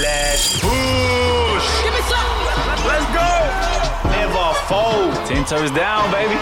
Let's 0.00 0.58
push. 0.60 1.66
Give 1.84 1.92
me 1.92 2.00
some. 2.08 2.32
Let's 2.88 3.04
go. 3.12 3.28
Never 4.08 4.54
fold. 4.64 5.12
Ten 5.28 5.44
toes 5.44 5.70
down, 5.72 6.10
baby. 6.10 6.36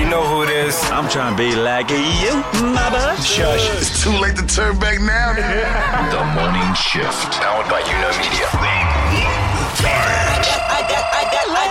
You 0.00 0.08
know 0.08 0.26
who 0.26 0.42
it 0.42 0.50
is. 0.50 0.74
I'm 0.90 1.08
trying 1.08 1.36
to 1.36 1.38
be 1.38 1.54
like 1.54 1.90
you, 1.90 2.42
mother. 2.74 3.14
Shush. 3.22 3.70
It's 3.78 4.02
too 4.02 4.10
late 4.18 4.36
to 4.36 4.46
turn 4.46 4.78
back 4.78 5.00
now. 5.00 5.34
The 5.34 6.24
Morning 6.34 6.74
Shift. 6.74 7.32
Powered 7.38 7.68
by 7.70 7.80
You 7.80 7.94
Know 8.02 8.10
Media. 8.18 8.48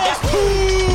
Yes, 0.02 0.89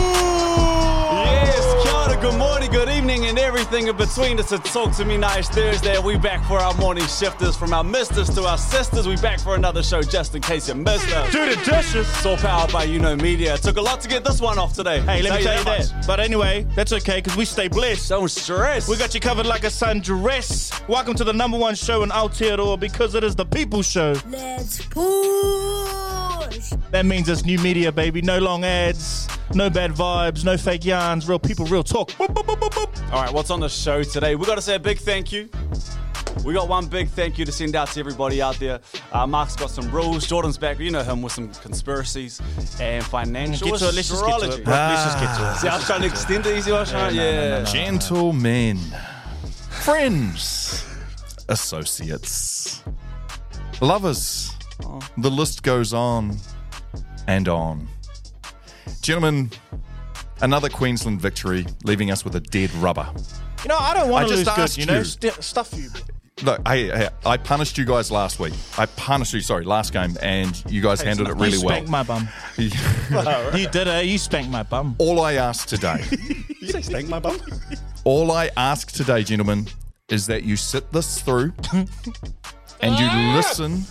everything 3.75 3.87
in 3.89 4.07
between. 4.07 4.39
It's 4.39 4.51
a 4.53 4.59
Talk 4.59 4.95
to 4.95 5.05
Me 5.05 5.17
Nice 5.17 5.49
Thursday. 5.49 5.99
We 5.99 6.17
back 6.17 6.45
for 6.47 6.59
our 6.59 6.73
morning 6.75 7.05
shifters 7.07 7.57
from 7.57 7.73
our 7.73 7.83
misters 7.83 8.29
to 8.35 8.43
our 8.43 8.57
sisters. 8.57 9.05
We 9.05 9.17
back 9.17 9.39
for 9.39 9.55
another 9.55 9.83
show 9.83 10.01
just 10.01 10.33
in 10.33 10.41
case 10.41 10.69
you 10.69 10.75
missed 10.75 11.09
us. 11.13 11.31
Do 11.31 11.45
the 11.45 11.55
dishes. 11.57 12.07
It's 12.07 12.25
all 12.25 12.37
powered 12.37 12.71
by 12.71 12.85
You 12.85 12.99
Know 12.99 13.17
Media. 13.17 13.55
It 13.55 13.63
took 13.63 13.75
a 13.75 13.81
lot 13.81 13.99
to 14.01 14.07
get 14.07 14.23
this 14.23 14.39
one 14.39 14.57
off 14.57 14.73
today. 14.73 15.01
Hey, 15.01 15.21
let 15.21 15.39
me 15.39 15.43
tell 15.43 15.59
you 15.59 15.65
much. 15.65 15.89
that. 15.89 16.07
But 16.07 16.21
anyway, 16.21 16.65
that's 16.75 16.93
okay 16.93 17.17
because 17.17 17.35
we 17.35 17.43
stay 17.43 17.67
blessed. 17.67 18.07
Don't 18.09 18.29
stress. 18.29 18.87
We 18.87 18.95
got 18.97 19.13
you 19.13 19.19
covered 19.19 19.45
like 19.45 19.65
a 19.65 19.67
sundress. 19.67 20.87
Welcome 20.87 21.15
to 21.15 21.25
the 21.25 21.33
number 21.33 21.57
one 21.57 21.75
show 21.75 22.03
in 22.03 22.09
Aotearoa 22.09 22.79
because 22.79 23.13
it 23.13 23.23
is 23.25 23.35
the 23.35 23.45
People's 23.45 23.87
Show. 23.87 24.15
Let's 24.29 24.85
push. 24.85 26.34
That 26.91 27.05
means 27.05 27.27
it's 27.29 27.43
new 27.45 27.57
media, 27.59 27.91
baby. 27.91 28.21
No 28.21 28.39
long 28.39 28.63
ads, 28.63 29.27
no 29.53 29.69
bad 29.69 29.91
vibes, 29.91 30.43
no 30.45 30.57
fake 30.57 30.85
yarns, 30.85 31.27
real 31.27 31.39
people, 31.39 31.65
real 31.65 31.83
talk. 31.83 32.09
Boop, 32.11 32.27
boop, 32.33 32.45
boop, 32.45 32.59
boop, 32.59 32.71
boop. 32.71 33.13
All 33.13 33.21
right, 33.23 33.33
what's 33.33 33.49
on 33.49 33.59
the 33.59 33.69
show 33.69 34.03
today? 34.03 34.35
We've 34.35 34.47
got 34.47 34.55
to 34.55 34.61
say 34.61 34.75
a 34.75 34.79
big 34.79 34.99
thank 34.99 35.31
you. 35.31 35.49
We 36.43 36.53
got 36.53 36.67
one 36.67 36.85
big 36.87 37.07
thank 37.09 37.39
you 37.39 37.45
to 37.45 37.51
send 37.51 37.75
out 37.75 37.87
to 37.89 37.99
everybody 37.99 38.41
out 38.41 38.59
there. 38.59 38.79
Uh, 39.11 39.25
Mark's 39.25 39.55
got 39.55 39.71
some 39.71 39.89
rules. 39.89 40.27
Jordan's 40.27 40.57
back. 40.57 40.77
You 40.79 40.91
know 40.91 41.01
him 41.01 41.21
with 41.21 41.31
some 41.33 41.49
conspiracies 41.53 42.39
and 42.79 43.03
financial 43.03 43.69
Get 43.71 43.79
to 43.79 43.87
it. 43.89 43.95
Let's 43.95 44.09
just 44.09 44.25
get 44.25 44.39
to 44.41 44.51
it. 44.51 44.63
bro. 44.63 44.73
Let's 44.73 45.03
just 45.05 45.19
get 45.19 45.37
to 45.37 45.51
it. 45.51 45.55
See, 45.57 45.67
I 45.69 45.75
was 45.77 45.85
trying 45.85 46.01
to 46.01 46.07
extend 46.07 46.45
it 46.45 46.57
easy. 46.57 46.71
I 46.71 46.79
was 46.81 46.91
trying- 46.91 47.15
yeah. 47.15 47.63
Gentlemen, 47.63 48.77
friends, 49.69 50.85
associates, 51.49 52.83
lovers. 53.81 54.54
The 55.17 55.31
list 55.31 55.63
goes 55.63 55.93
on 55.93 56.37
and 57.27 57.47
on. 57.47 57.87
Gentlemen, 59.01 59.51
another 60.41 60.69
Queensland 60.69 61.21
victory, 61.21 61.65
leaving 61.83 62.11
us 62.11 62.23
with 62.23 62.35
a 62.35 62.39
dead 62.39 62.73
rubber. 62.75 63.07
You 63.63 63.69
know, 63.69 63.77
I 63.77 63.93
don't 63.93 64.09
want 64.09 64.25
I 64.25 64.29
to 64.29 64.35
just 64.35 64.45
lose 64.45 64.55
good, 64.55 64.61
asked 64.61 64.77
you 64.77 64.85
know? 64.85 64.97
you. 64.97 65.03
St- 65.03 65.43
stuff 65.43 65.73
you. 65.73 65.89
Look, 66.43 66.61
I, 66.65 66.91
I, 66.91 67.09
I 67.25 67.37
punished 67.37 67.77
you 67.77 67.85
guys 67.85 68.11
last 68.11 68.39
week. 68.39 68.53
I 68.77 68.85
punished 68.87 69.33
you, 69.33 69.39
sorry, 69.39 69.63
last 69.63 69.93
game, 69.93 70.17
and 70.21 70.61
you 70.69 70.81
guys 70.81 71.01
handled 71.01 71.29
it 71.29 71.35
really 71.35 71.57
well. 71.63 71.79
You 71.79 71.87
spanked 71.87 71.89
my 71.89 72.03
bum. 72.03 72.27
You 73.57 73.69
did 73.69 73.87
it. 73.87 74.05
You 74.05 74.17
spanked 74.17 74.51
my 74.51 74.63
bum. 74.63 74.95
All 74.99 75.21
I 75.21 75.33
ask 75.33 75.67
today, 75.67 76.03
You 76.65 76.71
say 76.71 76.81
spank 76.81 77.09
my 77.09 77.19
bum? 77.19 77.39
all 78.03 78.31
I 78.31 78.49
ask 78.57 78.91
today, 78.91 79.23
gentlemen, 79.23 79.67
is 80.09 80.25
that 80.27 80.43
you 80.43 80.55
sit 80.55 80.91
this 80.91 81.21
through 81.21 81.53
and 81.73 81.87
you 82.99 83.07
ah! 83.07 83.33
listen 83.35 83.83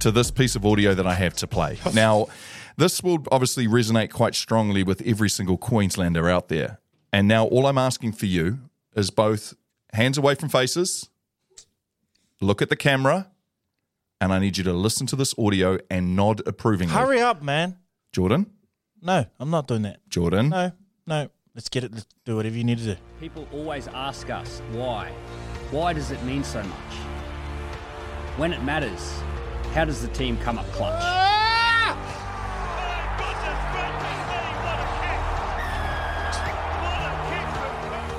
to 0.00 0.10
this 0.10 0.30
piece 0.30 0.54
of 0.56 0.64
audio 0.64 0.94
that 0.94 1.06
I 1.06 1.14
have 1.14 1.34
to 1.34 1.46
play. 1.46 1.78
Now, 1.94 2.26
this 2.76 3.02
will 3.02 3.24
obviously 3.32 3.66
resonate 3.66 4.10
quite 4.10 4.34
strongly 4.34 4.82
with 4.82 5.02
every 5.04 5.28
single 5.28 5.56
Queenslander 5.56 6.28
out 6.28 6.48
there. 6.48 6.78
And 7.12 7.26
now, 7.26 7.44
all 7.46 7.66
I'm 7.66 7.78
asking 7.78 8.12
for 8.12 8.26
you 8.26 8.58
is 8.94 9.10
both 9.10 9.54
hands 9.92 10.18
away 10.18 10.34
from 10.34 10.48
faces, 10.48 11.08
look 12.40 12.60
at 12.62 12.68
the 12.68 12.76
camera, 12.76 13.30
and 14.20 14.32
I 14.32 14.38
need 14.38 14.58
you 14.58 14.64
to 14.64 14.72
listen 14.72 15.06
to 15.08 15.16
this 15.16 15.34
audio 15.38 15.78
and 15.90 16.14
nod 16.14 16.42
approvingly. 16.46 16.94
Hurry 16.94 17.20
up, 17.20 17.42
man. 17.42 17.78
Jordan, 18.12 18.46
No, 19.00 19.24
I'm 19.38 19.50
not 19.50 19.68
doing 19.68 19.82
that. 19.82 20.00
Jordan. 20.08 20.48
No, 20.48 20.72
no. 21.06 21.28
Let's 21.54 21.68
get 21.68 21.82
it. 21.84 21.92
Let's 21.92 22.06
do 22.24 22.36
whatever 22.36 22.56
you 22.56 22.64
need 22.64 22.78
to 22.78 22.84
do. 22.84 22.96
People 23.20 23.48
always 23.52 23.88
ask 23.88 24.30
us 24.30 24.60
why. 24.72 25.10
Why 25.70 25.92
does 25.92 26.10
it 26.12 26.22
mean 26.22 26.44
so 26.44 26.62
much? 26.62 26.94
When 28.36 28.52
it 28.52 28.62
matters, 28.62 29.20
how 29.72 29.84
does 29.84 30.02
the 30.02 30.08
team 30.08 30.36
come 30.38 30.58
up 30.58 30.66
clutch? 30.72 31.02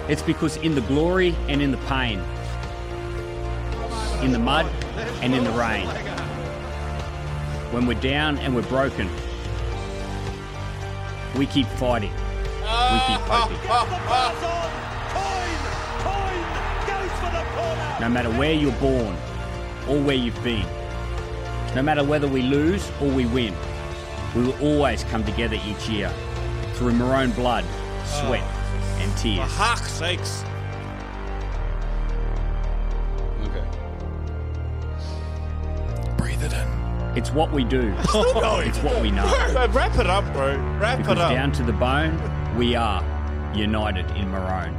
It's 0.10 0.24
because 0.24 0.58
in 0.58 0.74
the 0.74 0.82
glory 0.82 1.36
and 1.48 1.62
in 1.62 1.70
the 1.70 1.78
pain, 1.78 2.20
in 4.24 4.32
the 4.32 4.40
mud 4.40 4.66
and 5.22 5.36
in 5.36 5.44
the 5.44 5.52
rain, 5.52 5.86
when 7.72 7.86
we're 7.86 8.00
down 8.00 8.40
and 8.40 8.56
we're 8.56 8.64
broken, 8.64 9.08
we 11.38 11.46
keep 11.46 11.68
fighting. 11.68 12.12
We 12.12 13.00
keep 13.06 13.22
hoping. 13.30 13.58
No 18.02 18.10
matter 18.10 18.32
where 18.32 18.54
you're 18.54 18.72
born 18.74 19.16
or 19.88 20.02
where 20.02 20.16
you've 20.16 20.44
been, 20.44 20.66
no 21.76 21.82
matter 21.82 22.04
whether 22.04 22.28
we 22.28 22.42
lose 22.42 22.90
or 23.02 23.10
we 23.10 23.26
win, 23.28 23.54
we 24.36 24.44
will 24.44 24.60
always 24.62 25.04
come 25.06 25.24
together 25.24 25.58
each 25.66 25.88
year 25.90 26.12
through 26.74 26.94
maroon 26.94 27.32
blood, 27.32 27.64
sweat, 28.06 28.44
ah. 28.44 29.00
and 29.02 29.18
tears. 29.18 29.44
For 29.52 29.58
Fuck's 29.58 29.92
sakes. 29.92 30.44
Okay. 33.44 33.66
Breathe 36.18 36.44
it 36.44 36.54
in. 36.54 37.18
It's 37.18 37.32
what 37.32 37.52
we 37.52 37.64
do. 37.64 37.94
it's 37.98 38.80
what 38.80 39.02
we 39.02 39.12
know. 39.12 39.26
Wrap 39.72 39.98
it 39.98 40.08
up, 40.08 40.32
bro. 40.34 40.58
Wrap 40.80 41.00
Because 41.00 41.18
it 41.18 41.22
up. 41.22 41.32
down 41.32 41.52
to 41.54 41.64
the 41.64 41.74
bone, 41.74 42.18
we 42.58 42.76
are 42.76 43.04
united 43.56 44.10
in 44.12 44.30
maroon. 44.30 44.76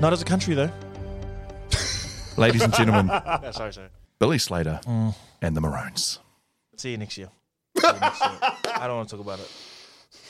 Not 0.00 0.12
as 0.12 0.20
a 0.20 0.24
country, 0.24 0.54
though. 0.54 0.70
Ladies 2.36 2.62
and 2.62 2.74
gentlemen, 2.74 3.08
sorry, 3.52 3.72
sorry. 3.72 3.88
Billy 4.18 4.38
Slater 4.38 4.80
Mm. 4.86 5.14
and 5.42 5.56
the 5.56 5.60
Maroons. 5.60 6.18
See 6.76 6.90
you 6.90 6.96
next 6.98 7.16
year. 7.18 7.28
See 7.78 7.86
you 7.86 7.92
next 8.00 8.20
year. 8.20 8.38
I 8.76 8.86
don't 8.86 8.96
want 8.96 9.08
to 9.08 9.16
talk 9.16 9.24
about 9.24 9.38
it. 9.40 9.50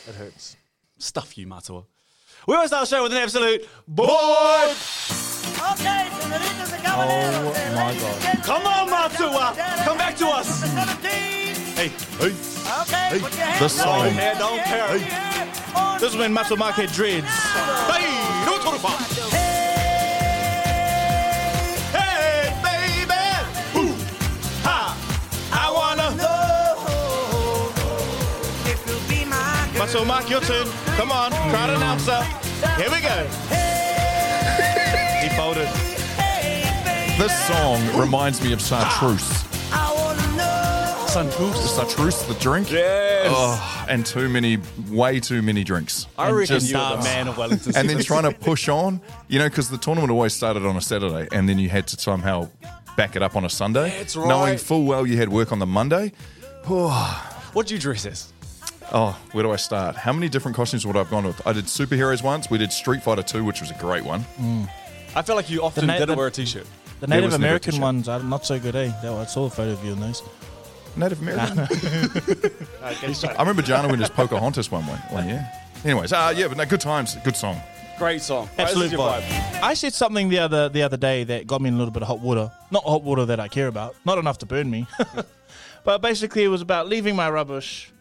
It 0.09 0.15
hurts. 0.15 0.57
Stuff 0.99 1.37
you, 1.39 1.47
Matua. 1.47 1.85
We 2.47 2.55
always 2.55 2.71
start 2.71 2.89
the 2.89 2.97
show 2.97 3.03
with 3.03 3.13
an 3.13 3.19
absolute 3.19 3.67
boy. 3.89 4.05
Okay, 4.07 6.09
senoritas 6.21 6.73
and 6.73 6.83
caballeros. 6.83 7.57
Oh, 7.57 7.75
my 7.75 7.95
God. 7.99 8.45
Come 8.45 8.67
on, 8.67 8.91
Matua. 8.91 9.55
Come 9.85 9.99
back 9.99 10.17
to 10.17 10.27
us. 10.29 10.63
Hey, 11.03 11.89
hey. 11.89 12.33
Okay, 12.83 13.21
put 13.21 13.35
your 13.37 13.47
hands 13.47 13.61
This 13.61 13.79
up. 13.81 13.85
song, 13.87 14.15
Man, 14.17 14.37
don't 14.39 14.63
care. 14.65 14.99
this 15.99 16.11
is 16.13 16.17
when 16.17 16.33
Muscle 16.33 16.57
Market 16.57 16.91
dreads. 16.93 17.27
Hey, 17.27 18.45
don't 18.45 18.63
talk 18.63 18.79
about 18.79 19.01
Hey, 19.01 19.34
Muscle 29.95 30.09
Mark, 30.09 30.29
your 30.29 30.41
turn. 30.41 30.67
Come 30.97 31.13
on, 31.13 31.31
crowd 31.31 31.71
announcer. 31.71 32.21
Here 32.77 32.91
we 32.91 33.01
go. 33.01 33.17
he 35.23 35.29
folded. 35.37 35.69
this 37.17 37.47
song 37.47 37.81
reminds 37.97 38.43
me 38.43 38.53
of 38.53 38.61
Chartreuse. 38.61 39.45
Suntroost. 41.15 41.77
Chartreuse, 41.77 42.25
the 42.25 42.35
drink. 42.41 42.73
Yes. 42.73 43.29
Oh, 43.33 43.87
and 43.89 44.05
too 44.05 44.29
many, 44.29 44.59
way 44.91 45.21
too 45.21 45.43
many 45.43 45.63
drinks. 45.63 46.09
I 46.19 46.33
reckon 46.33 46.47
just- 46.57 46.73
you're 46.73 46.81
Nah, 46.81 46.97
the 46.97 47.05
man 47.05 47.29
of 47.29 47.39
Wellington. 47.39 47.73
And 47.77 47.89
then 47.89 48.03
trying 48.03 48.25
to 48.25 48.33
push 48.33 48.69
on, 48.69 49.01
you 49.29 49.39
know, 49.39 49.49
because 49.49 49.71
the 49.71 49.79
tournament 49.79 50.11
always 50.11 50.35
started 50.35 50.67
on 50.67 50.77
a 50.77 50.81
Saturday, 50.81 51.29
and 51.31 51.49
then 51.49 51.61
you 51.61 51.69
had 51.69 51.87
to 51.87 52.01
somehow 52.01 52.49
back 52.97 53.15
it 53.15 53.23
up 53.23 53.37
on 53.37 53.45
a 53.45 53.51
Sunday. 53.51 53.91
That's 53.91 54.17
right. 54.17 54.27
Knowing 54.27 54.59
full 54.59 54.87
well 54.87 55.07
you 55.07 55.19
had 55.19 55.29
work 55.29 55.53
on 55.53 55.61
the 55.61 55.67
Monday. 55.67 56.11
What'd 56.67 57.71
you 57.71 57.79
dress 57.79 58.07
as? 58.07 58.33
Oh, 58.93 59.19
where 59.33 59.43
do 59.43 59.51
I 59.51 59.57
start? 59.57 59.97
How 59.97 60.13
many 60.13 60.29
different 60.29 60.57
costumes 60.57 60.87
would 60.87 60.95
I 60.97 61.01
have 61.01 61.11
gone 61.11 61.25
with? 61.27 61.45
I 61.47 61.53
did 61.53 61.65
superheroes 61.65 62.23
once. 62.23 62.51
We 62.51 62.59
did 62.59 62.73
Street 62.73 63.03
Fighter 63.03 63.23
2, 63.23 63.45
which 63.45 63.61
was 63.61 63.71
a 63.71 63.75
great 63.75 64.05
one. 64.05 64.25
I 65.17 65.23
feel 65.23 65.37
like 65.37 65.51
you 65.51 65.63
often 65.63 65.87
na- 65.87 65.95
didn't 65.95 66.11
the- 66.11 66.15
wear 66.17 66.27
a 66.29 66.31
t-shirt. 66.31 66.67
The 67.01 67.09
Native 67.09 67.25
was 67.25 67.33
never 67.33 67.43
a 67.45 67.47
American 67.49 67.71
t-shirt. 67.73 67.83
ones 67.83 68.09
are 68.09 68.23
not 68.23 68.47
so 68.47 68.59
good, 68.59 68.77
eh? 68.77 68.93
That, 69.03 69.13
I 69.13 69.25
saw 69.27 69.47
a 69.47 69.51
photo 69.51 69.73
of 69.73 69.85
you 69.85 69.93
in 69.93 70.01
those. 70.01 70.23
Native 70.97 71.21
American. 71.21 71.59
I 72.83 73.41
remember 73.41 73.63
Jana 73.63 73.89
went 73.89 74.01
as 74.01 74.11
Pocahontas 74.11 74.71
one 74.71 74.87
one, 74.87 74.99
one 75.11 75.29
year. 75.29 75.45
Anyways, 75.85 76.13
uh, 76.13 76.33
yeah, 76.37 76.47
but 76.49 76.57
no, 76.57 76.65
good 76.65 76.81
times, 76.81 77.17
good 77.25 77.37
song. 77.37 77.61
Great 77.99 78.23
song. 78.23 78.49
Absolute 78.59 78.85
This 78.85 78.87
is 78.87 78.93
your 78.93 79.01
vibe. 79.01 79.63
I 79.63 79.75
said 79.75 79.93
something 79.93 80.29
the 80.29 80.39
other 80.39 80.69
the 80.69 80.83
other 80.83 80.97
day 80.97 81.25
that 81.25 81.47
got 81.47 81.61
me 81.61 81.69
in 81.69 81.75
a 81.75 81.79
little 81.79 81.93
bit 81.93 82.03
of 82.03 82.09
hot 82.09 82.21
water. 82.21 82.51
Not 82.71 82.85
hot 82.85 83.03
water 83.03 83.27
that 83.27 83.41
I 83.41 83.49
care 83.49 83.67
about. 83.67 83.97
Not 84.05 84.19
enough 84.19 84.39
to 84.39 84.47
burn 84.47 84.71
me. 84.71 84.87
but 85.85 86.01
basically, 86.01 86.45
it 86.45 86.49
was 86.49 86.63
about 86.63 86.89
leaving 86.89 87.17
my 87.17 87.29
rubbish 87.29 87.93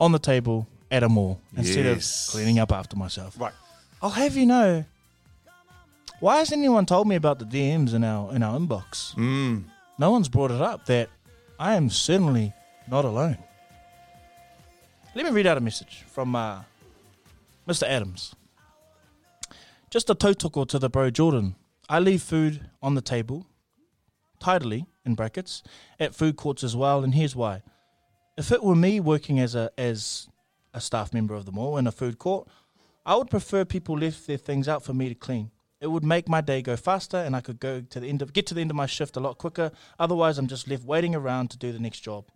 on 0.00 0.12
the 0.12 0.18
table 0.18 0.66
at 0.90 1.02
a 1.02 1.08
mall 1.08 1.40
instead 1.56 1.84
Yes. 1.84 2.28
of 2.28 2.32
cleaning 2.32 2.58
up 2.58 2.72
after 2.72 2.96
myself. 2.96 3.38
Right. 3.38 3.52
I'll 4.02 4.10
have 4.10 4.36
you 4.36 4.46
know. 4.46 4.84
Why 6.20 6.36
hasn't 6.38 6.58
anyone 6.58 6.86
told 6.86 7.06
me 7.08 7.14
about 7.16 7.38
the 7.38 7.44
DMs 7.44 7.92
in 7.94 8.04
our 8.04 8.34
in 8.34 8.42
our 8.42 8.58
inbox? 8.58 9.16
no 9.98 10.10
one's 10.10 10.28
brought 10.28 10.50
it 10.50 10.60
up 10.60 10.86
that 10.86 11.08
I 11.58 11.74
am 11.74 11.90
certainly 11.90 12.52
not 12.88 13.04
alone. 13.04 13.38
Let 15.14 15.24
me 15.24 15.30
read 15.30 15.46
out 15.46 15.56
a 15.56 15.60
message 15.60 16.04
from 16.08 16.36
uh, 16.36 16.62
Mr. 17.66 17.84
Adams. 17.84 18.34
Just 19.90 20.10
a 20.10 20.14
tautoko 20.14 20.66
to 20.68 20.78
the 20.78 20.90
bro 20.90 21.10
Jordan. 21.10 21.56
I 21.88 22.00
leave 22.00 22.20
food 22.22 22.68
on 22.82 22.94
the 22.94 23.00
table, 23.00 23.46
tidily, 24.40 24.86
in 25.06 25.14
brackets, 25.14 25.62
at 26.00 26.14
food 26.14 26.36
courts 26.36 26.62
as 26.64 26.74
well, 26.76 27.02
and 27.04 27.14
here's 27.14 27.34
why. 27.36 27.62
If 28.36 28.52
it 28.52 28.62
were 28.62 28.76
me 28.76 29.00
working 29.00 29.40
as 29.40 29.54
a 29.54 29.70
as 29.78 30.28
a 30.74 30.80
staff 30.80 31.14
member 31.14 31.34
of 31.34 31.46
the 31.46 31.52
mall 31.52 31.78
in 31.78 31.86
a 31.86 31.92
food 31.92 32.18
court, 32.18 32.46
I 33.06 33.16
would 33.16 33.30
prefer 33.30 33.64
people 33.64 33.98
left 33.98 34.26
their 34.26 34.36
things 34.36 34.68
out 34.68 34.82
for 34.82 34.92
me 34.92 35.08
to 35.08 35.14
clean. 35.14 35.50
It 35.80 35.86
would 35.86 36.04
make 36.04 36.28
my 36.28 36.42
day 36.42 36.60
go 36.60 36.76
faster, 36.76 37.16
and 37.16 37.34
I 37.34 37.40
could 37.40 37.60
go 37.60 37.80
to 37.80 38.00
the 38.00 38.08
end 38.08 38.20
of 38.20 38.34
get 38.34 38.46
to 38.48 38.54
the 38.54 38.60
end 38.60 38.70
of 38.70 38.76
my 38.76 38.86
shift 38.86 39.16
a 39.16 39.20
lot 39.20 39.38
quicker. 39.38 39.70
Otherwise, 39.98 40.36
I'm 40.36 40.48
just 40.48 40.68
left 40.68 40.84
waiting 40.84 41.14
around 41.14 41.50
to 41.50 41.58
do 41.58 41.72
the 41.72 41.78
next 41.78 42.00
job. 42.00 42.26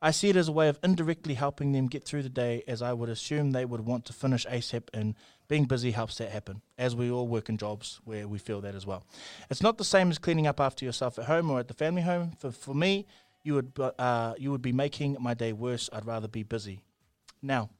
I 0.00 0.10
see 0.10 0.28
it 0.28 0.36
as 0.36 0.48
a 0.48 0.52
way 0.52 0.68
of 0.68 0.78
indirectly 0.82 1.32
helping 1.32 1.72
them 1.72 1.86
get 1.86 2.04
through 2.04 2.22
the 2.22 2.28
day, 2.28 2.62
as 2.68 2.82
I 2.82 2.92
would 2.92 3.08
assume 3.08 3.50
they 3.50 3.64
would 3.64 3.80
want 3.86 4.04
to 4.06 4.12
finish 4.12 4.44
ASAP, 4.46 4.88
and 4.92 5.14
being 5.48 5.64
busy 5.64 5.92
helps 5.92 6.18
that 6.18 6.30
happen, 6.30 6.60
as 6.76 6.94
we 6.94 7.10
all 7.10 7.26
work 7.26 7.48
in 7.48 7.56
jobs 7.56 8.00
where 8.04 8.28
we 8.28 8.38
feel 8.38 8.60
that 8.62 8.74
as 8.74 8.86
well. 8.86 9.04
It's 9.50 9.62
not 9.62 9.78
the 9.78 9.84
same 9.84 10.10
as 10.10 10.18
cleaning 10.18 10.46
up 10.46 10.60
after 10.60 10.84
yourself 10.84 11.18
at 11.18 11.24
home 11.24 11.50
or 11.50 11.58
at 11.58 11.68
the 11.68 11.74
family 11.74 12.02
home. 12.02 12.32
For, 12.38 12.50
for 12.50 12.74
me, 12.74 13.06
you 13.44 13.54
would, 13.54 13.72
uh, 13.78 14.34
you 14.38 14.50
would 14.50 14.62
be 14.62 14.72
making 14.72 15.16
my 15.20 15.34
day 15.34 15.52
worse. 15.52 15.88
I'd 15.92 16.06
rather 16.06 16.26
be 16.26 16.42
busy. 16.42 16.80
Now, 17.42 17.70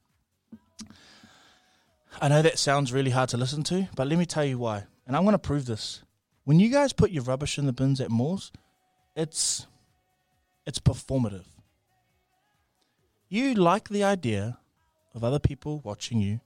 I 2.21 2.29
know 2.29 2.43
that 2.43 2.59
sounds 2.59 2.93
really 2.93 3.11
hard 3.11 3.31
to 3.31 3.37
listen 3.37 3.65
to, 3.65 3.89
but 3.97 4.07
let 4.07 4.19
me 4.19 4.27
tell 4.27 4.45
you 4.45 4.59
why. 4.59 4.85
And 5.07 5.17
I'm 5.17 5.25
going 5.25 5.33
to 5.33 5.39
prove 5.39 5.67
this. 5.67 6.03
When 6.45 6.61
you 6.61 6.69
guys 6.69 6.93
put 6.93 7.11
your 7.11 7.25
rubbish 7.25 7.59
in 7.59 7.67
the 7.67 7.73
bins 7.73 8.01
at 8.01 8.11
malls, 8.11 8.53
it's 9.17 9.67
it's 10.67 10.79
performative. 10.79 11.47
You 13.29 13.55
like 13.55 13.89
the 13.89 14.05
idea 14.05 14.59
of 15.15 15.25
other 15.25 15.39
people 15.39 15.81
watching 15.85 16.21
you 16.21 16.41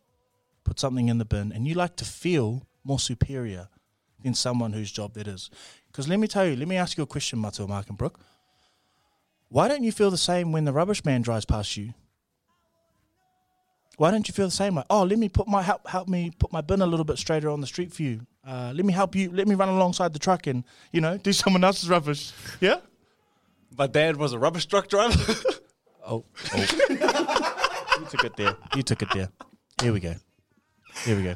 put 0.65 0.79
something 0.79 1.09
in 1.09 1.19
the 1.19 1.25
bin, 1.25 1.51
and 1.53 1.67
you 1.67 1.75
like 1.75 1.97
to 1.97 2.05
feel 2.05 2.67
more 2.85 2.99
superior 2.99 3.69
than 4.23 4.35
someone 4.35 4.73
whose 4.73 4.93
job 4.93 5.15
that 5.15 5.27
is. 5.27 5.51
Because 5.91 6.09
let 6.09 6.19
me 6.19 6.29
tell 6.29 6.47
you, 6.47 6.57
let 6.57 6.69
me 6.69 6.77
ask 6.77 6.97
you 6.97 7.03
a 7.03 7.07
question, 7.07 7.39
Mato 7.39 7.67
Mark 7.67 7.89
and 7.89 7.99
Brooke. 7.99 8.21
Why 9.49 9.69
don't 9.69 9.83
you 9.83 9.93
feel 9.93 10.11
the 10.11 10.19
same 10.19 10.53
when 10.53 10.65
the 10.65 10.73
rubbish 10.73 11.05
man 11.05 11.23
drives 11.23 11.45
past 11.45 11.77
you? 11.77 11.95
Why 13.97 14.11
don't 14.11 14.29
you 14.29 14.35
feel 14.35 14.47
the 14.47 14.53
same? 14.53 14.77
Like, 14.77 14.87
oh, 14.91 15.03
let 15.03 15.19
me 15.19 15.29
put 15.29 15.49
my 15.49 15.63
help 15.63 15.89
help 15.89 16.07
me 16.09 16.31
put 16.39 16.53
my 16.53 16.61
bin 16.61 16.81
a 16.83 16.87
little 16.87 17.05
bit 17.05 17.19
straighter 17.19 17.51
on 17.51 17.61
the 17.61 17.67
street 17.67 17.93
for 17.93 18.03
you. 18.03 18.21
Uh, 18.47 18.73
let 18.75 18.85
me 18.85 18.93
help 18.93 19.17
you. 19.17 19.31
Let 19.33 19.49
me 19.49 19.55
run 19.57 19.69
alongside 19.69 20.13
the 20.13 20.19
truck 20.21 20.47
and 20.47 20.63
you 20.93 21.01
know 21.01 21.17
do 21.19 21.33
someone 21.43 21.65
else's 21.65 21.89
rubbish. 21.89 22.33
Yeah. 22.61 22.79
My 23.77 23.87
dad 23.87 24.17
was 24.17 24.33
a 24.33 24.39
rubbish 24.39 24.67
truck 24.67 24.89
driver. 24.89 25.35
Oh, 26.11 26.25
oh. 26.55 26.59
you 28.01 28.07
took 28.07 28.25
it 28.25 28.35
there. 28.39 28.57
You 28.75 28.83
took 28.83 29.03
it 29.03 29.11
there. 29.13 29.29
Here 29.83 29.93
we 29.93 30.01
go. 30.01 30.15
Here 31.05 31.15
we 31.15 31.23
go. 31.23 31.35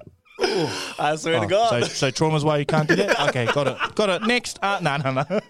I 0.99 1.14
swear 1.17 1.37
Oh, 1.37 1.41
to 1.43 1.47
God. 1.47 1.82
So, 1.82 1.88
so 1.88 2.11
trauma's 2.11 2.43
why 2.43 2.56
you 2.56 2.64
can't 2.64 2.88
do 2.88 2.97
that? 2.97 3.20
Okay, 3.29 3.44
got 3.53 3.67
it. 3.67 3.94
Got 3.94 4.09
it. 4.09 4.26
Next. 4.26 4.59
Uh, 4.62 4.79
no, 4.81 4.97
no, 4.97 5.12
no. 5.12 5.41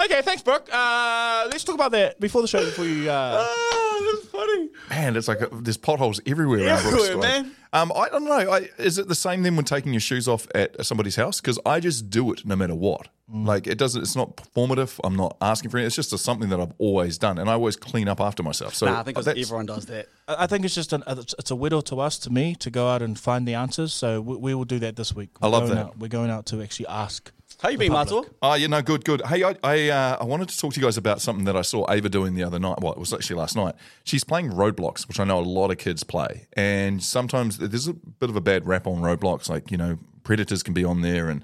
Okay, 0.00 0.22
thanks, 0.22 0.42
Brooke. 0.42 0.68
Uh, 0.72 1.48
let's 1.50 1.64
talk 1.64 1.74
about 1.74 1.92
that 1.92 2.18
before 2.20 2.42
the 2.42 2.48
show, 2.48 2.64
before 2.64 2.84
you. 2.86 3.10
Uh, 3.10 3.44
oh, 3.46 4.18
that's 4.20 4.28
funny. 4.30 4.68
Man, 4.90 5.16
it's 5.16 5.28
like 5.28 5.40
a, 5.40 5.48
there's 5.52 5.76
potholes 5.76 6.20
everywhere. 6.26 6.66
around 6.66 6.78
Everywhere, 6.78 7.12
Brooks 7.12 7.26
man. 7.26 7.50
Um, 7.72 7.92
I 7.94 8.08
don't 8.08 8.24
know. 8.24 8.50
I, 8.52 8.70
is 8.78 8.96
it 8.96 9.08
the 9.08 9.14
same 9.14 9.42
then 9.42 9.54
when 9.56 9.64
taking 9.64 9.92
your 9.92 10.00
shoes 10.00 10.28
off 10.28 10.46
at 10.54 10.84
somebody's 10.86 11.16
house? 11.16 11.40
Because 11.40 11.58
I 11.66 11.78
just 11.80 12.08
do 12.08 12.32
it 12.32 12.46
no 12.46 12.56
matter 12.56 12.74
what. 12.74 13.08
Mm. 13.30 13.44
Like 13.46 13.66
it 13.66 13.76
doesn't. 13.76 14.00
It's 14.02 14.16
not 14.16 14.36
performative. 14.36 14.98
I'm 15.04 15.16
not 15.16 15.36
asking 15.42 15.70
for 15.72 15.78
it. 15.78 15.84
It's 15.84 15.96
just 15.96 16.12
a, 16.12 16.18
something 16.18 16.48
that 16.50 16.60
I've 16.60 16.72
always 16.78 17.18
done, 17.18 17.38
and 17.38 17.50
I 17.50 17.54
always 17.54 17.76
clean 17.76 18.08
up 18.08 18.20
after 18.20 18.42
myself. 18.42 18.74
So 18.74 18.86
Nah, 18.86 19.00
I 19.00 19.02
think 19.02 19.16
'cause 19.16 19.24
that's- 19.26 19.44
everyone 19.44 19.66
does 19.66 19.86
that. 19.86 20.06
I 20.28 20.44
I 20.44 20.46
think 20.46 20.64
it's 20.64 20.74
just 20.76 20.92
an, 20.92 21.02
it's 21.08 21.34
it's 21.38 21.50
a 21.50 21.56
widow 21.56 21.80
to 21.82 22.00
us, 22.00 22.18
to 22.20 22.30
me, 22.30 22.54
to 22.54 22.70
go 22.70 22.88
out 22.88 23.02
and 23.02 23.18
find 23.18 23.46
the 23.46 23.54
answers. 23.54 23.92
So 23.92 24.20
we, 24.20 24.36
we 24.36 24.54
will 24.54 24.64
do 24.64 24.78
that 24.78 24.94
this 24.96 25.12
week. 25.14 25.30
I 25.42 25.46
We're 25.46 25.50
love 25.52 25.68
that. 25.70 25.76
Out, 25.78 25.98
we're 25.98 26.08
going 26.08 26.30
out 26.30 26.46
to 26.46 26.62
actually 26.62 26.86
ask. 26.86 27.32
How 27.62 27.70
you 27.70 27.78
been, 27.78 27.90
public. 27.92 28.14
Mato? 28.24 28.36
Oh, 28.42 28.54
you 28.54 28.68
know, 28.68 28.82
good, 28.82 29.04
good. 29.04 29.22
Hey, 29.26 29.42
I 29.42 29.56
I, 29.62 29.88
uh, 29.88 30.18
I 30.20 30.24
wanted 30.24 30.48
to 30.50 30.58
talk 30.58 30.74
to 30.74 30.80
you 30.80 30.86
guys 30.86 30.96
about 30.98 31.20
something 31.20 31.46
that 31.46 31.56
I 31.56 31.62
saw 31.62 31.90
Ava 31.90 32.08
doing 32.08 32.34
the 32.34 32.42
other 32.42 32.58
night. 32.58 32.80
Well, 32.80 32.92
it 32.92 32.98
was 32.98 33.12
actually 33.12 33.36
last 33.36 33.56
night. 33.56 33.74
She's 34.04 34.24
playing 34.24 34.50
Roblox, 34.50 35.08
which 35.08 35.18
I 35.18 35.24
know 35.24 35.38
a 35.38 35.40
lot 35.40 35.70
of 35.70 35.78
kids 35.78 36.04
play, 36.04 36.46
and 36.52 37.02
sometimes 37.02 37.58
there's 37.58 37.88
a 37.88 37.94
bit 37.94 38.28
of 38.28 38.36
a 38.36 38.40
bad 38.40 38.66
rap 38.66 38.86
on 38.86 39.00
Roblox. 39.00 39.48
Like 39.48 39.70
you 39.70 39.78
know, 39.78 39.98
predators 40.22 40.62
can 40.62 40.74
be 40.74 40.84
on 40.84 41.00
there 41.00 41.28
and 41.30 41.42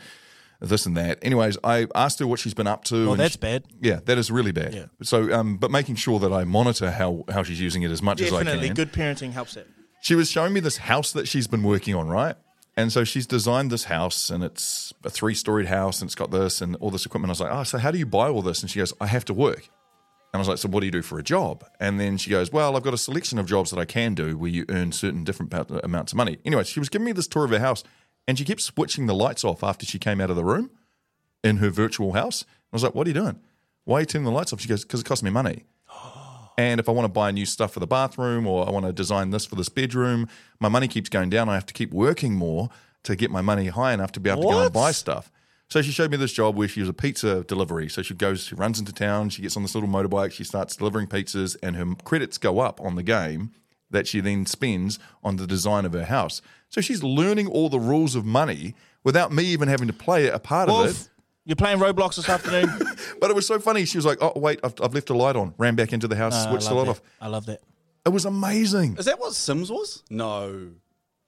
this 0.60 0.86
and 0.86 0.96
that. 0.96 1.18
Anyways, 1.22 1.56
I 1.64 1.86
asked 1.94 2.18
her 2.18 2.26
what 2.26 2.38
she's 2.38 2.54
been 2.54 2.66
up 2.66 2.84
to. 2.84 3.10
Oh, 3.10 3.16
that's 3.16 3.34
she- 3.34 3.38
bad. 3.40 3.64
Yeah, 3.80 4.00
that 4.04 4.18
is 4.18 4.30
really 4.30 4.52
bad. 4.52 4.74
Yeah. 4.74 4.86
So, 5.02 5.32
um, 5.32 5.56
but 5.56 5.70
making 5.70 5.96
sure 5.96 6.18
that 6.20 6.32
I 6.32 6.44
monitor 6.44 6.90
how 6.90 7.24
how 7.30 7.42
she's 7.42 7.60
using 7.60 7.82
it 7.82 7.90
as 7.90 8.02
much 8.02 8.20
as 8.20 8.32
I 8.32 8.38
can. 8.38 8.46
Definitely, 8.46 8.70
good 8.70 8.92
parenting 8.92 9.32
helps 9.32 9.56
it. 9.56 9.66
She 10.02 10.14
was 10.14 10.30
showing 10.30 10.52
me 10.52 10.60
this 10.60 10.76
house 10.76 11.12
that 11.12 11.26
she's 11.28 11.46
been 11.46 11.62
working 11.62 11.94
on, 11.94 12.08
right? 12.08 12.36
And 12.76 12.90
so 12.90 13.04
she's 13.04 13.26
designed 13.26 13.70
this 13.70 13.84
house, 13.84 14.30
and 14.30 14.42
it's 14.42 14.94
a 15.04 15.10
three 15.10 15.34
storied 15.34 15.66
house, 15.66 16.00
and 16.00 16.08
it's 16.08 16.14
got 16.14 16.30
this 16.30 16.62
and 16.62 16.74
all 16.76 16.90
this 16.90 17.04
equipment. 17.04 17.28
I 17.28 17.32
was 17.32 17.40
like, 17.40 17.52
oh, 17.52 17.64
so 17.64 17.78
how 17.78 17.90
do 17.90 17.98
you 17.98 18.06
buy 18.06 18.28
all 18.28 18.40
this? 18.40 18.62
And 18.62 18.70
she 18.70 18.78
goes, 18.78 18.94
I 19.00 19.06
have 19.06 19.26
to 19.26 19.34
work. 19.34 19.68
And 20.32 20.38
I 20.38 20.38
was 20.38 20.48
like, 20.48 20.56
so 20.56 20.68
what 20.70 20.80
do 20.80 20.86
you 20.86 20.92
do 20.92 21.02
for 21.02 21.18
a 21.18 21.22
job? 21.22 21.64
And 21.78 22.00
then 22.00 22.16
she 22.16 22.30
goes, 22.30 22.50
well, 22.50 22.74
I've 22.74 22.82
got 22.82 22.94
a 22.94 22.98
selection 22.98 23.38
of 23.38 23.44
jobs 23.44 23.70
that 23.70 23.78
I 23.78 23.84
can 23.84 24.14
do 24.14 24.38
where 24.38 24.50
you 24.50 24.64
earn 24.70 24.90
certain 24.92 25.24
different 25.24 25.52
amounts 25.84 26.12
of 26.12 26.16
money. 26.16 26.38
Anyway, 26.46 26.64
she 26.64 26.80
was 26.80 26.88
giving 26.88 27.04
me 27.04 27.12
this 27.12 27.28
tour 27.28 27.44
of 27.44 27.50
her 27.50 27.58
house, 27.58 27.84
and 28.26 28.38
she 28.38 28.44
kept 28.46 28.62
switching 28.62 29.04
the 29.04 29.14
lights 29.14 29.44
off 29.44 29.62
after 29.62 29.84
she 29.84 29.98
came 29.98 30.22
out 30.22 30.30
of 30.30 30.36
the 30.36 30.44
room 30.44 30.70
in 31.44 31.58
her 31.58 31.68
virtual 31.68 32.14
house. 32.14 32.46
I 32.72 32.76
was 32.76 32.82
like, 32.82 32.94
what 32.94 33.06
are 33.06 33.10
you 33.10 33.14
doing? 33.14 33.38
Why 33.84 33.98
are 33.98 34.00
you 34.00 34.06
turning 34.06 34.24
the 34.24 34.30
lights 34.30 34.54
off? 34.54 34.60
She 34.62 34.68
goes, 34.68 34.82
because 34.82 35.00
it 35.00 35.06
costs 35.06 35.22
me 35.22 35.30
money. 35.30 35.66
And 36.58 36.78
if 36.80 36.88
I 36.88 36.92
want 36.92 37.04
to 37.06 37.12
buy 37.12 37.30
new 37.30 37.46
stuff 37.46 37.72
for 37.72 37.80
the 37.80 37.86
bathroom 37.86 38.46
or 38.46 38.66
I 38.66 38.70
want 38.70 38.86
to 38.86 38.92
design 38.92 39.30
this 39.30 39.46
for 39.46 39.54
this 39.54 39.68
bedroom, 39.68 40.28
my 40.60 40.68
money 40.68 40.88
keeps 40.88 41.08
going 41.08 41.30
down. 41.30 41.48
I 41.48 41.54
have 41.54 41.66
to 41.66 41.74
keep 41.74 41.92
working 41.92 42.34
more 42.34 42.68
to 43.04 43.16
get 43.16 43.30
my 43.30 43.40
money 43.40 43.68
high 43.68 43.92
enough 43.92 44.12
to 44.12 44.20
be 44.20 44.30
able 44.30 44.42
to 44.42 44.48
go 44.48 44.62
and 44.64 44.72
buy 44.72 44.92
stuff. 44.92 45.30
So 45.68 45.80
she 45.80 45.90
showed 45.90 46.10
me 46.10 46.18
this 46.18 46.32
job 46.32 46.54
where 46.54 46.68
she 46.68 46.80
was 46.80 46.88
a 46.90 46.92
pizza 46.92 47.44
delivery. 47.44 47.88
So 47.88 48.02
she 48.02 48.12
goes, 48.12 48.44
she 48.44 48.54
runs 48.54 48.78
into 48.78 48.92
town, 48.92 49.30
she 49.30 49.40
gets 49.40 49.56
on 49.56 49.62
this 49.62 49.74
little 49.74 49.88
motorbike, 49.88 50.32
she 50.32 50.44
starts 50.44 50.76
delivering 50.76 51.06
pizzas, 51.06 51.56
and 51.62 51.76
her 51.76 51.94
credits 52.04 52.36
go 52.36 52.60
up 52.60 52.78
on 52.82 52.94
the 52.94 53.02
game 53.02 53.52
that 53.90 54.06
she 54.06 54.20
then 54.20 54.44
spends 54.44 54.98
on 55.24 55.36
the 55.36 55.46
design 55.46 55.86
of 55.86 55.94
her 55.94 56.04
house. 56.04 56.42
So 56.68 56.80
she's 56.80 57.02
learning 57.02 57.46
all 57.46 57.70
the 57.70 57.80
rules 57.80 58.14
of 58.14 58.26
money 58.26 58.74
without 59.02 59.32
me 59.32 59.44
even 59.44 59.68
having 59.68 59.86
to 59.86 59.92
play 59.94 60.28
a 60.28 60.38
part 60.38 60.68
of 60.68 60.74
it. 60.90 61.08
Wolf, 61.46 61.46
you're 61.46 61.56
playing 61.56 61.78
Roblox 61.78 62.16
this 62.16 62.28
afternoon. 62.28 62.68
But 63.20 63.30
it 63.30 63.34
was 63.36 63.46
so 63.46 63.60
funny. 63.60 63.84
She 63.84 63.98
was 63.98 64.04
like, 64.04 64.18
"Oh 64.20 64.32
wait, 64.34 64.58
I've, 64.64 64.74
I've 64.82 64.94
left 64.94 65.08
a 65.10 65.14
light 65.14 65.36
on." 65.36 65.54
Ran 65.56 65.76
back 65.76 65.92
into 65.92 66.08
the 66.08 66.16
house, 66.16 66.34
I 66.34 66.50
switched 66.50 66.68
the 66.68 66.74
love 66.74 66.88
light 66.88 66.96
that. 66.96 67.02
off. 67.02 67.12
I 67.20 67.28
love 67.28 67.46
that. 67.46 67.60
It 68.04 68.08
was 68.08 68.24
amazing. 68.24 68.96
Is 68.98 69.04
that 69.04 69.20
what 69.20 69.32
Sims 69.32 69.70
was? 69.70 70.02
No. 70.10 70.70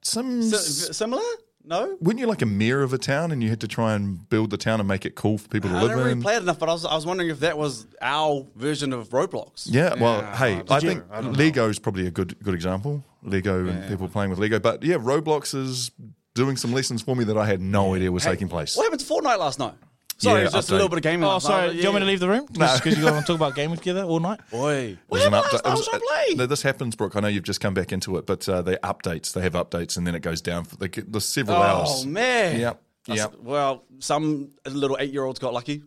Some 0.02 0.42
Si- 0.42 0.92
similar? 0.92 1.22
No? 1.66 1.96
weren't 2.00 2.18
you 2.18 2.26
like 2.26 2.42
a 2.42 2.46
mayor 2.46 2.82
of 2.82 2.92
a 2.92 2.98
town, 2.98 3.30
and 3.32 3.42
you 3.42 3.48
had 3.48 3.60
to 3.60 3.68
try 3.68 3.94
and 3.94 4.28
build 4.28 4.50
the 4.50 4.56
town 4.58 4.80
and 4.80 4.88
make 4.88 5.06
it 5.06 5.14
cool 5.14 5.38
for 5.38 5.48
people 5.48 5.70
to 5.70 5.76
I 5.76 5.80
live 5.82 5.90
don't 5.92 5.98
really 6.00 6.12
in? 6.12 6.20
play 6.20 6.34
it 6.36 6.42
enough, 6.42 6.58
but 6.58 6.68
I 6.68 6.72
was, 6.72 6.84
I 6.84 6.94
was 6.94 7.06
wondering 7.06 7.30
if 7.30 7.40
that 7.40 7.56
was 7.56 7.86
our 8.02 8.44
version 8.56 8.92
of 8.92 9.08
Roblox. 9.10 9.68
yeah, 9.70 9.94
well, 9.98 10.20
hey, 10.34 10.60
I 10.68 10.74
you- 10.80 10.80
think 10.80 11.04
Lego 11.38 11.68
is 11.70 11.78
probably 11.78 12.06
a 12.06 12.10
good 12.10 12.38
good 12.42 12.54
example. 12.54 13.02
Lego 13.22 13.66
and 13.66 13.88
people 13.88 14.08
playing 14.08 14.28
with 14.30 14.38
Lego, 14.40 14.58
but 14.58 14.82
yeah, 14.82 14.96
Roblox 14.96 15.54
is 15.54 15.90
doing 16.34 16.56
some 16.58 16.72
lessons 16.74 17.00
for 17.02 17.14
me 17.16 17.24
that 17.24 17.38
I 17.38 17.46
had 17.46 17.60
no 17.62 17.94
idea 17.94 18.10
was 18.12 18.24
taking 18.24 18.48
place. 18.48 18.76
What 18.76 18.82
happened 18.84 19.00
to 19.00 19.06
Fortnite 19.06 19.38
last 19.38 19.58
night? 19.58 19.74
Sorry, 20.18 20.34
Yeah, 20.34 20.40
it 20.40 20.44
was 20.44 20.52
just 20.54 20.70
a 20.70 20.74
little 20.74 20.88
bit 20.88 20.98
of 20.98 21.02
gaming. 21.02 21.28
Oh, 21.28 21.38
sorry. 21.38 21.66
night, 21.68 21.72
Do 21.72 21.78
you 21.78 21.84
want 21.84 21.94
me 21.96 22.00
to 22.00 22.06
leave 22.06 22.20
the 22.20 22.28
room? 22.28 22.46
Just 22.52 22.82
because 22.82 22.98
you 22.98 23.04
want 23.04 23.16
to 23.18 23.32
talk 23.32 23.36
about 23.36 23.54
gaming 23.54 23.76
together 23.76 24.02
all 24.04 24.20
night? 24.20 24.40
Boy. 24.50 24.74
It 24.74 24.98
was 25.08 25.24
an 25.24 25.32
update- 25.32 25.52
last 25.52 25.52
night? 25.52 25.66
I 25.66 25.70
was 25.70 25.80
it 25.80 25.90
trying 25.90 26.00
to 26.00 26.06
play. 26.06 26.34
no, 26.36 26.46
This 26.46 26.62
happens, 26.62 26.94
Brooke. 26.96 27.16
I 27.16 27.20
know 27.20 27.28
you've 27.28 27.42
just 27.44 27.60
come 27.60 27.74
back 27.74 27.92
into 27.92 28.16
it, 28.16 28.26
but 28.26 28.48
uh, 28.48 28.62
they 28.62 28.76
updates. 28.76 29.32
They 29.32 29.40
have 29.42 29.54
updates, 29.54 29.96
and 29.96 30.06
then 30.06 30.14
it 30.14 30.20
goes 30.20 30.40
down 30.40 30.64
for 30.64 30.76
the, 30.76 30.88
the 31.08 31.20
several 31.20 31.56
Oh, 31.58 31.62
hours. 31.62 31.88
Oh, 31.90 32.06
man. 32.06 32.60
Yep. 32.60 32.82
That's- 33.06 33.26
Yep. 33.32 33.40
Well, 33.42 33.84
some 33.98 34.50
little 34.66 34.96
eight 35.00 35.12
year 35.12 35.24
olds 35.24 35.38
got 35.38 35.52
lucky. 35.52 35.82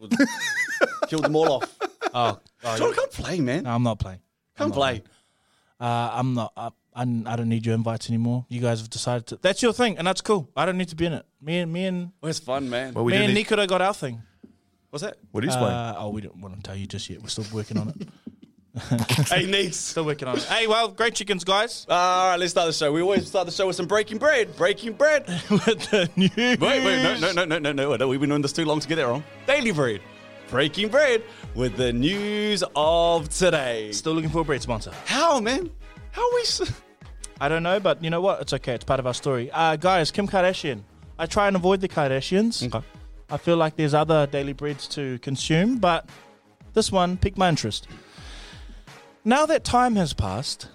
Killed 1.08 1.24
them 1.24 1.36
all 1.36 1.52
off. 1.52 1.76
Oh, 2.12 2.38
oh 2.64 2.76
John, 2.78 2.92
come 2.94 3.08
play, 3.10 3.40
man. 3.40 3.64
no, 3.64 3.70
I'm 3.74 3.82
not 3.82 3.98
playing. 3.98 4.20
Come 4.56 4.72
play. 4.72 5.02
Uh, 5.80 6.10
I'm 6.12 6.34
not. 6.34 6.52
I, 6.56 6.70
I, 6.96 7.02
I 7.02 7.36
don't 7.36 7.48
need 7.50 7.66
your 7.66 7.74
invites 7.74 8.08
anymore. 8.08 8.46
You 8.48 8.60
guys 8.60 8.80
have 8.80 8.88
decided 8.90 9.26
to. 9.28 9.36
That's 9.36 9.62
your 9.62 9.72
thing, 9.74 9.98
and 9.98 10.06
that's 10.06 10.22
cool. 10.22 10.50
I 10.56 10.64
don't 10.64 10.78
need 10.78 10.88
to 10.88 10.96
be 10.96 11.04
in 11.06 11.12
it. 11.12 11.26
Me 11.42 11.58
and 11.58 11.72
me 11.72 11.84
and 11.84 12.10
Well, 12.22 12.30
it's 12.30 12.38
fun, 12.40 12.70
man. 12.70 12.94
Well, 12.94 13.04
we 13.04 13.12
me 13.12 13.18
do 13.18 13.24
and 13.24 13.34
need- 13.34 13.40
Nikita 13.40 13.66
got 13.66 13.82
our 13.82 13.94
thing. 13.94 14.22
What's 14.90 15.02
that? 15.02 15.16
What 15.30 15.44
are 15.44 15.46
you 15.46 15.52
playing? 15.52 15.64
Uh, 15.66 15.94
oh, 15.98 16.08
we 16.08 16.22
don't 16.22 16.36
want 16.40 16.56
to 16.56 16.62
tell 16.62 16.74
you 16.76 16.86
just 16.86 17.10
yet. 17.10 17.20
We're 17.20 17.28
still 17.28 17.44
working 17.52 17.76
on 17.78 17.88
it. 17.90 18.08
hey, 19.28 19.46
Neeks. 19.46 19.76
Still 19.76 20.04
working 20.04 20.28
on 20.28 20.36
it. 20.36 20.44
Hey, 20.44 20.66
well, 20.66 20.88
great 20.88 21.14
chickens, 21.14 21.44
guys. 21.44 21.86
All 21.88 22.28
right, 22.30 22.36
let's 22.38 22.52
start 22.52 22.66
the 22.66 22.72
show. 22.72 22.92
We 22.92 23.02
always 23.02 23.26
start 23.26 23.46
the 23.46 23.52
show 23.52 23.66
with 23.66 23.76
some 23.76 23.86
breaking 23.86 24.18
bread. 24.18 24.54
Breaking 24.56 24.92
bread. 24.92 25.26
With 25.50 25.64
the 25.90 26.08
news. 26.16 26.30
Wait, 26.36 26.58
wait, 26.60 27.02
no, 27.02 27.18
no, 27.18 27.32
no, 27.32 27.44
no, 27.44 27.58
no, 27.58 27.72
no, 27.72 27.96
no. 27.96 28.08
We've 28.08 28.20
been 28.20 28.28
doing 28.30 28.42
this 28.42 28.52
too 28.52 28.64
long 28.64 28.80
to 28.80 28.88
get 28.88 28.96
that 28.96 29.06
wrong. 29.06 29.24
Daily 29.46 29.70
bread. 29.72 30.00
Breaking 30.50 30.88
bread 30.88 31.22
with 31.54 31.76
the 31.76 31.92
news 31.92 32.62
of 32.76 33.28
today. 33.30 33.90
Still 33.92 34.12
looking 34.12 34.30
for 34.30 34.40
a 34.40 34.44
bread 34.44 34.62
sponsor. 34.62 34.92
How, 35.06 35.40
man? 35.40 35.70
How 36.12 36.22
are 36.22 36.34
we? 36.34 36.40
s- 36.42 36.70
I 37.40 37.48
don't 37.48 37.62
know, 37.62 37.80
but 37.80 38.02
you 38.02 38.10
know 38.10 38.20
what? 38.20 38.40
It's 38.40 38.52
okay. 38.52 38.74
It's 38.74 38.84
part 38.84 39.00
of 39.00 39.06
our 39.06 39.14
story. 39.14 39.50
Uh, 39.50 39.76
guys, 39.76 40.10
Kim 40.10 40.26
Kardashian. 40.26 40.82
I 41.18 41.26
try 41.26 41.46
and 41.48 41.56
avoid 41.56 41.80
the 41.80 41.88
Kardashians. 41.88 42.66
Okay. 42.66 42.86
I 43.30 43.36
feel 43.36 43.56
like 43.56 43.76
there's 43.76 43.94
other 43.94 44.26
daily 44.26 44.52
breads 44.52 44.86
to 44.88 45.18
consume, 45.18 45.78
but 45.78 46.08
this 46.74 46.92
one 46.92 47.16
piqued 47.16 47.36
my 47.36 47.48
interest. 47.48 47.88
Now 49.24 49.46
that 49.46 49.64
time 49.64 49.96
has 49.96 50.12
passed, 50.12 50.68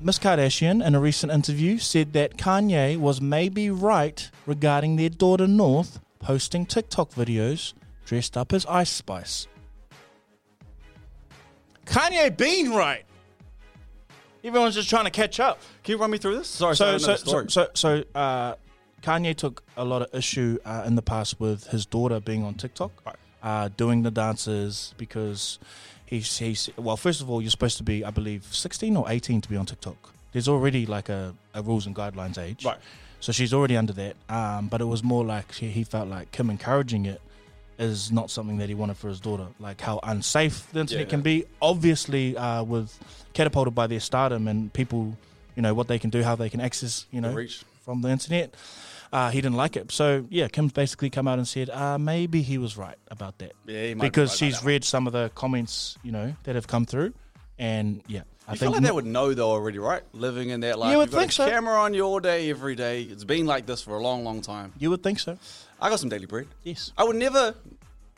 Miss 0.00 0.18
Kardashian, 0.18 0.86
in 0.86 0.94
a 0.94 1.00
recent 1.00 1.32
interview, 1.32 1.78
said 1.78 2.12
that 2.12 2.36
Kanye 2.36 2.96
was 2.96 3.20
maybe 3.20 3.70
right 3.70 4.30
regarding 4.46 4.96
their 4.96 5.08
daughter 5.08 5.46
North 5.46 6.00
posting 6.18 6.66
TikTok 6.66 7.10
videos 7.10 7.74
dressed 8.04 8.36
up 8.36 8.52
as 8.52 8.64
Ice 8.66 8.90
Spice. 8.90 9.46
Kanye 11.86 12.36
being 12.36 12.74
right. 12.74 13.04
Everyone's 14.44 14.74
just 14.74 14.90
trying 14.90 15.04
to 15.06 15.10
catch 15.10 15.40
up. 15.40 15.60
Can 15.82 15.92
you 15.92 15.98
run 15.98 16.10
me 16.10 16.18
through 16.18 16.36
this? 16.36 16.48
Sorry, 16.48 16.76
So, 16.76 16.98
sorry, 16.98 17.18
so, 17.18 17.24
so, 17.24 17.46
so, 17.46 17.46
so, 17.48 17.68
so 17.74 18.04
uh, 18.14 18.54
Kanye 19.02 19.34
took 19.34 19.62
a 19.76 19.84
lot 19.84 20.02
of 20.02 20.14
issue 20.14 20.58
uh, 20.66 20.84
in 20.86 20.96
the 20.96 21.02
past 21.02 21.40
with 21.40 21.68
his 21.68 21.86
daughter 21.86 22.20
being 22.20 22.44
on 22.44 22.54
TikTok, 22.54 22.92
Right. 23.06 23.16
uh, 23.42 23.68
doing 23.76 24.02
the 24.02 24.10
dances 24.10 24.94
because 24.98 25.58
he's, 26.04 26.36
he's 26.38 26.68
well. 26.76 26.96
First 26.98 27.22
of 27.22 27.30
all, 27.30 27.40
you're 27.40 27.50
supposed 27.50 27.78
to 27.78 27.82
be, 27.84 28.04
I 28.04 28.10
believe, 28.10 28.44
16 28.44 28.96
or 28.96 29.06
18 29.10 29.40
to 29.40 29.48
be 29.48 29.56
on 29.56 29.64
TikTok. 29.66 30.12
There's 30.32 30.48
already 30.48 30.84
like 30.84 31.08
a, 31.08 31.34
a 31.54 31.62
rules 31.62 31.86
and 31.86 31.96
guidelines 31.96 32.36
age, 32.38 32.64
Right. 32.64 32.78
So 33.20 33.32
she's 33.32 33.54
already 33.54 33.74
under 33.78 33.94
that. 33.94 34.16
Um, 34.28 34.68
but 34.68 34.82
it 34.82 34.84
was 34.84 35.02
more 35.02 35.24
like 35.24 35.52
he, 35.54 35.68
he 35.70 35.82
felt 35.84 36.08
like 36.08 36.30
Kim 36.32 36.50
encouraging 36.50 37.06
it 37.06 37.22
is 37.78 38.12
not 38.12 38.30
something 38.30 38.58
that 38.58 38.68
he 38.68 38.74
wanted 38.74 38.96
for 38.96 39.08
his 39.08 39.20
daughter. 39.20 39.46
Like 39.58 39.80
how 39.80 40.00
unsafe 40.02 40.70
the 40.72 40.80
internet 40.80 41.06
Yeah. 41.06 41.10
can 41.10 41.22
be. 41.22 41.44
Obviously, 41.60 42.36
uh, 42.36 42.62
with 42.62 42.96
catapulted 43.32 43.74
by 43.74 43.86
their 43.86 44.00
stardom 44.00 44.46
and 44.48 44.72
people, 44.72 45.16
you 45.56 45.62
know 45.62 45.74
what 45.74 45.88
they 45.88 45.98
can 45.98 46.10
do, 46.10 46.22
how 46.22 46.36
they 46.36 46.50
can 46.50 46.60
access, 46.60 47.06
you 47.10 47.20
know, 47.20 47.32
reach. 47.32 47.62
from 47.84 48.02
the 48.02 48.08
internet. 48.10 48.54
Uh, 49.12 49.30
he 49.30 49.40
didn't 49.40 49.56
like 49.56 49.76
it. 49.76 49.92
So 49.92 50.24
yeah, 50.30 50.48
Kim's 50.48 50.72
basically 50.72 51.08
come 51.10 51.28
out 51.28 51.38
and 51.38 51.46
said 51.46 51.70
uh, 51.70 51.98
maybe 51.98 52.42
he 52.42 52.58
was 52.58 52.76
right 52.76 52.96
about 53.08 53.38
that. 53.38 53.52
Yeah, 53.66 53.86
he 53.88 53.94
might 53.94 54.02
be 54.04 54.08
because 54.08 54.30
right 54.30 54.38
she's 54.38 54.64
read 54.64 54.82
some 54.84 55.06
of 55.06 55.12
the 55.12 55.30
comments, 55.34 55.96
you 56.02 56.10
know, 56.12 56.34
that 56.44 56.54
have 56.56 56.66
come 56.66 56.84
through, 56.84 57.12
and 57.58 58.02
yeah, 58.08 58.22
I 58.48 58.52
feel 58.56 58.70
think 58.72 58.72
like 58.76 58.82
they 58.84 58.90
would 58.92 59.06
know 59.06 59.32
though 59.32 59.50
already, 59.52 59.78
right? 59.78 60.02
Living 60.12 60.50
in 60.50 60.60
that 60.60 60.78
life. 60.80 60.90
You 60.90 60.98
would 60.98 61.04
You've 61.08 61.12
got 61.12 61.18
think 61.20 61.30
a 61.30 61.34
so. 61.34 61.48
camera 61.48 61.80
on 61.80 61.94
you 61.94 62.02
all 62.02 62.18
day, 62.18 62.50
every 62.50 62.74
day. 62.74 63.02
It's 63.02 63.22
been 63.24 63.46
like 63.46 63.66
this 63.66 63.82
for 63.82 63.94
a 63.96 64.02
long, 64.02 64.24
long 64.24 64.40
time. 64.42 64.72
you 64.78 64.90
would 64.90 65.02
think 65.04 65.20
so. 65.20 65.38
I 65.80 65.90
got 65.90 66.00
some 66.00 66.08
daily 66.08 66.26
bread. 66.26 66.46
Yes. 66.62 66.92
I 66.96 67.04
would 67.04 67.16
never, 67.16 67.54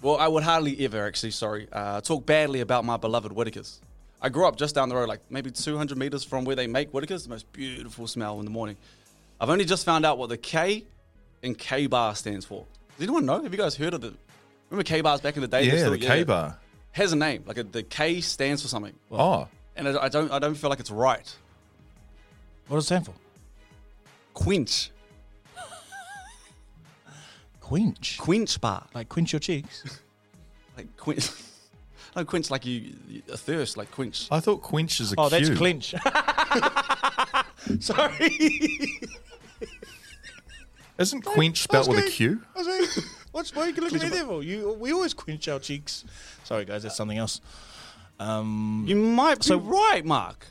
well, 0.02 0.16
I 0.18 0.28
would 0.28 0.42
hardly 0.44 0.84
ever 0.84 1.06
actually, 1.06 1.30
sorry, 1.32 1.68
uh, 1.72 2.00
talk 2.00 2.24
badly 2.26 2.60
about 2.60 2.84
my 2.84 2.96
beloved 2.96 3.32
Whittaker's. 3.32 3.80
I 4.20 4.28
grew 4.28 4.46
up 4.46 4.56
just 4.56 4.74
down 4.74 4.88
the 4.88 4.94
road, 4.96 5.08
like 5.08 5.20
maybe 5.30 5.50
200 5.50 5.96
meters 5.98 6.24
from 6.24 6.44
where 6.44 6.56
they 6.56 6.66
make 6.66 6.90
Whittaker's, 6.90 7.24
the 7.24 7.30
most 7.30 7.50
beautiful 7.52 8.06
smell 8.06 8.38
in 8.38 8.44
the 8.44 8.50
morning. 8.50 8.76
I've 9.40 9.50
only 9.50 9.64
just 9.64 9.84
found 9.84 10.06
out 10.06 10.16
what 10.18 10.28
the 10.28 10.36
K 10.38 10.84
and 11.42 11.56
K 11.58 11.86
bar 11.86 12.14
stands 12.14 12.44
for. 12.46 12.64
Does 12.96 13.04
anyone 13.04 13.26
know? 13.26 13.42
Have 13.42 13.52
you 13.52 13.58
guys 13.58 13.76
heard 13.76 13.92
of 13.94 14.00
the? 14.00 14.14
Remember 14.70 14.84
K 14.84 15.00
bars 15.02 15.20
back 15.20 15.36
in 15.36 15.42
the 15.42 15.48
day? 15.48 15.66
They 15.68 15.72
Yeah, 15.76 15.80
still- 15.80 15.92
the 15.92 15.98
K 15.98 16.24
bar. 16.24 16.58
has 16.92 17.12
a 17.12 17.16
name. 17.16 17.42
Like 17.46 17.58
a, 17.58 17.62
the 17.62 17.82
K 17.82 18.20
stands 18.20 18.62
for 18.62 18.68
something, 18.68 18.94
Oh, 19.10 19.46
and 19.76 19.86
I, 19.88 20.04
I 20.04 20.08
don't, 20.08 20.32
I 20.32 20.38
don't 20.38 20.54
feel 20.54 20.70
like 20.70 20.80
it's 20.80 20.90
right. 20.90 21.36
What 22.68 22.78
does 22.78 22.84
it 22.84 22.86
stand 22.86 23.06
for? 23.06 23.14
Quench, 24.34 24.90
Quench. 27.68 28.16
quench 28.18 28.60
bar, 28.60 28.86
Like 28.94 29.08
quench 29.08 29.32
your 29.32 29.40
cheeks. 29.40 30.00
like 30.76 30.96
quench. 30.96 31.28
No, 32.14 32.24
quench 32.24 32.50
like 32.50 32.64
you, 32.64 32.94
you 33.08 33.22
a 33.30 33.36
thirst, 33.36 33.76
like 33.76 33.90
quench. 33.90 34.28
I 34.30 34.40
thought 34.40 34.62
quench 34.62 35.00
is 35.00 35.12
a 35.12 35.16
Oh, 35.18 35.28
that's 35.28 35.48
Q. 35.48 35.56
clinch. 35.56 35.94
Sorry. 37.80 38.30
Isn't 40.98 41.22
quench 41.26 41.60
spelled 41.60 41.88
with 41.88 41.98
a 41.98 42.02
okay. 42.02 42.10
Q? 42.10 42.40
I 42.54 42.58
was 42.58 42.66
like, 42.96 43.04
What's 43.32 43.54
why 43.54 43.62
are 43.64 43.68
you 43.68 43.74
looking 43.82 43.98
at 43.98 44.04
me 44.04 44.08
there 44.08 44.24
for? 44.24 44.42
You, 44.42 44.72
we 44.80 44.92
always 44.94 45.12
quench 45.12 45.46
our 45.48 45.58
cheeks. 45.58 46.04
Sorry, 46.44 46.64
guys, 46.64 46.84
that's 46.84 46.96
something 46.96 47.18
else. 47.18 47.42
Um, 48.18 48.86
You 48.88 48.96
might 48.96 49.40
be 49.40 49.44
So- 49.44 49.58
right, 49.58 50.02
Mark. 50.04 50.46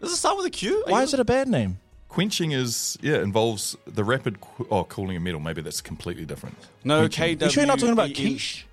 Does 0.00 0.12
it 0.12 0.16
start 0.16 0.36
with 0.38 0.46
a 0.46 0.50
Q? 0.50 0.82
Are 0.88 0.90
why 0.90 0.98
you- 0.98 1.04
is 1.04 1.14
it 1.14 1.20
a 1.20 1.24
bad 1.24 1.46
name? 1.46 1.78
Quenching 2.16 2.52
is 2.52 2.96
yeah 3.02 3.20
involves 3.20 3.76
the 3.86 4.02
rapid 4.02 4.40
qu- 4.40 4.66
oh 4.70 4.84
cooling 4.84 5.18
of 5.18 5.22
metal. 5.22 5.38
Maybe 5.38 5.60
that's 5.60 5.82
completely 5.82 6.24
different. 6.24 6.56
No, 6.82 7.00
Quenching. 7.00 7.38
K. 7.38 7.44
You 7.44 7.50
sure 7.50 7.60
you're 7.62 7.66
not 7.68 7.78
talking 7.78 7.92
about 7.92 8.14
quiche? 8.14 8.64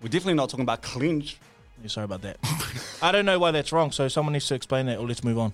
We're 0.00 0.08
definitely 0.10 0.34
not 0.34 0.48
talking 0.48 0.62
about 0.62 0.82
clinch. 0.82 1.38
Yeah, 1.82 1.88
Sorry 1.88 2.04
about 2.04 2.22
that. 2.22 2.36
I 3.02 3.10
don't 3.10 3.24
know 3.26 3.40
why 3.40 3.50
that's 3.50 3.72
wrong, 3.72 3.90
so 3.90 4.06
someone 4.06 4.32
needs 4.34 4.46
to 4.46 4.54
explain 4.54 4.86
that, 4.86 4.98
or 4.98 5.08
let's 5.08 5.24
move 5.24 5.40
on. 5.40 5.52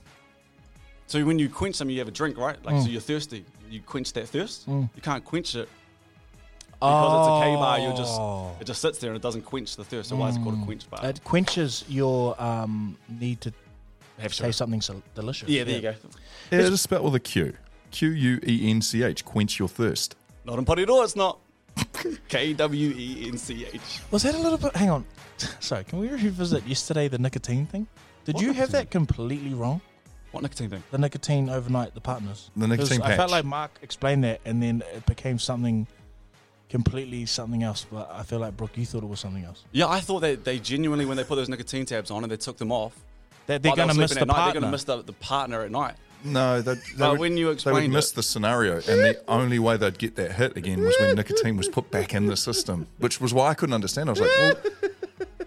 So 1.06 1.24
when 1.24 1.38
you 1.38 1.48
quench 1.48 1.76
something, 1.76 1.94
you 1.94 2.00
have 2.00 2.08
a 2.08 2.12
drink, 2.12 2.36
right? 2.36 2.62
Like, 2.62 2.74
Mm. 2.74 2.82
so 2.82 2.88
you're 2.90 3.00
thirsty. 3.00 3.44
You 3.70 3.80
quench 3.80 4.12
that 4.12 4.28
thirst. 4.28 4.68
You 4.68 4.88
can't 5.02 5.24
quench 5.24 5.54
it 5.54 5.68
because 6.74 7.12
it's 7.16 7.28
a 7.28 7.40
K 7.42 7.54
bar. 7.56 7.78
You 7.80 7.96
just 7.96 8.20
Oh. 8.20 8.54
it 8.60 8.64
just 8.66 8.82
sits 8.82 8.98
there 8.98 9.10
and 9.10 9.16
it 9.16 9.22
doesn't 9.22 9.46
quench 9.46 9.76
the 9.76 9.84
thirst. 9.84 10.10
So 10.10 10.16
why 10.16 10.28
is 10.28 10.36
it 10.36 10.42
called 10.42 10.60
a 10.60 10.64
quench 10.66 10.90
bar? 10.90 11.00
It 11.06 11.24
quenches 11.24 11.84
your 11.88 12.40
um, 12.42 12.98
need 13.08 13.40
to 13.42 13.52
Have 14.20 14.34
say 14.34 14.52
something 14.52 14.80
so 14.80 15.02
delicious. 15.14 15.48
Yeah, 15.48 15.64
there 15.64 15.76
you 15.76 15.82
go. 15.82 15.94
Yeah, 16.50 16.58
it 16.60 16.72
is 16.72 16.80
spelled 16.80 17.04
with 17.04 17.14
a 17.14 17.20
Q. 17.20 17.54
Q 17.90 18.10
U 18.10 18.40
E 18.46 18.70
N 18.70 18.82
C 18.82 19.02
H. 19.02 19.24
Quench 19.24 19.58
your 19.58 19.68
thirst. 19.68 20.16
Not 20.44 20.58
in 20.58 20.64
Potty 20.64 20.84
it's 20.88 21.16
not. 21.16 21.38
K 22.28 22.52
W 22.52 22.90
E 22.96 23.28
N 23.28 23.38
C 23.38 23.66
H. 23.72 23.80
Was 24.10 24.22
that 24.24 24.34
a 24.34 24.38
little 24.38 24.58
bit? 24.58 24.74
Hang 24.76 24.90
on. 24.90 25.04
Sorry, 25.60 25.84
can 25.84 25.98
we 26.00 26.08
revisit 26.08 26.66
yesterday 26.66 27.08
the 27.08 27.18
nicotine 27.18 27.66
thing? 27.66 27.86
Did 28.24 28.34
What 28.36 28.42
you 28.42 28.48
have 28.48 28.68
nicotine? 28.68 28.72
that 28.72 28.90
completely 28.90 29.54
wrong? 29.54 29.80
What 30.32 30.42
nicotine 30.42 30.70
thing? 30.70 30.82
The 30.90 30.98
nicotine 30.98 31.48
overnight, 31.48 31.94
the 31.94 32.00
partners. 32.00 32.50
The 32.56 32.68
nicotine 32.68 33.00
'Cause 33.00 33.10
I 33.10 33.16
felt 33.16 33.30
like 33.30 33.44
Mark 33.44 33.78
explained 33.82 34.22
that, 34.24 34.40
and 34.44 34.62
then 34.62 34.82
it 34.94 35.04
became 35.06 35.38
something 35.38 35.86
completely 36.68 37.26
something 37.26 37.62
else. 37.62 37.86
But 37.90 38.08
I 38.12 38.22
feel 38.22 38.38
like 38.38 38.56
Brooke, 38.56 38.76
you 38.76 38.86
thought 38.86 39.02
it 39.02 39.08
was 39.08 39.18
something 39.20 39.44
else. 39.44 39.64
Yeah, 39.72 39.88
I 39.88 40.00
thought 40.00 40.20
that 40.20 40.44
they 40.44 40.58
genuinely, 40.60 41.04
when 41.04 41.16
they 41.16 41.24
put 41.24 41.36
those 41.36 41.48
nicotine 41.48 41.84
tabs 41.86 42.10
on 42.10 42.22
and 42.22 42.30
they 42.30 42.36
took 42.36 42.58
them 42.58 42.70
off, 42.70 42.94
That 43.46 43.62
they're 43.62 43.70
while 43.70 43.76
they 43.76 43.82
were 43.82 43.86
going 43.86 43.94
to 43.94 44.00
miss 44.00 44.14
the 44.14 44.26
night, 44.26 44.34
partner. 44.34 44.44
They're 44.52 44.60
going 44.60 44.70
to 44.70 44.74
miss 44.74 44.84
the, 44.84 45.02
the 45.02 45.12
partner 45.14 45.62
at 45.62 45.70
night. 45.70 45.94
No, 46.22 46.60
they, 46.60 46.74
they 46.74 46.80
But 46.98 47.10
would, 47.12 47.20
when 47.20 47.36
you 47.38 47.54
they 47.54 47.72
would 47.72 47.90
miss 47.90 48.12
it- 48.12 48.16
the 48.16 48.22
scenario, 48.22 48.74
and 48.74 48.84
the 48.84 49.18
only 49.26 49.58
way 49.58 49.76
they'd 49.78 49.98
get 49.98 50.16
that 50.16 50.32
hit 50.32 50.56
again 50.56 50.80
was 50.82 50.94
when 51.00 51.16
nicotine 51.16 51.56
was 51.56 51.68
put 51.68 51.90
back 51.90 52.14
in 52.14 52.26
the 52.26 52.36
system, 52.36 52.86
which 52.98 53.20
was 53.20 53.32
why 53.32 53.48
I 53.48 53.54
couldn't 53.54 53.74
understand. 53.74 54.10
I 54.10 54.12
was 54.12 54.20
like, 54.20 54.30
well, 54.38 54.56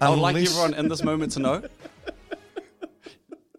I 0.01 0.09
would 0.09 0.19
like 0.19 0.35
everyone 0.35 0.73
in 0.73 0.88
this 0.89 1.03
moment 1.03 1.33
to 1.33 1.39
know. 1.39 1.62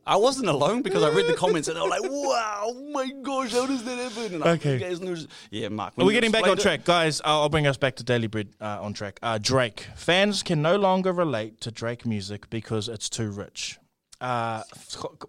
I 0.07 0.17
wasn't 0.17 0.49
alone 0.49 0.83
because 0.83 1.03
I 1.03 1.09
read 1.09 1.26
the 1.26 1.35
comments 1.35 1.67
and 1.67 1.79
they 1.79 1.81
were 1.81 1.88
like, 1.88 2.03
"Wow, 2.03 2.64
oh 2.67 2.91
my 2.93 3.09
gosh, 3.23 3.53
how 3.53 3.64
does 3.67 3.83
that 3.85 3.97
happen?" 3.97 4.35
And 4.35 4.45
I- 4.45 4.50
Okay. 4.50 4.75
you 4.75 4.79
guys 4.81 5.00
know- 5.00 5.17
yeah, 5.50 5.69
Mark. 5.71 5.95
We're 5.97 6.05
when 6.05 6.12
getting 6.14 6.31
back 6.31 6.43
on 6.43 6.50
explained 6.55 6.81
it- 6.81 6.85
track, 6.85 6.85
guys. 6.85 7.23
I'll, 7.25 7.43
I'll 7.43 7.49
bring 7.49 7.67
us 7.67 7.79
back 7.79 7.97
to 7.97 8.05
Daily 8.05 8.26
Bread 8.26 8.49
uh, 8.61 8.83
on 8.83 8.93
track. 8.93 9.19
Uh, 9.23 9.38
Drake 9.41 9.87
fans 9.95 10.43
can 10.43 10.61
no 10.61 10.76
longer 10.76 11.11
relate 11.11 11.59
to 11.62 11.71
Drake 11.71 12.05
music 12.05 12.50
because 12.50 12.87
it's 12.91 13.09
too 13.09 13.31
rich. 13.31 13.79
Uh, 14.25 14.62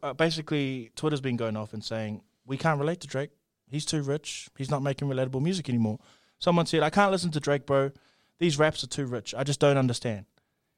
uh, 0.03 0.13
basically, 0.13 0.89
Twitter's 0.95 1.19
been 1.19 1.35
going 1.35 1.57
off 1.57 1.73
and 1.73 1.83
saying 1.83 2.21
we 2.45 2.57
can't 2.57 2.79
relate 2.79 3.01
to 3.01 3.07
Drake. 3.07 3.31
He's 3.69 3.85
too 3.85 4.01
rich. 4.01 4.47
He's 4.57 4.71
not 4.71 4.81
making 4.81 5.09
relatable 5.09 5.41
music 5.41 5.67
anymore. 5.67 5.99
Someone 6.39 6.65
said, 6.65 6.81
"I 6.81 6.89
can't 6.89 7.11
listen 7.11 7.29
to 7.31 7.41
Drake, 7.41 7.65
bro. 7.65 7.91
These 8.39 8.57
raps 8.57 8.83
are 8.85 8.87
too 8.87 9.05
rich. 9.05 9.35
I 9.35 9.43
just 9.43 9.59
don't 9.59 9.77
understand." 9.77 10.25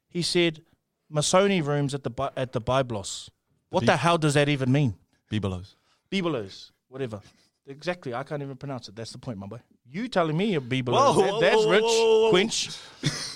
He 0.09 0.23
said, 0.23 0.63
"Masoni 1.13 1.63
rooms 1.63 1.93
at 1.93 2.03
the 2.03 2.09
Bi- 2.09 2.31
at 2.35 2.53
the 2.53 2.61
Biblos. 2.61 3.29
What 3.69 3.85
the 3.85 3.97
hell 3.97 4.17
does 4.17 4.33
that 4.33 4.49
even 4.49 4.71
mean?" 4.71 4.95
Bibelows. 5.31 5.75
Bibelows, 6.09 6.71
whatever. 6.87 7.21
Exactly. 7.67 8.15
I 8.15 8.23
can't 8.23 8.41
even 8.41 8.55
pronounce 8.55 8.87
it. 8.87 8.95
That's 8.95 9.11
the 9.11 9.19
point, 9.19 9.37
my 9.37 9.45
boy. 9.45 9.59
You 9.89 10.07
telling 10.07 10.35
me 10.35 10.55
a 10.55 10.61
Bibelows. 10.61 11.15
Whoa, 11.15 11.39
That- 11.39 11.39
that's 11.39 11.65
whoa, 11.65 11.71
rich. 11.71 11.83
whoa, 11.83 12.21
whoa. 12.23 12.29
Quench. 12.31 12.77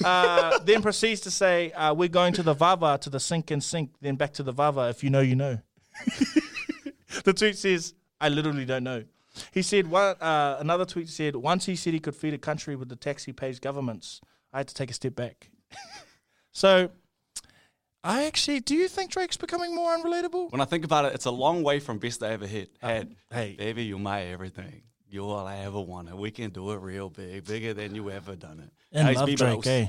uh, 0.03 0.60
then 0.63 0.81
proceeds 0.81 1.22
to 1.22 1.31
say, 1.31 1.72
uh, 1.72 1.93
we're 1.93 2.10
going 2.10 2.34
to 2.34 2.43
the 2.43 2.53
Vava, 2.53 2.98
to 3.01 3.10
the 3.10 3.20
sink 3.20 3.51
and 3.51 3.63
sink, 3.63 3.91
then 4.01 4.15
back 4.15 4.34
to 4.34 4.43
the 4.43 4.51
Vava. 4.51 4.89
If 4.89 5.03
you 5.03 5.10
know, 5.10 5.22
you 5.22 5.36
know. 5.36 5.60
the 7.24 7.34
tweet 7.34 7.58
says, 7.58 7.93
I 8.20 8.29
literally 8.29 8.65
don't 8.65 8.84
know. 8.84 9.03
He 9.53 9.62
said, 9.62 9.88
one, 9.88 10.15
uh, 10.20 10.58
another 10.60 10.86
tweet 10.86 11.08
said, 11.10 11.36
once 11.38 11.65
he 11.65 11.75
said 11.75 11.93
he 11.93 12.00
could 12.00 12.15
feed 12.15 12.34
a 12.34 12.38
country 12.38 12.75
with 12.75 12.89
the 12.89 12.98
tax 12.98 13.24
he 13.24 13.31
pays 13.31 13.60
governments, 13.60 14.20
I 14.51 14.58
had 14.58 14.67
to 14.67 14.74
take 14.74 14.91
a 14.91 14.93
step 14.93 15.15
back. 15.15 15.50
so, 16.51 16.89
I 18.03 18.25
actually, 18.25 18.60
do 18.60 18.75
you 18.75 18.88
think 18.88 19.12
Drake's 19.12 19.38
becoming 19.38 19.74
more 19.74 19.96
unrelatable? 19.96 20.51
When 20.51 20.60
I 20.60 20.65
think 20.65 20.84
about 20.84 21.05
it, 21.05 21.13
it's 21.13 21.25
a 21.25 21.31
long 21.31 21.63
way 21.63 21.79
from 21.79 21.98
best 22.00 22.24
I 22.24 22.31
ever 22.31 22.48
hit. 22.48 22.72
Had, 22.81 23.15
hey. 23.31 23.55
baby, 23.58 23.84
you're 23.86 24.00
my 24.00 24.24
everything. 24.24 24.84
You're 25.12 25.25
all 25.25 25.46
I 25.46 25.58
ever 25.58 25.80
wanted. 25.82 26.15
We 26.15 26.32
can 26.32 26.51
do 26.51 26.72
it 26.72 26.77
real 26.80 27.10
big, 27.10 27.46
bigger 27.46 27.74
than 27.74 27.94
you 27.94 28.10
ever 28.10 28.36
done 28.36 28.60
it. 28.60 28.72
And 28.94 29.03
Now 29.03 29.10
he's 29.25 29.39
love 29.41 29.62
Drake, 29.63 29.68
eh? 29.68 29.88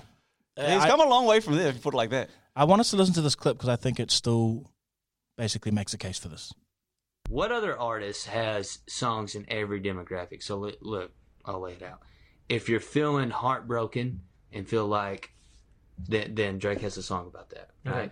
Yeah, 0.56 0.74
He's 0.74 0.82
I- 0.82 0.88
come 0.88 1.00
a 1.00 1.08
long 1.08 1.26
way 1.26 1.38
from 1.40 1.54
there 1.56 1.68
if 1.68 1.76
you 1.76 1.80
put 1.80 1.94
it 1.94 1.96
like 1.96 2.10
that. 2.10 2.28
I 2.56 2.64
want 2.64 2.80
us 2.80 2.90
to 2.90 2.96
listen 2.96 3.14
to 3.14 3.22
this 3.22 3.34
clip 3.36 3.56
because 3.56 3.68
I 3.68 3.76
think 3.76 4.00
it 4.00 4.10
still 4.10 4.70
basically 5.38 5.70
makes 5.72 5.94
a 5.94 5.98
case 5.98 6.18
for 6.18 6.28
this. 6.28 6.52
What 7.28 7.52
other 7.52 7.78
artist 7.78 8.26
has 8.26 8.80
songs 8.88 9.34
in 9.36 9.46
every 9.48 9.80
demographic? 9.80 10.42
So 10.42 10.58
look, 10.58 10.76
look, 10.82 11.12
I'll 11.44 11.60
lay 11.60 11.72
it 11.74 11.82
out. 11.82 12.00
If 12.48 12.68
you're 12.68 12.80
feeling 12.80 13.30
heartbroken 13.30 14.22
and 14.52 14.68
feel 14.68 14.86
like, 14.86 15.30
then 16.08 16.34
then 16.34 16.58
Drake 16.58 16.80
has 16.80 16.96
a 16.96 17.02
song 17.02 17.28
about 17.28 17.50
that, 17.50 17.70
right? 17.86 18.10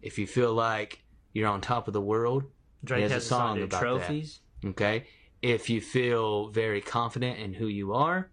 If 0.00 0.18
you 0.18 0.26
feel 0.26 0.54
like 0.54 1.02
you're 1.32 1.48
on 1.48 1.60
top 1.60 1.88
of 1.88 1.92
the 1.92 2.00
world, 2.00 2.44
Drake 2.84 2.98
he 2.98 3.02
has, 3.02 3.12
has 3.12 3.24
a 3.24 3.26
a 3.26 3.28
song 3.28 3.56
song 3.56 3.62
about 3.64 3.80
trophies. 3.80 4.40
that. 4.62 4.68
Okay. 4.70 5.04
If 5.42 5.68
you 5.68 5.80
feel 5.80 6.48
very 6.48 6.80
confident 6.80 7.38
in 7.40 7.52
who 7.52 7.66
you 7.66 7.92
are, 7.94 8.30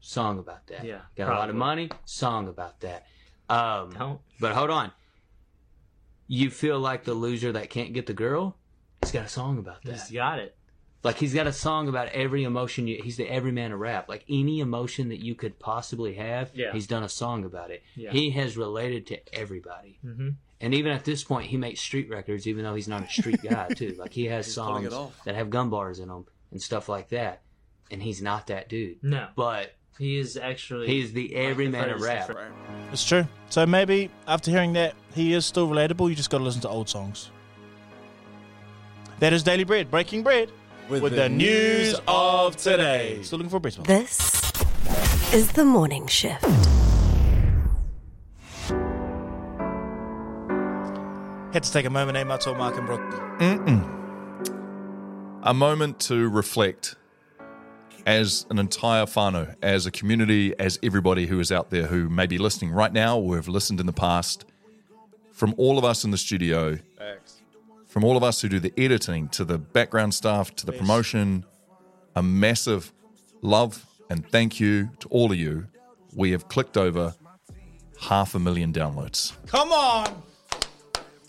song 0.00 0.38
about 0.38 0.66
that. 0.68 0.84
Yeah, 0.84 1.00
got 1.16 1.32
a 1.32 1.34
lot 1.38 1.48
of 1.50 1.56
money, 1.56 1.90
song 2.04 2.48
about 2.48 2.80
that. 2.80 3.06
Um, 3.48 3.90
Don't. 3.92 4.20
but 4.38 4.52
hold 4.52 4.70
on, 4.70 4.92
you 6.28 6.50
feel 6.50 6.78
like 6.78 7.04
the 7.04 7.14
loser 7.14 7.52
that 7.52 7.70
can't 7.70 7.92
get 7.92 8.06
the 8.06 8.12
girl. 8.14 8.56
He's 9.02 9.12
got 9.12 9.24
a 9.24 9.28
song 9.28 9.58
about 9.58 9.82
that. 9.84 9.92
He's 9.92 10.10
got 10.10 10.38
it. 10.38 10.56
Like 11.02 11.16
he's 11.16 11.32
got 11.32 11.46
a 11.46 11.52
song 11.52 11.88
about 11.88 12.08
every 12.08 12.44
emotion. 12.44 12.86
You, 12.86 13.00
he's 13.02 13.16
the 13.16 13.26
everyman 13.26 13.72
of 13.72 13.80
rap. 13.80 14.06
Like 14.08 14.24
any 14.28 14.60
emotion 14.60 15.08
that 15.08 15.20
you 15.20 15.34
could 15.34 15.58
possibly 15.58 16.14
have, 16.14 16.50
Yeah. 16.54 16.72
he's 16.72 16.86
done 16.86 17.02
a 17.02 17.08
song 17.08 17.46
about 17.46 17.70
it. 17.70 17.82
Yeah. 17.96 18.10
He 18.10 18.30
has 18.32 18.58
related 18.58 19.06
to 19.06 19.34
everybody. 19.34 19.98
Mhm. 20.04 20.34
And 20.60 20.74
even 20.74 20.92
at 20.92 21.06
this 21.06 21.24
point, 21.24 21.46
he 21.48 21.56
makes 21.56 21.80
street 21.80 22.10
records, 22.10 22.46
even 22.46 22.64
though 22.64 22.74
he's 22.74 22.86
not 22.88 23.02
a 23.02 23.08
street 23.08 23.40
guy 23.48 23.68
too. 23.68 23.96
Like 23.98 24.12
he 24.12 24.26
has 24.26 24.54
pulling 24.54 24.84
it 24.84 24.90
songs 24.90 25.14
that 25.24 25.34
have 25.36 25.48
gun 25.48 25.70
bars 25.70 26.00
in 26.00 26.08
them 26.08 26.26
and 26.50 26.60
stuff 26.60 26.88
like 26.88 27.08
that. 27.10 27.42
And 27.90 28.02
he's 28.02 28.22
not 28.22 28.46
that 28.48 28.68
dude. 28.68 29.02
No, 29.02 29.28
But 29.34 29.74
he 29.98 30.18
is 30.18 30.36
actually. 30.36 30.86
he's 30.86 31.12
the 31.12 31.34
everyman 31.34 31.90
of 31.90 31.98
phrase, 32.00 32.28
rap. 32.28 32.38
It's 32.92 33.04
true. 33.04 33.26
So 33.50 33.66
maybe 33.66 34.10
after 34.26 34.50
hearing 34.50 34.72
that, 34.74 34.94
he 35.14 35.32
is 35.34 35.44
still 35.44 35.68
relatable. 35.68 36.08
You 36.08 36.14
just 36.14 36.30
got 36.30 36.38
to 36.38 36.44
listen 36.44 36.60
to 36.62 36.68
old 36.68 36.88
songs. 36.88 37.30
That 39.18 39.32
is 39.32 39.42
Daily 39.42 39.64
Bread, 39.64 39.90
breaking 39.90 40.22
bread 40.22 40.50
with, 40.88 41.14
the, 41.14 41.28
news 41.28 41.94
of 42.08 42.56
today. 42.56 43.20
Still 43.22 43.38
looking 43.38 43.50
for 43.50 43.56
a 43.56 43.60
bread. 43.60 43.74
This 43.84 44.52
is 45.34 45.52
the 45.52 45.64
morning 45.64 46.06
shift. 46.06 46.44
Had 51.52 51.64
to 51.64 51.72
take 51.72 51.84
a 51.84 51.90
moment, 51.90 52.16
eh, 52.16 52.24
Mato 52.24 52.54
Mark 52.54 52.76
and 52.78 52.86
Brooke. 52.86 53.99
A 55.42 55.54
moment 55.54 56.00
to 56.00 56.28
reflect 56.28 56.96
as 58.06 58.46
an 58.50 58.58
entire 58.58 59.04
whānau, 59.04 59.54
as 59.62 59.86
a 59.86 59.90
community, 59.90 60.54
as 60.58 60.78
everybody 60.82 61.26
who 61.26 61.40
is 61.40 61.52
out 61.52 61.70
there 61.70 61.86
who 61.86 62.08
may 62.08 62.26
be 62.26 62.38
listening 62.38 62.70
right 62.70 62.92
now 62.92 63.18
or 63.18 63.36
have 63.36 63.48
listened 63.48 63.80
in 63.80 63.86
the 63.86 63.92
past, 63.92 64.44
from 65.32 65.54
all 65.56 65.78
of 65.78 65.84
us 65.84 66.04
in 66.04 66.10
the 66.10 66.18
studio, 66.18 66.78
from 67.86 68.04
all 68.04 68.16
of 68.16 68.22
us 68.22 68.40
who 68.42 68.48
do 68.48 68.60
the 68.60 68.72
editing 68.76 69.28
to 69.28 69.44
the 69.44 69.58
background 69.58 70.14
staff 70.14 70.54
to 70.56 70.66
the 70.66 70.72
promotion, 70.72 71.44
a 72.14 72.22
massive 72.22 72.92
love 73.42 73.86
and 74.10 74.28
thank 74.28 74.60
you 74.60 74.90
to 74.98 75.08
all 75.08 75.30
of 75.32 75.38
you. 75.38 75.66
We 76.14 76.32
have 76.32 76.48
clicked 76.48 76.76
over 76.76 77.14
half 78.00 78.34
a 78.34 78.38
million 78.38 78.72
downloads. 78.72 79.32
Come 79.46 79.72
on! 79.72 80.22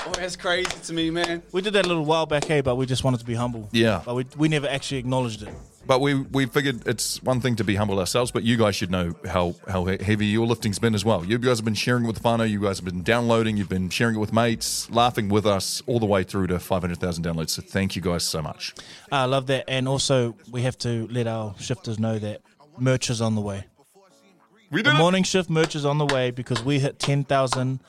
Oh, 0.04 0.12
that's 0.16 0.36
crazy 0.36 0.70
to 0.86 0.94
me, 0.94 1.12
man. 1.12 1.44
We 1.52 1.62
did 1.62 1.74
that 1.74 1.86
a 1.86 1.88
little 1.88 2.06
while 2.06 2.26
back, 2.26 2.50
eh? 2.50 2.62
But 2.62 2.76
we 2.76 2.86
just 2.86 3.04
wanted 3.04 3.20
to 3.20 3.26
be 3.26 3.36
humble. 3.36 3.70
Yeah. 3.72 4.02
But 4.04 4.16
we, 4.16 4.26
we 4.36 4.48
never 4.48 4.68
actually 4.68 4.98
acknowledged 4.98 5.44
it. 5.44 5.50
But 5.86 6.00
we 6.00 6.14
we 6.14 6.46
figured 6.46 6.88
it's 6.88 7.22
one 7.24 7.42
thing 7.42 7.56
to 7.56 7.64
be 7.64 7.76
humble 7.76 8.00
ourselves, 8.00 8.32
but 8.32 8.44
you 8.44 8.56
guys 8.56 8.76
should 8.76 8.92
know 8.92 9.16
how 9.26 9.56
how 9.68 9.86
heavy 9.86 10.28
your 10.28 10.46
lifting's 10.46 10.80
been 10.80 10.94
as 10.94 11.04
well. 11.04 11.26
You 11.26 11.38
guys 11.40 11.58
have 11.58 11.66
been 11.66 11.74
sharing 11.74 12.06
it 12.06 12.08
with 12.08 12.22
whānau, 12.22 12.50
you 12.50 12.62
guys 12.62 12.78
have 12.78 12.86
been 12.86 13.02
downloading, 13.02 13.58
you've 13.58 13.70
been 13.70 13.90
sharing 13.90 14.16
it 14.16 14.20
with 14.20 14.32
mates, 14.32 14.90
laughing 14.92 15.28
with 15.28 15.46
us 15.46 15.82
all 15.88 16.00
the 16.00 16.06
way 16.06 16.24
through 16.24 16.48
to 16.48 16.60
500,000 16.60 17.24
downloads. 17.24 17.50
So 17.50 17.64
thank 17.64 17.96
you 17.96 18.02
guys 18.02 18.24
so 18.24 18.42
much. 18.44 18.76
I 19.12 19.26
love 19.26 19.48
that. 19.48 19.66
And 19.68 19.88
also, 19.88 20.36
we 20.52 20.62
have 20.62 20.78
to 20.80 21.08
let 21.08 21.26
our 21.26 21.56
shifters 21.60 21.98
know 21.98 22.20
that 22.20 22.42
merch 22.78 23.10
is 23.10 23.20
on 23.20 23.36
the 23.36 23.42
way. 23.42 23.66
We 24.70 24.84
The 24.84 24.94
morning 24.94 25.24
shift 25.24 25.50
merch 25.50 25.76
is 25.76 25.84
on 25.84 25.98
the 25.98 26.06
way 26.06 26.32
because 26.32 26.64
we 26.64 26.80
hit 26.80 27.00
10,000 27.00 27.80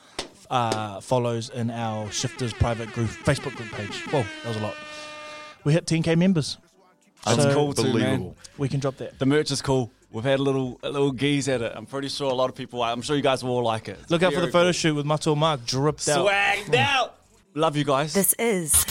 uh, 0.53 1.01
follows 1.01 1.49
in 1.49 1.69
our 1.71 2.09
shifters 2.11 2.53
private 2.53 2.91
group, 2.93 3.09
Facebook 3.09 3.55
group 3.55 3.71
page. 3.71 3.95
Whoa, 4.11 4.21
that 4.43 4.47
was 4.49 4.57
a 4.57 4.61
lot. 4.61 4.75
We 5.63 5.73
hit 5.73 5.85
10k 5.87 6.15
members. 6.17 6.57
That's 7.25 7.41
So- 7.41 7.53
cool 7.53 7.73
too, 7.73 7.83
man. 7.83 7.91
Unbelievable. 7.95 8.35
We 8.57 8.69
can 8.69 8.79
drop 8.79 8.97
that. 8.97 9.17
The 9.17 9.25
merch 9.25 9.49
is 9.51 9.61
cool. 9.61 9.89
We've 10.11 10.23
had 10.23 10.39
a 10.39 10.43
little 10.43 10.79
a 10.83 10.89
little 10.91 11.11
geese 11.11 11.47
at 11.47 11.61
it. 11.63 11.71
I'm 11.75 11.87
pretty 11.87 12.07
sure 12.09 12.29
a 12.29 12.35
lot 12.35 12.49
of 12.49 12.55
people. 12.55 12.83
I'm 12.83 13.01
sure 13.01 13.15
you 13.15 13.23
guys 13.23 13.43
will 13.43 13.51
all 13.51 13.63
like 13.63 13.87
it. 13.89 13.97
It's 14.01 14.11
Look 14.11 14.21
out 14.21 14.33
for 14.33 14.41
the 14.41 14.51
photo 14.51 14.65
cool. 14.65 14.71
shoot 14.73 14.93
with 14.95 15.05
Mato 15.07 15.33
Mark 15.33 15.65
dripped 15.65 16.07
out. 16.07 16.27
Swagged 16.27 16.75
out. 16.75 17.15
Love 17.55 17.75
you 17.75 17.83
guys. 17.83 18.13
This 18.13 18.33
is 18.37 18.85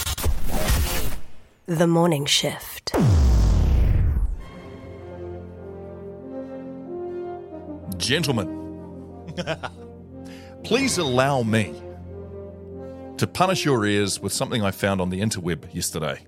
the 1.67 1.87
morning 1.87 2.27
shift. 2.27 2.91
Gentlemen, 7.99 8.49
please 10.64 10.98
allow 10.98 11.42
me 11.42 11.75
to 13.18 13.27
punish 13.27 13.64
your 13.64 13.85
ears 13.85 14.20
with 14.20 14.33
something 14.33 14.62
I 14.62 14.70
found 14.70 15.01
on 15.01 15.11
the 15.11 15.20
interweb 15.20 15.72
yesterday. 15.75 16.25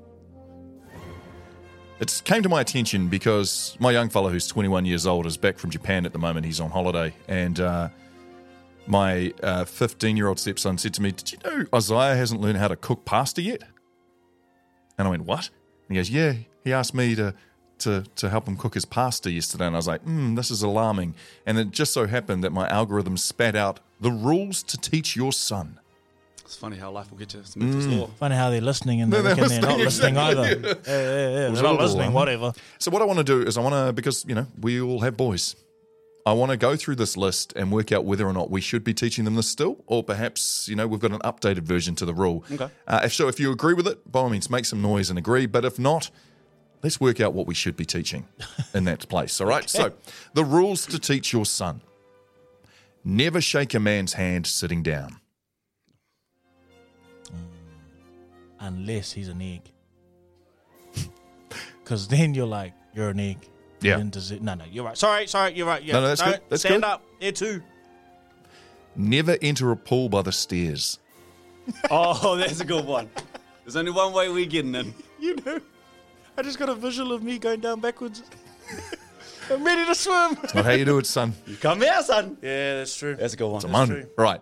It 2.01 2.23
came 2.25 2.43
to 2.43 2.49
my 2.49 2.61
attention 2.61 3.09
because 3.09 3.77
my 3.79 3.93
young 3.93 4.09
fellow, 4.09 4.29
who's 4.29 4.47
21 4.47 4.85
years 4.85 5.07
old, 5.07 5.27
is 5.27 5.37
back 5.37 5.59
from 5.59 5.71
Japan 5.71 6.05
at 6.05 6.13
the 6.13 6.19
moment. 6.19 6.45
He's 6.45 6.61
on 6.61 6.71
holiday. 6.71 7.15
And 7.29 7.61
uh, 7.61 7.89
my 8.87 9.33
15 9.67 10.17
year 10.17 10.29
old 10.29 10.39
stepson 10.39 10.77
said 10.79 10.95
to 10.95 11.03
me, 11.03 11.13
Did 11.13 11.33
you 11.33 11.39
know 11.45 11.67
Isaiah 11.75 12.17
hasn't 12.17 12.41
learned 12.41 12.59
how 12.59 12.69
to 12.69 12.77
cook 12.77 13.05
pasta 13.05 13.43
yet? 13.43 13.63
And 14.99 15.07
I 15.07 15.11
went, 15.11 15.25
What? 15.25 15.49
And 15.89 15.97
he 15.97 16.01
goes, 16.01 16.11
Yeah, 16.11 16.35
he 16.63 16.73
asked 16.73 16.95
me 16.95 17.15
to. 17.15 17.35
To, 17.79 18.05
to 18.17 18.31
help 18.31 18.47
him 18.47 18.57
cook 18.57 18.75
his 18.75 18.85
pasta 18.85 19.31
yesterday, 19.31 19.67
and 19.67 19.75
I 19.75 19.79
was 19.79 19.89
like, 19.89 20.01
hmm, 20.03 20.37
this 20.37 20.51
is 20.51 20.63
alarming. 20.63 21.17
And 21.45 21.59
it 21.59 21.73
just 21.73 21.93
so 21.93 22.07
happened 22.07 22.45
that 22.45 22.53
my 22.53 22.69
algorithm 22.69 23.17
spat 23.17 23.57
out 23.57 23.81
the 24.01 24.11
rules 24.11 24.63
to 24.65 24.77
teach 24.79 25.17
your 25.17 25.33
son. 25.33 25.79
It's 26.45 26.57
funny 26.57 26.77
how 26.77 26.91
life 26.91 27.11
will 27.11 27.19
get 27.19 27.33
you. 27.35 27.41
It's 27.41 27.57
mental 27.57 27.81
Mm. 27.81 28.01
law. 28.01 28.07
Funny 28.19 28.37
how 28.37 28.51
they're 28.51 28.61
listening 28.61 29.01
and 29.01 29.11
they 29.13 29.17
No, 29.17 29.23
they're 29.23 29.35
reckon 29.35 29.49
they're 29.49 29.61
not 29.63 29.79
listening, 29.79 30.15
listening 30.15 30.45
exactly. 30.45 30.71
either. 30.71 30.81
Yeah, 30.87 31.01
yeah, 31.01 31.41
yeah. 31.41 31.49
was 31.51 31.61
They're 31.61 31.69
a 31.71 31.73
not 31.73 31.81
listening, 31.81 32.01
alarm. 32.03 32.13
whatever. 32.15 32.53
So 32.79 32.91
what 32.91 33.01
I 33.01 33.07
want 33.07 33.19
to 33.19 33.25
do 33.25 33.41
is 33.43 33.57
I 33.57 33.61
want 33.63 33.75
to 33.75 33.93
because 33.95 34.25
you 34.29 34.35
know 34.35 34.47
we 34.61 34.81
all 34.81 35.01
have 35.01 35.17
boys. 35.17 35.57
I 36.27 36.33
want 36.33 36.51
to 36.53 36.57
go 36.57 36.75
through 36.77 36.97
this 36.97 37.17
list 37.19 37.53
and 37.55 37.71
work 37.71 37.93
out 37.93 38.05
whether 38.07 38.27
or 38.27 38.33
not 38.33 38.51
we 38.51 38.61
should 38.63 38.83
be 38.83 38.95
teaching 38.95 39.25
them 39.27 39.35
this 39.37 39.49
still, 39.49 39.83
or 39.87 40.03
perhaps 40.03 40.69
you 40.69 40.77
know 40.77 40.87
we've 40.87 41.01
got 41.01 41.13
an 41.13 41.19
updated 41.21 41.63
version 41.65 41.95
to 41.97 42.05
the 42.07 42.15
rule. 42.15 42.45
Okay. 42.53 42.69
Uh, 42.87 43.01
if 43.05 43.13
so, 43.15 43.29
if 43.29 43.41
you 43.41 43.51
agree 43.51 43.75
with 43.75 43.87
it, 43.87 44.11
by 44.11 44.21
all 44.21 44.29
means, 44.31 44.49
make 44.51 44.65
some 44.67 44.81
noise 44.83 45.09
and 45.11 45.19
agree. 45.19 45.47
But 45.47 45.65
if 45.65 45.79
not, 45.79 46.11
let's 46.83 47.01
work 47.01 47.21
out 47.21 47.33
what 47.35 47.47
we 47.47 47.55
should 47.55 47.77
be 47.77 47.85
teaching 47.87 48.27
in 48.75 48.85
that 48.85 49.09
place. 49.09 49.41
All 49.41 49.47
right. 49.47 49.69
So 49.69 49.93
the 50.35 50.45
rules 50.45 50.85
to 50.87 50.99
teach 50.99 51.33
your 51.33 51.45
son: 51.47 51.81
never 53.05 53.41
shake 53.41 53.75
a 53.75 53.81
man's 53.81 54.15
hand 54.15 54.47
sitting 54.47 54.83
down. 54.83 55.21
Unless 58.61 59.13
he's 59.13 59.29
an 59.29 59.43
egg. 59.43 59.71
Because 61.83 62.09
then 62.09 62.33
you're 62.33 62.47
like, 62.47 62.73
you're 62.95 63.11
an 63.11 63.21
egg. 63.21 63.37
Yeah. 63.83 63.99
Then 63.99 64.09
does 64.09 64.31
it, 64.31 64.41
no, 64.41 64.55
no, 64.55 64.65
you're 64.65 64.87
right. 64.87 64.97
Sorry, 64.97 65.27
sorry, 65.27 65.53
you're 65.53 65.67
right. 65.67 65.83
Yeah. 65.83 65.93
No, 65.93 66.01
no, 66.01 66.07
that's 66.09 66.23
good. 66.23 66.41
That's 66.49 66.63
stand 66.63 66.77
good. 66.83 66.85
up. 66.89 67.03
There 67.21 67.31
too. 67.31 67.63
Never 68.97 69.37
enter 69.43 69.71
a 69.71 69.77
pool 69.77 70.09
by 70.09 70.23
the 70.23 70.33
stairs. 70.33 70.99
Oh, 71.91 72.37
that's 72.37 72.61
a 72.61 72.65
good 72.65 72.85
one. 72.87 73.11
There's 73.65 73.77
only 73.77 73.91
one 73.91 74.13
way 74.15 74.29
we're 74.31 74.47
getting 74.47 74.75
in. 74.75 74.95
You 75.21 75.37
know, 75.37 75.61
I 76.37 76.43
just 76.43 76.59
got 76.59 76.69
a 76.69 76.75
visual 76.75 77.13
of 77.13 77.23
me 77.23 77.39
going 77.39 77.61
down 77.61 77.81
backwards. 77.81 78.23
I'm 79.51 79.65
ready 79.65 79.87
to 79.87 79.95
swim. 79.95 80.39
Not 80.55 80.65
how 80.65 80.71
you 80.73 80.85
do 80.85 80.99
it, 80.99 81.07
son. 81.07 81.35
You 81.47 81.57
come 81.57 81.81
here, 81.81 82.03
son. 82.03 82.37
Yeah, 82.43 82.77
that's 82.77 82.97
true. 82.97 83.17
That's 83.17 83.35
a 83.35 83.37
good 83.37 83.49
one. 83.49 83.63
Come 83.63 83.75
on. 83.75 84.07
Right. 84.17 84.41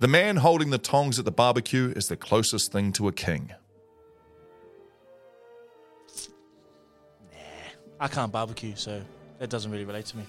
The 0.00 0.08
man 0.08 0.36
holding 0.36 0.70
the 0.70 0.78
tongs 0.78 1.18
at 1.18 1.24
the 1.24 1.30
barbecue 1.30 1.92
is 1.94 2.08
the 2.08 2.16
closest 2.16 2.72
thing 2.72 2.92
to 2.94 3.08
a 3.08 3.12
king. 3.12 3.52
Nah, 7.32 7.38
I 8.00 8.08
can't 8.08 8.32
barbecue, 8.32 8.74
so 8.74 9.00
that 9.38 9.50
doesn't 9.50 9.70
really 9.70 9.84
relate 9.84 10.06
to 10.06 10.16
me. 10.16 10.24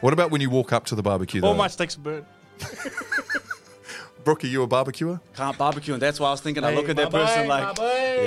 What 0.00 0.12
about 0.12 0.30
when 0.30 0.40
you 0.40 0.50
walk 0.50 0.72
up 0.72 0.84
to 0.86 0.94
the 0.94 1.02
barbecue? 1.02 1.40
Though? 1.40 1.48
All 1.48 1.54
my 1.54 1.68
steaks 1.68 1.96
are 1.96 2.00
burnt. 2.00 2.26
Brooke, 4.24 4.44
are 4.44 4.46
you 4.48 4.62
a 4.62 4.66
barbecuer? 4.66 5.20
Can't 5.36 5.56
barbecue, 5.58 5.92
and 5.94 6.02
that's 6.02 6.18
why 6.18 6.28
I 6.28 6.30
was 6.30 6.40
thinking. 6.40 6.64
I 6.64 6.74
look 6.74 6.88
at 6.88 6.96
that 6.96 7.12
my 7.12 7.18
person 7.24 7.42
boy, 7.42 7.48
like, 7.48 7.78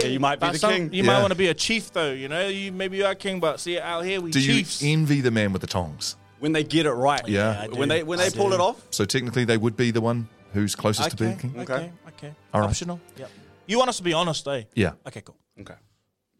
yeah, 0.04 0.08
you 0.10 0.20
might 0.20 0.36
be 0.36 0.42
But 0.46 0.52
the 0.54 0.60
some- 0.60 0.72
king. 0.72 0.94
You 0.94 1.04
Yeah. 1.04 1.14
might 1.14 1.20
want 1.22 1.32
to 1.32 1.38
be 1.38 1.48
a 1.48 1.54
chief, 1.54 1.92
though. 1.92 2.12
You 2.12 2.28
know, 2.30 2.48
you 2.48 2.72
maybe 2.72 2.98
you 2.98 3.06
are 3.06 3.16
king, 3.16 3.40
but 3.40 3.60
see 3.60 3.80
out 3.80 4.06
here 4.06 4.22
we 4.22 4.32
Do 4.32 4.40
chiefs. 4.42 4.82
you 4.82 4.94
envy 4.94 5.22
the 5.22 5.32
man 5.32 5.52
with 5.54 5.62
the 5.62 5.68
tongs? 5.68 6.16
When 6.40 6.52
they 6.54 6.64
get 6.64 6.86
it 6.86 6.92
right. 6.92 7.28
Yeah. 7.28 7.62
I 7.64 7.68
do. 7.68 7.76
When 7.76 7.90
they 7.90 8.04
when 8.04 8.20
they 8.20 8.28
I 8.28 8.30
pull 8.30 8.50
do. 8.50 8.56
it 8.56 8.60
off. 8.62 8.82
So 8.92 9.06
technically, 9.06 9.44
they 9.46 9.58
would 9.58 9.76
be 9.76 9.90
the 9.92 10.02
one 10.02 10.30
who's 10.54 10.76
closest 10.76 11.10
to 11.12 11.16
being 11.18 11.32
Okay, 11.34 11.42
king. 11.50 11.60
okay, 11.62 11.92
okay. 12.10 12.36
All 12.54 12.62
right. 12.62 12.70
Optional. 12.70 13.00
Yep. 13.18 13.30
You 13.66 13.78
want 13.80 13.90
us 13.90 13.98
to 13.98 14.04
be 14.04 14.14
honest, 14.14 14.48
eh? 14.48 14.64
Yeah. 14.76 14.92
Okay, 15.08 15.22
cool. 15.22 15.36
Okay. 15.60 15.74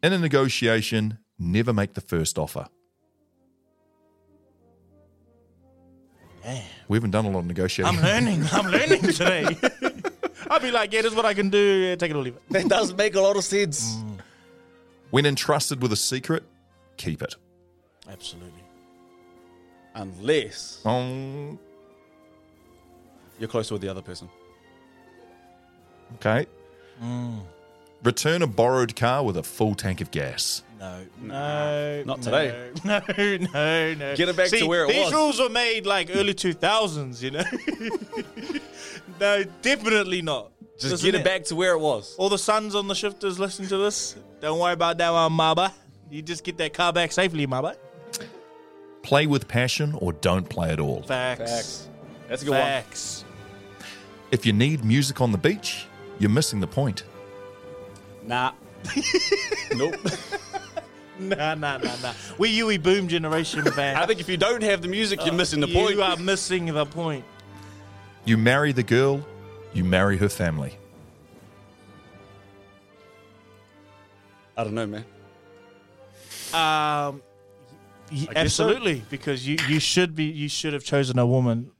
In 0.02 0.12
a 0.12 0.18
negotiation, 0.18 1.18
never 1.38 1.72
make 1.72 1.94
the 1.94 2.00
first 2.00 2.38
offer. 2.38 2.68
Damn. 6.48 6.62
We 6.88 6.96
haven't 6.96 7.10
done 7.10 7.26
a 7.26 7.30
lot 7.30 7.40
of 7.40 7.46
negotiating. 7.46 7.98
I'm 7.98 8.02
learning. 8.02 8.42
I'm 8.52 8.66
learning 8.70 9.02
today. 9.02 9.54
I'll 10.50 10.60
be 10.60 10.70
like, 10.70 10.94
yeah, 10.94 11.02
this 11.02 11.10
is 11.12 11.16
what 11.16 11.26
I 11.26 11.34
can 11.34 11.50
do. 11.50 11.58
Yeah, 11.58 11.94
take 11.96 12.10
it 12.10 12.16
or 12.16 12.22
leave 12.22 12.36
it. 12.36 12.42
That 12.50 12.68
does 12.68 12.94
make 12.94 13.14
a 13.16 13.20
lot 13.20 13.36
of 13.36 13.44
sense. 13.44 13.98
when 15.10 15.26
entrusted 15.26 15.82
with 15.82 15.92
a 15.92 15.96
secret, 15.96 16.44
keep 16.96 17.20
it. 17.22 17.34
Absolutely. 18.10 18.64
Unless 19.94 20.80
Um, 20.86 21.58
you're 23.38 23.48
closer 23.50 23.74
with 23.74 23.82
the 23.82 23.88
other 23.90 24.00
person. 24.02 24.30
okay. 26.14 26.46
Return 28.02 28.40
a 28.40 28.46
borrowed 28.46 28.96
car 28.96 29.22
with 29.22 29.36
a 29.36 29.42
full 29.42 29.74
tank 29.74 30.00
of 30.00 30.10
gas. 30.10 30.62
No, 30.78 31.04
no, 31.20 32.02
Not 32.04 32.22
today. 32.22 32.70
No, 32.84 33.00
no, 33.08 33.94
no. 33.94 34.16
Get 34.16 34.28
it 34.28 34.36
back 34.36 34.50
to 34.50 34.64
where 34.66 34.84
it 34.84 34.88
these 34.88 34.96
was. 34.98 35.06
These 35.06 35.14
rules 35.14 35.40
were 35.40 35.48
made 35.48 35.86
like 35.86 36.10
early 36.14 36.34
two 36.34 36.52
thousands. 36.52 37.22
You 37.22 37.32
know. 37.32 37.44
no, 39.20 39.44
definitely 39.62 40.22
not. 40.22 40.52
Just 40.78 40.92
Listen 40.92 41.10
get 41.10 41.14
it 41.20 41.24
back 41.24 41.42
to 41.44 41.56
where 41.56 41.72
it 41.72 41.80
was. 41.80 42.14
All 42.18 42.28
the 42.28 42.38
sons 42.38 42.76
on 42.76 42.86
the 42.86 42.94
shifters 42.94 43.40
listen 43.40 43.66
to 43.66 43.78
this, 43.78 44.14
don't 44.40 44.60
worry 44.60 44.74
about 44.74 44.96
that 44.98 45.10
one, 45.10 45.32
Maba. 45.32 45.72
You 46.08 46.22
just 46.22 46.44
get 46.44 46.56
that 46.58 46.72
car 46.72 46.92
back 46.92 47.10
safely, 47.10 47.46
Maba. 47.48 47.76
Play 49.02 49.26
with 49.26 49.48
passion 49.48 49.94
or 49.94 50.12
don't 50.12 50.48
play 50.48 50.70
at 50.70 50.78
all. 50.78 51.02
Facts. 51.02 51.50
Facts. 51.50 51.88
That's 52.28 52.42
a 52.42 52.44
good 52.44 52.52
Facts. 52.52 53.24
If 54.30 54.46
you 54.46 54.52
need 54.52 54.84
music 54.84 55.20
on 55.20 55.32
the 55.32 55.38
beach, 55.38 55.86
you're 56.20 56.30
missing 56.30 56.60
the 56.60 56.66
point. 56.68 57.02
one. 58.20 58.28
Nah. 58.28 58.52
nope. 59.74 59.96
Nah, 61.20 61.54
nah, 61.54 61.78
nah, 61.78 61.96
nah. 62.02 62.12
We 62.38 62.48
UE 62.50 62.78
Boom 62.78 63.08
generation, 63.08 63.64
man. 63.76 63.96
I 63.96 64.06
think 64.06 64.20
if 64.20 64.28
you 64.28 64.36
don't 64.36 64.62
have 64.62 64.82
the 64.82 64.88
music, 64.88 65.24
you're 65.24 65.34
missing 65.34 65.60
the 65.60 65.66
point. 65.66 65.96
You 65.96 66.02
are 66.02 66.16
missing 66.16 66.66
the 66.66 66.86
point. 66.86 67.24
You 68.24 68.36
marry 68.36 68.72
the 68.72 68.82
girl, 68.82 69.26
you 69.72 69.84
marry 69.84 70.16
her 70.18 70.28
family. 70.28 70.76
I 74.56 74.64
don't 74.64 74.74
know, 74.74 74.86
man. 74.86 75.04
Um, 76.52 77.22
y- 78.10 78.26
I 78.30 78.34
guess 78.34 78.54
so. 78.54 78.64
absolutely, 78.64 79.02
because 79.10 79.46
you, 79.46 79.56
you 79.68 79.80
should 79.80 80.14
be 80.14 80.24
you 80.24 80.48
should 80.48 80.72
have 80.72 80.84
chosen 80.84 81.18
a 81.18 81.26
woman 81.26 81.70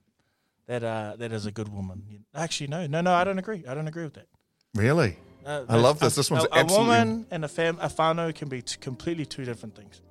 that 0.67 0.85
uh 0.85 1.15
that 1.19 1.33
is 1.33 1.47
a 1.47 1.51
good 1.51 1.69
woman. 1.69 2.25
Actually, 2.35 2.69
no, 2.69 2.87
no, 2.87 3.01
no. 3.01 3.13
I 3.13 3.25
don't 3.25 3.39
agree. 3.39 3.65
I 3.69 3.75
don't 3.75 3.89
agree 3.89 4.05
with 4.05 4.15
that. 4.15 4.27
Really? 4.75 5.17
Uh, 5.45 5.65
I 5.69 5.77
love 5.77 5.99
this. 5.99 6.15
This 6.15 6.31
one's 6.31 6.45
a, 6.45 6.49
a 6.49 6.59
absolutely- 6.59 6.89
woman 6.89 7.27
and 7.31 7.45
a 7.45 7.49
fam 7.49 7.79
a 7.81 7.89
whānau 7.89 8.35
can 8.35 8.49
be 8.49 8.63
t- 8.63 8.77
completely 8.81 9.25
two 9.25 9.45
different 9.45 9.75
things. 9.75 10.03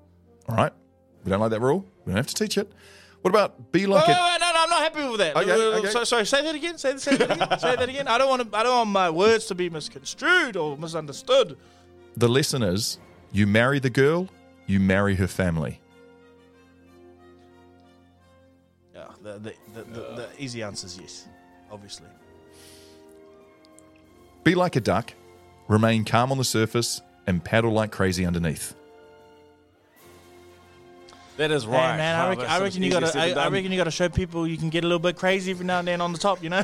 All 0.50 0.56
right. 0.56 0.74
We 1.24 1.32
don't 1.32 1.40
like 1.40 1.52
that 1.52 1.62
rule. 1.62 1.86
We 2.06 2.12
don't 2.12 2.18
have 2.18 2.28
to 2.28 2.34
teach 2.34 2.58
it. 2.58 2.72
What 3.22 3.32
about 3.32 3.72
be 3.72 3.86
like 3.86 4.08
wait, 4.08 4.14
a. 4.14 4.22
wait, 4.22 4.38
no, 4.40 4.52
no, 4.54 4.64
I'm 4.64 4.70
not 4.70 4.80
happy 4.80 5.10
with 5.10 5.20
that. 5.20 5.36
Okay, 5.36 5.52
okay. 5.52 5.90
So, 5.90 6.04
sorry, 6.04 6.26
say 6.26 6.44
that 6.44 6.56
again. 6.56 6.78
Say, 6.78 6.96
say 6.98 7.18
that 7.18 7.32
again. 7.32 7.60
say 7.60 7.76
that 7.76 7.90
again. 7.90 8.08
I 8.08 8.18
don't 8.18 8.30
want 8.30 8.52
to. 8.52 8.58
I 8.58 8.64
don't 8.64 8.78
want 8.78 8.90
my 8.90 9.10
words 9.10 9.46
to 9.48 9.56
be 9.56 9.70
misconstrued 9.70 10.56
or 10.56 10.78
misunderstood. 10.78 11.58
The 12.16 12.30
lesson 12.30 12.64
is 12.64 13.00
you 13.32 13.46
marry 13.46 13.80
the 13.80 13.90
girl, 13.90 14.30
you 14.66 14.80
marry 14.80 15.16
her 15.16 15.28
family. 15.28 15.82
Yeah, 18.96 19.08
the 19.22 19.34
the, 19.40 19.54
the, 19.74 19.84
the, 19.84 20.00
the 20.00 20.30
easy 20.38 20.64
answer 20.64 20.88
is 20.88 20.98
yes, 20.98 21.28
obviously. 21.72 22.08
Be 24.48 24.56
like 24.56 24.78
a 24.78 24.80
duck, 24.80 25.14
remain 25.68 26.06
calm 26.06 26.32
on 26.32 26.38
the 26.38 26.44
surface, 26.46 27.02
and 27.28 27.44
paddle 27.44 27.74
like 27.74 27.92
crazy 27.92 28.26
underneath. 28.26 28.76
That 31.36 31.52
is 31.52 31.66
Hey, 31.66 31.72
right. 31.72 31.98
man, 31.98 32.16
I 32.16 32.30
reckon, 32.30 32.46
that's 32.46 32.54
I 32.54 32.64
reckon 32.64 32.82
you 32.82 32.90
gotta. 32.90 33.20
I, 33.20 33.32
I 33.32 33.50
reckon 33.50 33.74
you 33.74 33.78
gotta 33.78 33.92
show 33.92 34.08
people 34.08 34.48
you 34.48 34.56
can 34.56 34.70
get 34.70 34.86
a 34.86 34.88
little 34.88 35.02
bit 35.02 35.18
crazy 35.18 35.52
every 35.52 35.66
now 35.66 35.80
and 35.80 35.88
then 35.90 36.00
on 36.00 36.14
the 36.14 36.18
top. 36.18 36.42
You 36.42 36.52
know. 36.52 36.64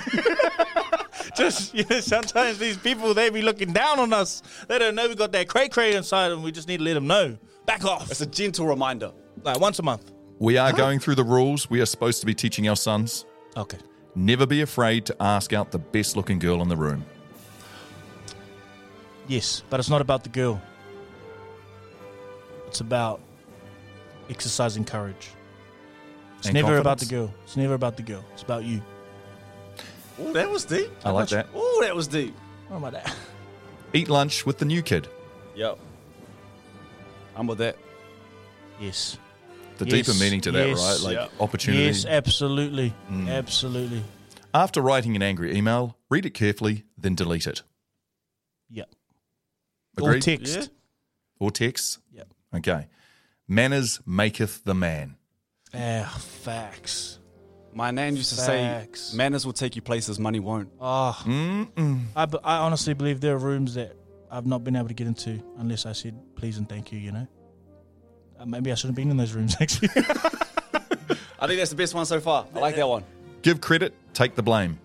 just 1.35 1.73
you 1.75 1.83
know, 1.89 1.99
sometimes 1.99 2.57
these 2.57 2.77
people 2.77 3.13
they 3.13 3.29
be 3.29 3.41
looking 3.41 3.73
down 3.73 3.99
on 3.99 4.13
us. 4.13 4.43
They 4.69 4.79
don't 4.79 4.95
know 4.95 5.09
we 5.09 5.15
got 5.15 5.33
that 5.33 5.49
cray 5.49 5.67
cray 5.67 5.93
inside, 5.93 6.31
and 6.31 6.41
we 6.41 6.53
just 6.53 6.69
need 6.69 6.77
to 6.77 6.83
let 6.85 6.93
them 6.93 7.07
know. 7.07 7.37
Back 7.65 7.83
off. 7.83 8.09
It's 8.09 8.21
a 8.21 8.25
gentle 8.25 8.65
reminder. 8.65 9.11
Like 9.43 9.59
once 9.59 9.79
a 9.79 9.83
month. 9.83 10.09
We 10.39 10.57
are 10.57 10.71
going 10.71 10.99
through 10.99 11.15
the 11.15 11.25
rules 11.25 11.69
we 11.69 11.81
are 11.81 11.85
supposed 11.85 12.21
to 12.21 12.25
be 12.25 12.33
teaching 12.33 12.69
our 12.69 12.77
sons. 12.77 13.25
Okay. 13.57 13.79
Never 14.15 14.47
be 14.47 14.61
afraid 14.61 15.05
to 15.07 15.17
ask 15.19 15.51
out 15.51 15.71
the 15.71 15.79
best 15.79 16.15
looking 16.15 16.39
girl 16.39 16.61
in 16.61 16.69
the 16.69 16.77
room. 16.77 17.03
Yes, 19.27 19.63
but 19.69 19.79
it's 19.79 19.89
not 19.89 20.01
about 20.01 20.23
the 20.23 20.29
girl. 20.29 20.61
It's 22.67 22.81
about 22.81 23.21
exercising 24.29 24.83
courage. 24.85 25.29
It's 26.39 26.47
And 26.47 26.53
never 26.55 26.77
about 26.77 26.99
the 26.99 27.05
confidence. 27.05 27.31
girl. 27.31 27.41
It's 27.45 27.57
never 27.57 27.73
about 27.73 27.95
the 27.97 28.03
girl. 28.03 28.25
It's 28.33 28.43
about 28.43 28.63
you. 28.63 28.81
Oh, 30.19 30.33
that 30.33 30.49
was 30.49 30.65
deep. 30.65 30.91
I 31.05 31.11
like 31.11 31.29
that. 31.29 31.47
Oh, 31.55 31.79
that 31.83 31.95
was 31.95 32.07
deep. 32.07 32.35
What 32.67 32.77
about 32.77 32.93
that? 32.93 33.15
Eat 33.93 34.09
lunch 34.09 34.45
with 34.45 34.57
the 34.57 34.65
new 34.65 34.81
kid. 34.81 35.07
Yep. 35.55 35.77
I'm 37.35 37.47
with 37.47 37.59
that. 37.59 37.77
Yes. 38.79 39.17
The 39.77 39.85
Yes, 39.85 40.05
deeper 40.07 40.19
meaning 40.19 40.41
to 40.41 40.51
that, 40.51 40.67
yes. 40.69 40.79
right? 40.79 40.99
Like 41.01 41.15
Yeah. 41.15 41.27
opportunity. 41.43 41.85
Yes, 41.85 42.05
absolutely. 42.05 42.93
Mm. 43.09 43.29
Absolutely. 43.29 44.03
After 44.53 44.81
writing 44.81 45.15
an 45.15 45.23
angry 45.23 45.55
email, 45.55 45.97
read 46.09 46.25
it 46.25 46.31
carefully, 46.35 46.83
then 46.97 47.15
delete 47.15 47.47
it. 47.47 47.63
Yeah. 48.69 48.83
Agreed? 49.97 50.17
Or 50.17 50.19
text. 50.19 50.55
Yeah. 50.57 50.65
Or 51.39 51.51
text? 51.51 51.99
Yep. 52.13 52.27
Okay. 52.57 52.87
Manners 53.47 53.99
maketh 54.05 54.63
the 54.63 54.73
man. 54.73 55.15
Ah, 55.73 56.15
facts. 56.19 57.19
My 57.73 57.89
nan 57.91 58.15
used 58.15 58.29
to 58.29 58.35
Facts. 58.45 59.01
say, 59.01 59.17
"Manners 59.17 59.45
will 59.47 59.53
take 59.53 59.75
you 59.75 59.81
places 59.81 60.19
money 60.19 60.39
won't." 60.39 60.69
Oh, 60.79 61.19
Mm-mm. 61.25 62.05
I, 62.15 62.25
b- 62.27 62.37
I 62.43 62.57
honestly 62.57 62.93
believe 62.93 63.19
there 63.19 63.33
are 63.33 63.39
rooms 63.39 63.73
that 63.73 63.95
I've 64.29 64.45
not 64.45 64.63
been 64.63 64.75
able 64.75 64.89
to 64.89 64.93
get 64.93 65.07
into 65.07 65.41
unless 65.57 65.87
I 65.87 65.93
said 65.93 66.15
please 66.35 66.57
and 66.59 66.69
thank 66.69 66.91
you, 66.91 66.99
you 66.99 67.11
know? 67.11 67.27
Uh, 68.39 68.45
maybe 68.45 68.71
I 68.71 68.75
shouldn't 68.75 68.91
have 68.97 69.03
been 69.03 69.09
in 69.09 69.17
those 69.17 69.33
rooms, 69.33 69.55
actually. 69.61 69.89
I 71.39 71.47
think 71.47 71.57
that's 71.59 71.71
the 71.71 71.75
best 71.75 71.93
one 71.95 72.05
so 72.05 72.19
far. 72.19 72.45
I 72.55 72.59
like 72.59 72.75
that 72.75 72.87
one. 72.87 73.03
Give 73.41 73.59
credit, 73.59 73.93
take 74.13 74.35
the 74.35 74.43
blame. 74.43 74.79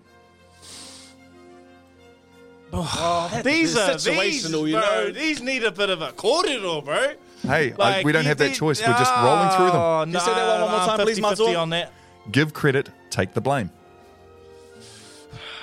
These 2.71 3.75
are 3.75 3.93
these, 3.93 4.05
situational, 4.05 4.67
you 4.67 4.75
bro, 4.75 4.81
know. 4.81 5.11
These 5.11 5.41
need 5.41 5.63
a 5.63 5.71
bit 5.71 5.89
of 5.89 6.01
a 6.01 6.11
corridor, 6.11 6.81
bro. 6.81 7.13
Hey, 7.41 7.73
I- 7.79 8.03
we 8.03 8.11
don't 8.11 8.23
you 8.23 8.29
have 8.29 8.37
that 8.37 8.53
choice. 8.53 8.79
We're 8.81 8.93
just 8.93 9.11
ah, 9.13 9.25
rolling 9.25 9.49
through 9.57 9.71
them. 9.71 9.81
Oh, 9.81 10.01
Can 10.03 10.13
you 10.13 10.19
say 10.19 10.33
that 10.33 10.61
one 10.61 10.69
more 10.69 10.79
no, 10.79 10.85
time, 10.85 10.99
I'm 10.99 11.05
please, 11.05 11.19
50-50 11.19 11.21
Matua? 11.21 11.55
on 11.55 11.69
that. 11.71 11.93
Give 12.31 12.53
credit, 12.53 12.89
take 13.09 13.33
the 13.33 13.41
blame. 13.41 13.71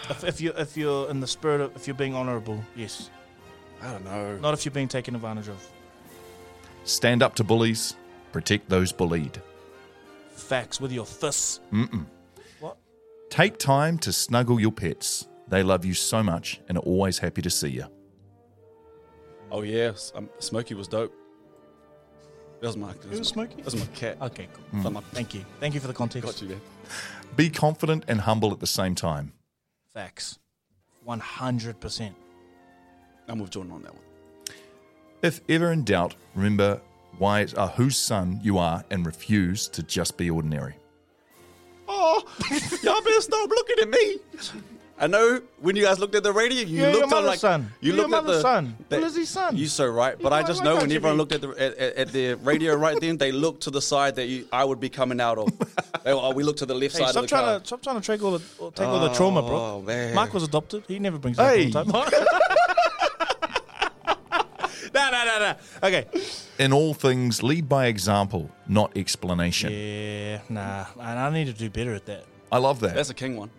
If, 0.08 0.24
if 0.24 0.40
you 0.40 0.52
if 0.56 0.76
you're 0.76 1.10
in 1.10 1.20
the 1.20 1.26
spirit 1.26 1.60
of 1.60 1.74
if 1.76 1.86
you're 1.88 1.96
being 1.96 2.14
honourable, 2.14 2.62
yes. 2.76 3.10
I 3.82 3.90
don't 3.90 4.04
know. 4.04 4.38
Not 4.38 4.54
if 4.54 4.64
you're 4.64 4.72
being 4.72 4.88
taken 4.88 5.14
advantage 5.14 5.48
of. 5.48 5.64
Stand 6.84 7.22
up 7.22 7.34
to 7.36 7.44
bullies, 7.44 7.96
protect 8.32 8.68
those 8.68 8.92
bullied. 8.92 9.40
Facts 10.30 10.80
with 10.80 10.92
your 10.92 11.04
fists. 11.06 11.60
Mm-mm. 11.72 12.06
What? 12.60 12.76
Take 13.30 13.58
time 13.58 13.98
to 13.98 14.12
snuggle 14.12 14.60
your 14.60 14.70
pets. 14.72 15.26
They 15.48 15.62
love 15.62 15.84
you 15.84 15.94
so 15.94 16.22
much 16.22 16.60
and 16.68 16.76
are 16.78 16.82
always 16.82 17.18
happy 17.18 17.42
to 17.42 17.50
see 17.50 17.68
you. 17.68 17.86
Oh 19.50 19.62
yes, 19.62 20.12
um, 20.14 20.28
Smokey 20.38 20.74
was 20.74 20.88
dope. 20.88 21.14
That 22.60 22.66
was 22.68 22.76
my. 22.76 22.92
That 22.92 23.04
Who 23.04 23.18
was 23.18 23.28
Smokey? 23.28 23.56
That 23.56 23.64
was 23.66 23.76
my 23.76 23.86
cat. 23.94 24.18
Okay, 24.20 24.48
cool. 24.52 24.80
Mm. 24.80 24.92
My- 24.92 25.00
Thank 25.12 25.34
you. 25.34 25.44
Thank 25.60 25.74
you 25.74 25.80
for 25.80 25.86
the 25.86 25.92
context. 25.92 26.26
Got 26.26 26.42
you, 26.42 26.48
man. 26.48 26.60
Be 27.36 27.50
confident 27.50 28.04
and 28.08 28.20
humble 28.20 28.50
at 28.52 28.60
the 28.60 28.66
same 28.66 28.94
time. 28.94 29.32
Facts. 29.94 30.38
One 31.04 31.20
hundred 31.20 31.78
percent. 31.80 32.16
I'm 33.28 33.38
with 33.38 33.50
Jordan 33.50 33.72
on 33.72 33.82
that 33.82 33.94
one. 33.94 34.02
If 35.22 35.40
ever 35.48 35.72
in 35.72 35.84
doubt, 35.84 36.14
remember 36.34 36.80
why 37.18 37.40
it's 37.40 37.54
uh, 37.54 37.68
whose 37.68 37.96
son 37.96 38.40
you 38.42 38.58
are 38.58 38.84
and 38.90 39.06
refuse 39.06 39.68
to 39.68 39.82
just 39.82 40.16
be 40.16 40.28
ordinary. 40.30 40.74
Oh, 41.88 42.22
y'all 42.82 43.00
better 43.02 43.20
stop 43.20 43.48
looking 43.48 43.78
at 43.80 43.88
me. 43.90 44.16
I 44.98 45.06
know 45.08 45.42
when 45.60 45.76
you 45.76 45.82
guys 45.82 45.98
looked 45.98 46.14
at 46.14 46.22
the 46.22 46.32
radio, 46.32 46.60
you 46.60 46.66
You're 46.78 46.84
your 46.84 46.92
looked 46.92 47.04
on 47.04 47.10
mother's 47.10 47.28
like 47.28 47.38
son. 47.38 47.70
you 47.82 47.92
You're 47.92 47.96
your 47.96 48.08
looked 48.08 48.28
at 48.28 48.32
the 48.34 48.40
son. 48.40 48.76
that- 48.88 49.00
Lizzie's 49.02 49.28
son. 49.28 49.54
You 49.54 49.66
so 49.66 49.86
right, 49.86 50.16
but 50.18 50.32
You 50.32 50.38
I 50.38 50.42
just 50.42 50.64
know 50.64 50.76
when 50.76 50.84
everyone 50.90 51.12
be? 51.12 51.18
looked 51.18 51.32
at 51.32 51.40
the 51.42 51.50
at, 51.50 51.76
at, 51.76 51.96
at 51.96 52.12
the 52.12 52.34
radio 52.36 52.74
right 52.76 52.98
then, 52.98 53.18
they 53.18 53.30
looked 53.30 53.62
to 53.64 53.70
the 53.70 53.82
side 53.82 54.16
that 54.16 54.26
you, 54.26 54.48
I 54.50 54.64
would 54.64 54.80
be 54.80 54.88
coming 54.88 55.20
out 55.20 55.38
of. 55.38 55.48
They, 56.04 56.12
oh, 56.12 56.30
we 56.32 56.44
looked 56.44 56.60
to 56.60 56.66
the 56.66 56.74
left 56.74 56.96
Hey, 56.96 57.00
side 57.02 57.10
stop 57.10 57.24
of 57.24 57.28
the 57.30 57.34
car. 57.36 57.42
trying 57.44 57.60
to 57.60 57.66
stop 57.66 57.82
trying 57.82 58.00
to 58.00 58.06
take 58.06 58.22
all 58.22 58.38
the 58.38 58.44
or 58.60 58.70
take 58.70 58.86
all 58.86 59.00
the 59.00 59.12
trauma, 59.12 59.42
bro. 59.42 59.56
Oh, 59.56 59.82
man. 59.82 60.14
Mark 60.14 60.32
was 60.32 60.44
adopted. 60.44 60.84
He 60.86 61.00
never 61.00 61.18
brings 61.18 61.36
Hey. 61.36 61.64
it 61.66 61.74
up 61.74 61.92
all 61.92 62.04
the 62.04 62.10
time. 62.10 62.26
no, 64.94 65.10
no, 65.10 65.24
no, 65.24 65.38
no. 65.40 65.54
Okay. 65.82 66.06
In 66.60 66.72
all 66.72 66.94
things, 66.94 67.42
lead 67.42 67.68
by 67.68 67.86
example, 67.86 68.50
not 68.68 68.96
explanation. 68.96 69.72
Yeah, 69.72 70.40
nah. 70.48 70.86
And 70.94 71.18
I 71.18 71.28
need 71.30 71.46
to 71.46 71.52
do 71.52 71.68
better 71.70 71.92
at 71.94 72.06
that. 72.06 72.24
I 72.52 72.58
love 72.58 72.78
that. 72.80 72.94
That's 72.94 73.10
a 73.10 73.14
king 73.14 73.36
one. 73.36 73.50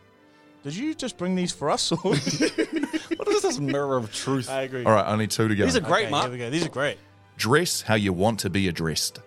Did 0.67 0.75
you 0.75 0.93
just 0.93 1.17
bring 1.17 1.35
these 1.35 1.53
for 1.53 1.69
us? 1.69 1.91
What 2.07 3.29
is 3.29 3.41
this 3.41 3.59
mirror 3.59 3.97
of 3.97 4.11
truth? 4.11 4.49
I 4.49 4.63
agree. 4.63 4.83
All 4.83 4.91
right, 4.91 5.07
only 5.07 5.27
two 5.27 5.47
to 5.47 5.55
go. 5.55 5.63
These 5.63 5.77
are 5.77 5.81
great, 5.81 6.03
okay, 6.03 6.11
Mark. 6.11 6.23
Here 6.25 6.31
we 6.31 6.37
go. 6.39 6.49
These 6.49 6.65
are 6.65 6.69
great. 6.69 6.97
Dress 7.37 7.81
how 7.81 7.95
you 7.95 8.11
want 8.11 8.39
to 8.41 8.49
be 8.49 8.67
addressed. 8.67 9.19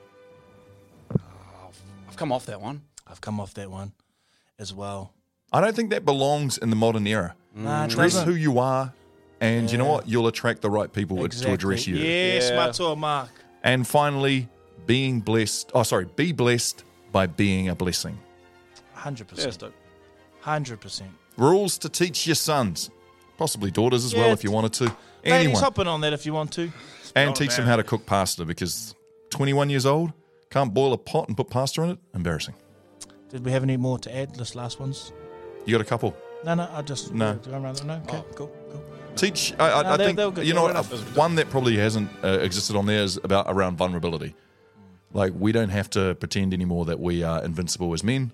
Oh, 1.18 1.70
I've 2.08 2.16
come 2.16 2.30
off 2.30 2.46
that 2.46 2.60
one. 2.60 2.82
I've 3.06 3.20
come 3.20 3.40
off 3.40 3.54
that 3.54 3.70
one 3.70 3.92
as 4.58 4.74
well. 4.74 5.12
I 5.52 5.60
don't 5.60 5.74
think 5.74 5.90
that 5.90 6.04
belongs 6.04 6.58
in 6.58 6.70
the 6.70 6.76
modern 6.76 7.06
era. 7.06 7.34
Mm. 7.56 7.62
Nah, 7.62 7.86
Dress 7.86 8.22
who 8.22 8.34
you 8.34 8.58
are, 8.58 8.92
and 9.40 9.66
yeah. 9.66 9.72
you 9.72 9.78
know 9.78 9.90
what? 9.90 10.08
You'll 10.08 10.26
attract 10.26 10.60
the 10.60 10.70
right 10.70 10.92
people 10.92 11.24
exactly. 11.24 11.48
to 11.48 11.54
address 11.54 11.86
you. 11.86 11.96
Yes, 11.96 12.50
yeah. 12.50 12.72
my 12.86 12.94
Mark. 12.94 13.30
And 13.62 13.86
finally, 13.86 14.48
being 14.86 15.20
blessed. 15.20 15.70
Oh, 15.74 15.84
sorry, 15.84 16.06
be 16.16 16.32
blessed 16.32 16.84
by 17.12 17.26
being 17.26 17.68
a 17.68 17.74
blessing. 17.74 18.18
100%. 18.96 19.72
100%. 20.44 21.08
Rules 21.36 21.78
to 21.78 21.88
teach 21.88 22.26
your 22.26 22.34
sons, 22.36 22.90
possibly 23.38 23.70
daughters 23.70 24.04
as 24.04 24.14
well, 24.14 24.30
if 24.32 24.44
you 24.44 24.50
wanted 24.50 24.72
to. 24.74 24.84
Ladies, 24.84 24.96
Anyone. 25.46 25.62
hop 25.62 25.78
in 25.78 25.86
on 25.88 26.00
that 26.02 26.12
if 26.12 26.26
you 26.26 26.32
want 26.32 26.52
to. 26.52 26.70
and 27.16 27.34
teach 27.34 27.56
them 27.56 27.66
how 27.66 27.76
to 27.76 27.82
cook 27.82 28.06
pasta 28.06 28.44
because 28.44 28.94
21 29.30 29.70
years 29.70 29.86
old, 29.86 30.12
can't 30.50 30.72
boil 30.74 30.92
a 30.92 30.98
pot 30.98 31.28
and 31.28 31.36
put 31.36 31.48
pasta 31.50 31.82
in 31.82 31.90
it. 31.90 31.98
Embarrassing. 32.14 32.54
Did 33.28 33.44
we 33.44 33.52
have 33.52 33.62
any 33.62 33.76
more 33.76 33.98
to 33.98 34.14
add? 34.16 34.34
This 34.34 34.54
last 34.54 34.80
ones. 34.80 35.12
You 35.64 35.72
got 35.74 35.80
a 35.80 35.84
couple. 35.88 36.16
No, 36.44 36.54
no. 36.54 36.68
I 36.72 36.82
just 36.82 37.12
No. 37.14 37.34
Go 37.34 37.52
around. 37.52 37.84
No. 37.86 37.94
Okay. 38.08 38.22
Cool. 38.34 38.48
Cool. 38.70 38.84
Teach. 39.14 39.52
I, 39.58 39.70
I, 39.70 39.82
No, 39.82 39.88
I 39.90 39.96
they're- 39.96 40.06
think 40.14 40.34
they're 40.34 40.44
you 40.44 40.54
know 40.54 40.62
what. 40.62 40.84
One 41.16 41.34
that 41.36 41.48
probably 41.50 41.76
hasn't 41.76 42.10
uh, 42.24 42.38
existed 42.40 42.76
on 42.76 42.86
there 42.86 43.02
is 43.02 43.18
about 43.22 43.46
around 43.48 43.76
vulnerability. 43.76 44.34
Like 45.12 45.32
we 45.36 45.52
don't 45.52 45.68
have 45.70 45.90
to 45.90 46.14
pretend 46.16 46.54
anymore 46.54 46.84
that 46.86 46.98
we 47.00 47.22
are 47.22 47.44
invincible 47.44 47.92
as 47.92 48.02
men, 48.04 48.32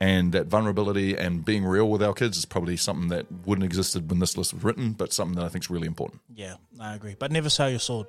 and 0.00 0.32
that 0.32 0.46
vulnerability 0.46 1.16
and 1.16 1.44
being 1.44 1.64
real 1.64 1.90
with 1.90 2.02
our 2.02 2.14
kids 2.14 2.36
is 2.38 2.44
probably 2.44 2.76
something 2.76 3.08
that 3.08 3.26
wouldn't 3.46 3.64
existed 3.64 4.08
when 4.10 4.20
this 4.20 4.36
list 4.36 4.54
was 4.54 4.62
written, 4.62 4.92
but 4.92 5.12
something 5.12 5.36
that 5.36 5.44
I 5.44 5.48
think 5.48 5.64
is 5.64 5.70
really 5.70 5.86
important. 5.86 6.20
Yeah, 6.34 6.54
I 6.80 6.94
agree. 6.94 7.16
But 7.18 7.32
never 7.32 7.50
sell 7.50 7.68
your 7.68 7.80
sword. 7.80 8.06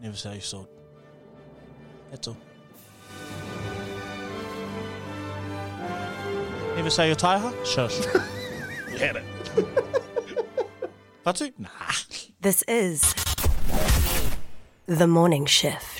Never 0.00 0.16
sell 0.16 0.32
your 0.32 0.40
sword. 0.40 0.68
That's 2.10 2.28
all. 2.28 2.36
Never 6.76 6.90
sell 6.90 7.06
your 7.06 7.16
taiaha? 7.16 7.52
Shush. 7.66 7.98
you 8.92 8.98
had 8.98 9.16
it. 9.16 9.24
Fatu? 11.24 11.50
Nah. 11.58 11.68
This 12.40 12.62
is 12.62 13.14
The 14.86 15.06
Morning 15.06 15.44
Shift. 15.44 15.99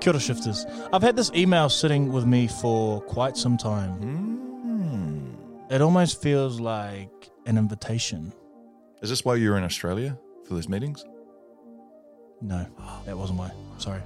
Kia 0.00 0.12
ora, 0.14 0.20
shifters. 0.20 0.64
I've 0.92 1.02
had 1.02 1.14
this 1.14 1.30
email 1.34 1.68
sitting 1.68 2.10
with 2.10 2.24
me 2.24 2.48
for 2.48 3.02
quite 3.02 3.36
some 3.36 3.58
time. 3.58 4.20
It 5.70 5.80
almost 5.80 6.20
feels 6.20 6.58
like 6.58 7.30
an 7.46 7.56
invitation. 7.56 8.32
Is 9.02 9.10
this 9.10 9.24
why 9.24 9.36
you're 9.36 9.56
in 9.56 9.62
Australia 9.62 10.18
for 10.44 10.54
those 10.54 10.68
meetings? 10.68 11.04
No, 12.40 12.66
that 13.04 13.16
wasn't 13.16 13.38
why. 13.38 13.52
Sorry. 13.78 14.00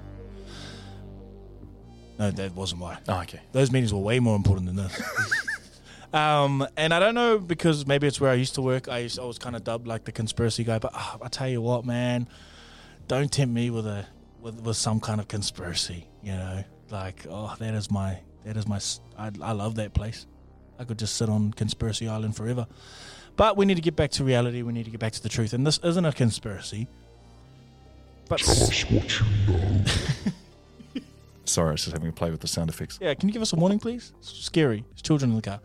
No, 2.19 2.31
that 2.31 2.55
wasn't 2.55 2.83
why. 2.83 2.99
Oh, 3.09 3.21
okay. 3.23 3.41
Those 3.53 3.73
meetings 3.73 3.95
were 3.95 4.01
way 4.01 4.21
more 4.21 4.37
important 4.37 4.67
than 4.67 4.77
this. 4.77 5.03
um, 6.13 6.67
and 6.77 6.93
I 6.93 6.99
don't 6.99 7.15
know 7.15 7.39
because 7.39 7.87
maybe 7.87 8.07
it's 8.07 8.21
where 8.21 8.31
I 8.31 8.35
used 8.35 8.57
to 8.57 8.63
work. 8.63 8.89
I, 8.89 8.99
used, 8.99 9.19
I 9.19 9.25
was 9.25 9.39
kind 9.39 9.57
of 9.57 9.65
dubbed 9.65 9.87
like 9.87 10.05
the 10.05 10.13
conspiracy 10.13 10.65
guy. 10.65 10.79
But 10.79 10.91
ah, 10.95 11.19
I 11.23 11.29
tell 11.29 11.49
you 11.49 11.63
what, 11.63 11.87
man, 11.87 12.29
don't 13.09 13.33
tempt 13.33 13.55
me 13.55 13.71
with 13.71 13.87
a 13.87 14.07
with, 14.45 14.61
with 14.61 14.77
some 14.77 15.01
kind 15.01 15.21
of 15.21 15.27
conspiracy. 15.27 16.07
You 16.23 16.33
know, 16.33 16.65
like 16.91 17.27
oh, 17.29 17.55
that 17.59 17.75
is 17.75 17.91
my 17.91 18.19
that 18.45 18.57
is 18.57 18.69
my. 18.69 18.79
I 19.19 19.53
love 19.53 19.77
that 19.77 19.95
place. 19.95 20.27
I 20.79 20.85
could 20.85 20.99
just 20.99 21.17
sit 21.17 21.29
on 21.29 21.53
Conspiracy 21.53 22.09
Island 22.09 22.37
forever. 22.37 22.67
But 23.37 23.57
we 23.57 23.65
need 23.65 23.77
to 23.77 23.81
get 23.81 23.97
back 23.97 24.11
to 24.13 24.25
reality. 24.25 24.63
We 24.63 24.73
need 24.73 24.85
to 24.85 24.91
get 24.91 25.01
back 25.01 25.13
to 25.13 25.23
the 25.23 25.29
truth. 25.29 25.53
And 25.53 25.67
this 25.67 25.79
isn't 25.83 26.05
a 26.05 26.13
conspiracy. 26.13 26.87
But 28.29 28.41
s- 28.43 28.91
you 28.91 29.01
know. 29.01 29.85
Sorry, 31.45 31.69
I 31.69 31.73
was 31.73 31.85
just 31.85 31.93
having 31.93 32.09
a 32.09 32.13
play 32.13 32.31
with 32.31 32.41
the 32.41 32.49
sound 32.49 32.71
effects. 32.71 32.99
Yeah, 33.01 33.15
can 33.15 33.29
you 33.29 33.33
give 33.33 33.43
us 33.43 33.53
a 33.53 33.57
warning, 33.57 33.79
please? 33.79 34.13
It's 34.19 34.33
scary. 34.33 34.85
There's 34.91 35.03
children 35.03 35.31
in 35.33 35.37
the 35.37 35.43
car. 35.43 35.61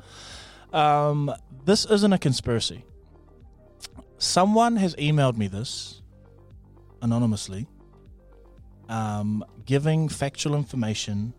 Um, 0.74 1.34
this 1.66 1.86
isn't 1.86 2.12
a 2.14 2.18
conspiracy. 2.18 2.84
Someone 4.18 4.76
has 4.76 4.96
emailed 4.96 5.38
me 5.38 5.48
this 5.48 6.02
anonymously, 7.02 7.68
um, 8.90 9.46
giving 9.66 10.10
factual 10.10 10.56
information 10.56 11.34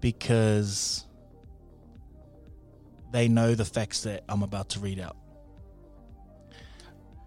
because 0.00 1.04
they 3.12 3.28
know 3.28 3.54
the 3.54 3.64
facts 3.64 4.02
that 4.04 4.24
I'm 4.28 4.42
about 4.42 4.70
to 4.70 4.80
read 4.80 4.98
out. 4.98 5.16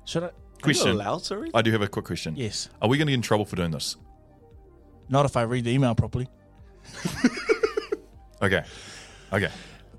Should 0.06 0.24
I? 0.24 0.32
Question. 0.62 0.90
allowed 0.92 1.24
to 1.26 1.38
read? 1.38 1.52
I 1.54 1.62
do 1.62 1.72
have 1.72 1.82
a 1.82 1.88
quick 1.88 2.06
question. 2.06 2.36
Yes. 2.36 2.70
Are 2.82 2.90
we 2.90 2.98
going 2.98 3.08
to 3.08 3.12
get 3.12 3.16
in 3.16 3.22
trouble 3.22 3.46
for 3.46 3.56
doing 3.56 3.72
this? 3.72 3.96
Not 5.08 5.26
if 5.26 5.38
I 5.38 5.44
read 5.44 5.64
the 5.64 5.72
email 5.72 5.96
properly. 5.96 6.28
Okay. 8.42 8.64
Okay. 9.34 9.50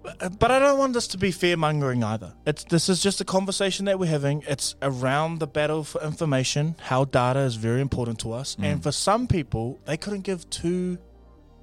But 0.02 0.50
I 0.50 0.58
don't 0.58 0.78
want 0.78 0.94
this 0.94 1.06
to 1.08 1.18
be 1.18 1.30
fear 1.30 1.56
mongering 1.56 2.02
either. 2.02 2.32
It's 2.46 2.64
this 2.64 2.88
is 2.88 3.02
just 3.02 3.20
a 3.20 3.24
conversation 3.24 3.84
that 3.84 3.98
we're 3.98 4.10
having. 4.10 4.42
It's 4.48 4.74
around 4.80 5.40
the 5.40 5.46
battle 5.46 5.84
for 5.84 6.02
information, 6.02 6.76
how 6.80 7.04
data 7.04 7.40
is 7.40 7.56
very 7.56 7.80
important 7.80 8.18
to 8.20 8.32
us. 8.32 8.56
And 8.60 8.82
for 8.82 8.92
some 8.92 9.26
people, 9.26 9.78
they 9.84 9.96
couldn't 9.96 10.22
give 10.22 10.48
two 10.50 10.98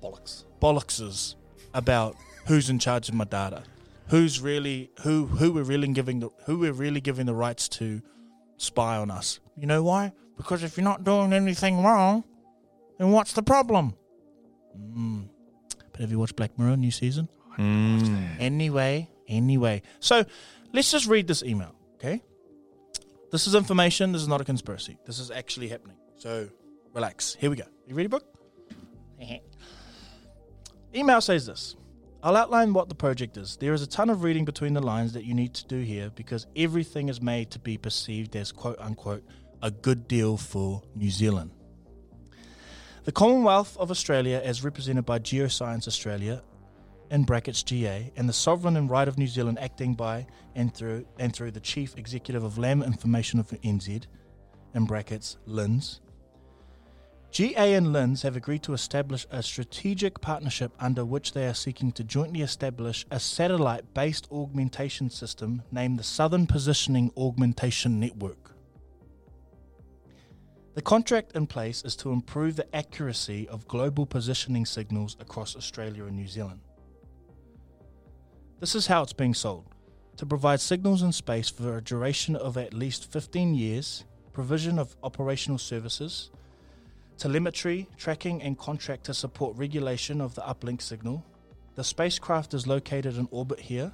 bollocks 0.01 0.45
bollockses 0.61 1.35
about 1.73 2.15
who's 2.45 2.69
in 2.69 2.79
charge 2.79 3.09
of 3.09 3.15
my 3.15 3.25
data, 3.25 3.63
who's 4.07 4.39
really 4.39 4.91
who 5.01 5.25
who 5.25 5.53
we're 5.53 5.63
really 5.63 5.87
giving 5.89 6.19
the 6.19 6.29
who 6.45 6.59
we're 6.59 6.73
really 6.73 7.01
giving 7.01 7.25
the 7.25 7.35
rights 7.35 7.67
to 7.69 8.01
spy 8.57 8.97
on 8.97 9.09
us. 9.09 9.39
You 9.57 9.67
know 9.67 9.83
why? 9.83 10.13
Because 10.37 10.63
if 10.63 10.77
you're 10.77 10.83
not 10.83 11.03
doing 11.03 11.33
anything 11.33 11.83
wrong, 11.83 12.23
then 12.99 13.11
what's 13.11 13.33
the 13.33 13.43
problem? 13.43 13.95
Mm. 14.77 15.29
But 15.91 16.01
have 16.01 16.11
you 16.11 16.19
watched 16.19 16.35
Black 16.35 16.57
Mirror 16.59 16.77
new 16.77 16.91
season? 16.91 17.27
Mm. 17.57 18.39
Anyway, 18.39 19.09
anyway. 19.27 19.81
So 19.99 20.25
let's 20.73 20.91
just 20.91 21.07
read 21.07 21.27
this 21.27 21.43
email, 21.43 21.73
okay? 21.95 22.21
This 23.31 23.47
is 23.47 23.55
information. 23.55 24.11
This 24.11 24.21
is 24.21 24.27
not 24.27 24.41
a 24.41 24.45
conspiracy. 24.45 24.97
This 25.05 25.19
is 25.19 25.31
actually 25.31 25.67
happening. 25.67 25.97
So 26.17 26.49
relax. 26.93 27.35
Here 27.35 27.49
we 27.49 27.55
go. 27.55 27.65
You 27.87 27.95
ready, 27.95 28.07
Brooke? 28.07 28.25
email 30.95 31.21
says 31.21 31.45
this 31.45 31.75
I'll 32.23 32.35
outline 32.35 32.73
what 32.73 32.89
the 32.89 32.95
project 32.95 33.37
is. 33.37 33.57
There 33.57 33.73
is 33.73 33.81
a 33.81 33.87
ton 33.87 34.09
of 34.09 34.23
reading 34.23 34.45
between 34.45 34.73
the 34.73 34.81
lines 34.81 35.13
that 35.13 35.23
you 35.23 35.33
need 35.33 35.53
to 35.55 35.67
do 35.67 35.79
here 35.79 36.09
because 36.15 36.47
everything 36.55 37.09
is 37.09 37.21
made 37.21 37.51
to 37.51 37.59
be 37.59 37.77
perceived 37.77 38.35
as 38.35 38.51
quote 38.51 38.79
unquote 38.79 39.23
a 39.61 39.71
good 39.71 40.07
deal 40.07 40.37
for 40.37 40.81
New 40.95 41.09
Zealand. 41.09 41.51
The 43.05 43.11
Commonwealth 43.11 43.77
of 43.77 43.89
Australia, 43.89 44.41
as 44.43 44.63
represented 44.63 45.05
by 45.05 45.19
Geoscience 45.19 45.87
Australia, 45.87 46.41
in 47.09 47.23
brackets 47.23 47.63
GA, 47.63 48.11
and 48.15 48.27
the 48.27 48.33
sovereign 48.33 48.77
and 48.77 48.89
right 48.89 49.07
of 49.07 49.17
New 49.17 49.27
Zealand 49.27 49.59
acting 49.59 49.93
by 49.93 50.27
and 50.55 50.73
through 50.73 51.05
and 51.19 51.33
through 51.35 51.51
the 51.51 51.59
chief 51.59 51.97
executive 51.97 52.43
of 52.43 52.57
Land 52.57 52.83
Information 52.83 53.39
of 53.39 53.47
NZ, 53.49 54.05
in 54.73 54.85
brackets 54.85 55.37
LINZ. 55.47 55.99
GA 57.29 57.73
and 57.73 57.87
LINZ 57.87 58.23
have 58.23 58.35
agreed 58.35 58.63
to 58.63 58.73
establish 58.73 59.27
a 59.29 59.43
strategic 59.43 60.19
partnership 60.21 60.71
under 60.79 61.03
which 61.03 61.33
they 61.33 61.45
are 61.45 61.53
seeking 61.53 61.91
to 61.91 62.03
jointly 62.03 62.41
establish 62.41 63.05
a 63.11 63.19
satellite 63.19 63.93
based 63.93 64.27
augmentation 64.31 65.09
system 65.09 65.61
named 65.71 65.99
the 65.99 66.03
Southern 66.03 66.47
Positioning 66.47 67.11
Augmentation 67.17 67.99
Network. 67.99 68.55
The 70.75 70.81
contract 70.81 71.35
in 71.35 71.47
place 71.47 71.83
is 71.83 71.95
to 71.97 72.11
improve 72.11 72.55
the 72.55 72.75
accuracy 72.75 73.47
of 73.49 73.67
global 73.67 74.05
positioning 74.05 74.65
signals 74.65 75.17
across 75.19 75.55
Australia 75.55 76.05
and 76.05 76.15
New 76.15 76.27
Zealand. 76.27 76.61
This 78.59 78.73
is 78.73 78.87
how 78.87 79.03
it's 79.03 79.13
being 79.13 79.35
sold 79.35 79.65
to 80.15 80.25
provide 80.25 80.59
signals 80.59 81.03
in 81.03 81.11
space 81.11 81.47
for 81.47 81.77
a 81.77 81.81
duration 81.81 82.35
of 82.35 82.57
at 82.57 82.73
least 82.73 83.11
15 83.11 83.53
years, 83.53 84.03
provision 84.33 84.79
of 84.79 84.95
operational 85.03 85.59
services, 85.59 86.31
telemetry, 87.19 87.87
tracking, 87.97 88.41
and 88.41 88.57
contract 88.57 89.03
to 89.03 89.13
support 89.13 89.55
regulation 89.57 90.19
of 90.19 90.33
the 90.33 90.41
uplink 90.41 90.81
signal. 90.81 91.23
The 91.75 91.83
spacecraft 91.83 92.55
is 92.55 92.65
located 92.65 93.15
in 93.17 93.27
orbit 93.29 93.59
here, 93.59 93.91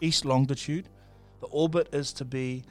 east 0.00 0.24
longitude. 0.24 0.88
The 1.40 1.46
orbit 1.46 1.88
is 1.92 2.12
to 2.14 2.24
be 2.24 2.64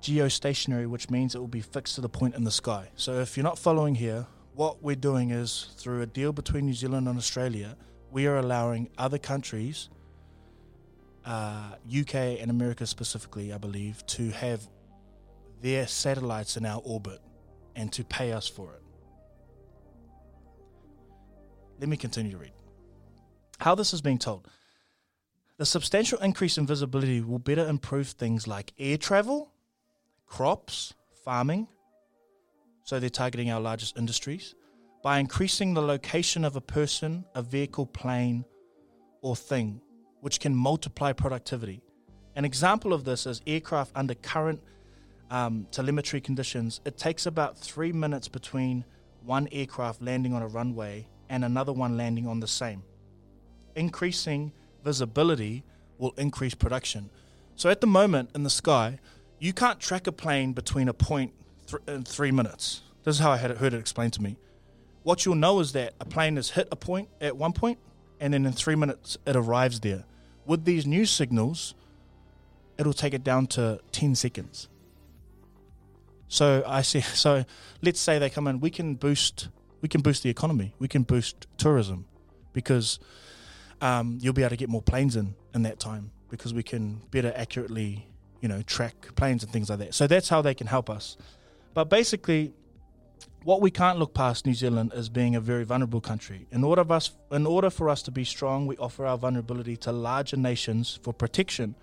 geostationary, 0.00 0.86
which 0.86 1.10
means 1.10 1.34
it 1.34 1.40
will 1.40 1.46
be 1.46 1.60
fixed 1.60 1.96
to 1.96 2.00
the 2.00 2.08
point 2.08 2.36
in 2.36 2.44
the 2.44 2.50
sky. 2.50 2.88
So 2.96 3.20
if 3.20 3.36
you're 3.36 3.44
not 3.44 3.58
following 3.58 3.96
here, 3.96 4.26
what 4.54 4.82
we're 4.82 4.96
doing 4.96 5.30
is 5.30 5.74
through 5.76 6.00
a 6.00 6.06
deal 6.06 6.32
between 6.32 6.64
New 6.64 6.72
Zealand 6.72 7.06
and 7.06 7.18
Australia, 7.18 7.76
we 8.10 8.26
are 8.26 8.36
allowing 8.36 8.88
other 8.96 9.18
countries, 9.18 9.88
uh, 11.24 11.72
UK 11.86 12.14
and 12.40 12.50
America 12.50 12.86
specifically, 12.86 13.52
I 13.52 13.58
believe, 13.58 14.04
to 14.06 14.30
have 14.30 14.66
their 15.60 15.86
satellites 15.86 16.56
in 16.56 16.64
our 16.64 16.80
orbit 16.84 17.20
and 17.76 17.92
to 17.92 18.04
pay 18.04 18.32
us 18.32 18.48
for 18.48 18.74
it. 18.74 18.82
Let 21.80 21.88
me 21.88 21.96
continue 21.96 22.32
to 22.32 22.38
read. 22.38 22.52
How 23.58 23.74
this 23.74 23.92
is 23.92 24.00
being 24.00 24.18
told. 24.18 24.48
The 25.58 25.66
substantial 25.66 26.18
increase 26.20 26.56
in 26.56 26.66
visibility 26.66 27.20
will 27.20 27.40
better 27.40 27.66
improve 27.66 28.08
things 28.08 28.46
like 28.46 28.72
air 28.78 28.96
travel, 28.96 29.52
crops, 30.26 30.94
farming. 31.24 31.68
So 32.84 32.98
they're 32.98 33.10
targeting 33.10 33.50
our 33.50 33.60
largest 33.60 33.98
industries 33.98 34.54
by 35.02 35.18
increasing 35.18 35.74
the 35.74 35.82
location 35.82 36.44
of 36.44 36.56
a 36.56 36.60
person, 36.60 37.24
a 37.34 37.42
vehicle, 37.42 37.86
plane, 37.86 38.44
or 39.22 39.36
thing, 39.36 39.80
which 40.20 40.40
can 40.40 40.54
multiply 40.54 41.12
productivity. 41.12 41.82
An 42.36 42.44
example 42.44 42.92
of 42.92 43.04
this 43.04 43.26
is 43.26 43.40
aircraft 43.46 43.92
under 43.94 44.14
current 44.14 44.60
um, 45.30 45.66
telemetry 45.70 46.20
conditions. 46.20 46.80
It 46.84 46.96
takes 46.96 47.26
about 47.26 47.58
three 47.58 47.92
minutes 47.92 48.28
between 48.28 48.84
one 49.24 49.48
aircraft 49.52 50.02
landing 50.02 50.34
on 50.34 50.42
a 50.42 50.48
runway 50.48 51.06
and 51.28 51.44
another 51.44 51.72
one 51.72 51.96
landing 51.96 52.26
on 52.26 52.40
the 52.40 52.46
same, 52.46 52.82
increasing 53.76 54.52
visibility 54.84 55.64
will 55.98 56.14
increase 56.16 56.54
production. 56.54 57.10
So 57.56 57.68
at 57.68 57.80
the 57.80 57.86
moment 57.86 58.30
in 58.34 58.44
the 58.44 58.50
sky, 58.50 58.98
you 59.38 59.52
can't 59.52 59.80
track 59.80 60.06
a 60.06 60.12
plane 60.12 60.52
between 60.52 60.88
a 60.88 60.94
point 60.94 61.32
th- 61.66 61.82
in 61.86 62.04
three 62.04 62.30
minutes. 62.30 62.82
This 63.04 63.16
is 63.16 63.20
how 63.20 63.30
I 63.30 63.36
had 63.36 63.50
it, 63.50 63.58
heard 63.58 63.74
it 63.74 63.78
explained 63.78 64.12
to 64.14 64.22
me. 64.22 64.38
What 65.02 65.24
you'll 65.24 65.36
know 65.36 65.60
is 65.60 65.72
that 65.72 65.94
a 66.00 66.04
plane 66.04 66.36
has 66.36 66.50
hit 66.50 66.68
a 66.70 66.76
point 66.76 67.08
at 67.20 67.36
one 67.36 67.52
point, 67.52 67.78
and 68.20 68.34
then 68.34 68.44
in 68.46 68.52
three 68.52 68.74
minutes 68.74 69.16
it 69.26 69.36
arrives 69.36 69.80
there. 69.80 70.04
With 70.46 70.64
these 70.64 70.86
new 70.86 71.06
signals, 71.06 71.74
it'll 72.78 72.92
take 72.92 73.14
it 73.14 73.24
down 73.24 73.46
to 73.48 73.80
10 73.92 74.14
seconds. 74.14 74.68
So 76.28 76.62
I 76.66 76.82
see. 76.82 77.00
So 77.14 77.44
let's 77.82 78.00
say 78.00 78.18
they 78.18 78.30
come 78.30 78.46
in. 78.46 78.60
We 78.60 78.70
can 78.70 78.94
boost. 78.94 79.48
We 79.80 79.88
can 79.88 80.00
boost 80.00 80.22
the 80.22 80.30
economy. 80.30 80.74
We 80.78 80.88
can 80.88 81.02
boost 81.02 81.46
tourism 81.56 82.06
because 82.52 82.98
um, 83.80 84.18
you'll 84.20 84.32
be 84.32 84.42
able 84.42 84.50
to 84.50 84.56
get 84.56 84.68
more 84.68 84.82
planes 84.82 85.16
in 85.16 85.34
in 85.54 85.62
that 85.62 85.78
time 85.78 86.10
because 86.30 86.52
we 86.52 86.62
can 86.62 87.00
better 87.10 87.32
accurately, 87.34 88.06
you 88.40 88.48
know, 88.48 88.62
track 88.62 89.14
planes 89.16 89.42
and 89.42 89.52
things 89.52 89.70
like 89.70 89.78
that. 89.78 89.94
So 89.94 90.06
that's 90.06 90.28
how 90.28 90.42
they 90.42 90.54
can 90.54 90.66
help 90.66 90.90
us. 90.90 91.16
But 91.74 91.84
basically, 91.84 92.52
what 93.44 93.60
we 93.60 93.70
can't 93.70 93.98
look 93.98 94.14
past 94.14 94.46
New 94.46 94.54
Zealand 94.54 94.92
as 94.94 95.08
being 95.08 95.36
a 95.36 95.40
very 95.40 95.64
vulnerable 95.64 96.00
country. 96.00 96.46
In 96.50 96.64
order 96.64 96.82
of 96.82 96.90
us, 96.90 97.12
in 97.30 97.46
order 97.46 97.70
for 97.70 97.88
us 97.88 98.02
to 98.02 98.10
be 98.10 98.24
strong, 98.24 98.66
we 98.66 98.76
offer 98.76 99.06
our 99.06 99.16
vulnerability 99.16 99.76
to 99.78 99.92
larger 99.92 100.36
nations 100.36 100.98
for 101.02 101.12
protection. 101.12 101.74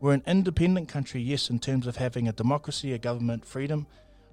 We're 0.00 0.14
an 0.14 0.22
independent 0.26 0.88
country, 0.88 1.20
yes, 1.20 1.50
in 1.50 1.58
terms 1.58 1.86
of 1.86 1.96
having 1.96 2.28
a 2.28 2.32
democracy, 2.32 2.92
a 2.92 2.98
government, 2.98 3.44
freedom. 3.44 3.86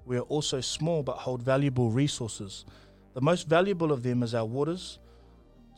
We 0.06 0.16
are 0.16 0.22
also 0.22 0.60
small 0.60 1.02
but 1.02 1.18
hold 1.18 1.42
valuable 1.42 1.90
resources. 1.90 2.64
The 3.14 3.20
most 3.20 3.46
valuable 3.46 3.92
of 3.92 4.02
them 4.02 4.22
is 4.22 4.34
our 4.34 4.44
waters, 4.44 4.98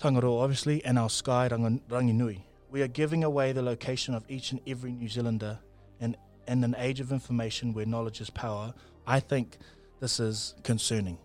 Tangaroa 0.01 0.42
obviously, 0.42 0.85
and 0.85 0.99
our 0.99 1.11
sky, 1.11 1.49
Ranginui. 1.49 2.40
We 2.70 2.83
are 2.83 2.88
giving 2.88 3.25
away 3.25 3.53
the 3.53 3.62
location 3.62 4.14
of 4.14 4.25
each 4.29 4.53
and 4.53 4.61
every 4.66 4.92
New 4.92 5.09
Zealander, 5.09 5.59
and 6.01 6.16
in 6.49 6.64
an 6.64 6.75
age 6.79 7.01
of 7.01 7.12
information 7.12 7.72
where 7.72 7.87
knowledge 7.87 8.20
is 8.20 8.31
power, 8.31 8.75
I 9.07 9.20
think 9.20 9.59
this 10.00 10.20
is 10.20 10.54
concerning. 10.62 11.18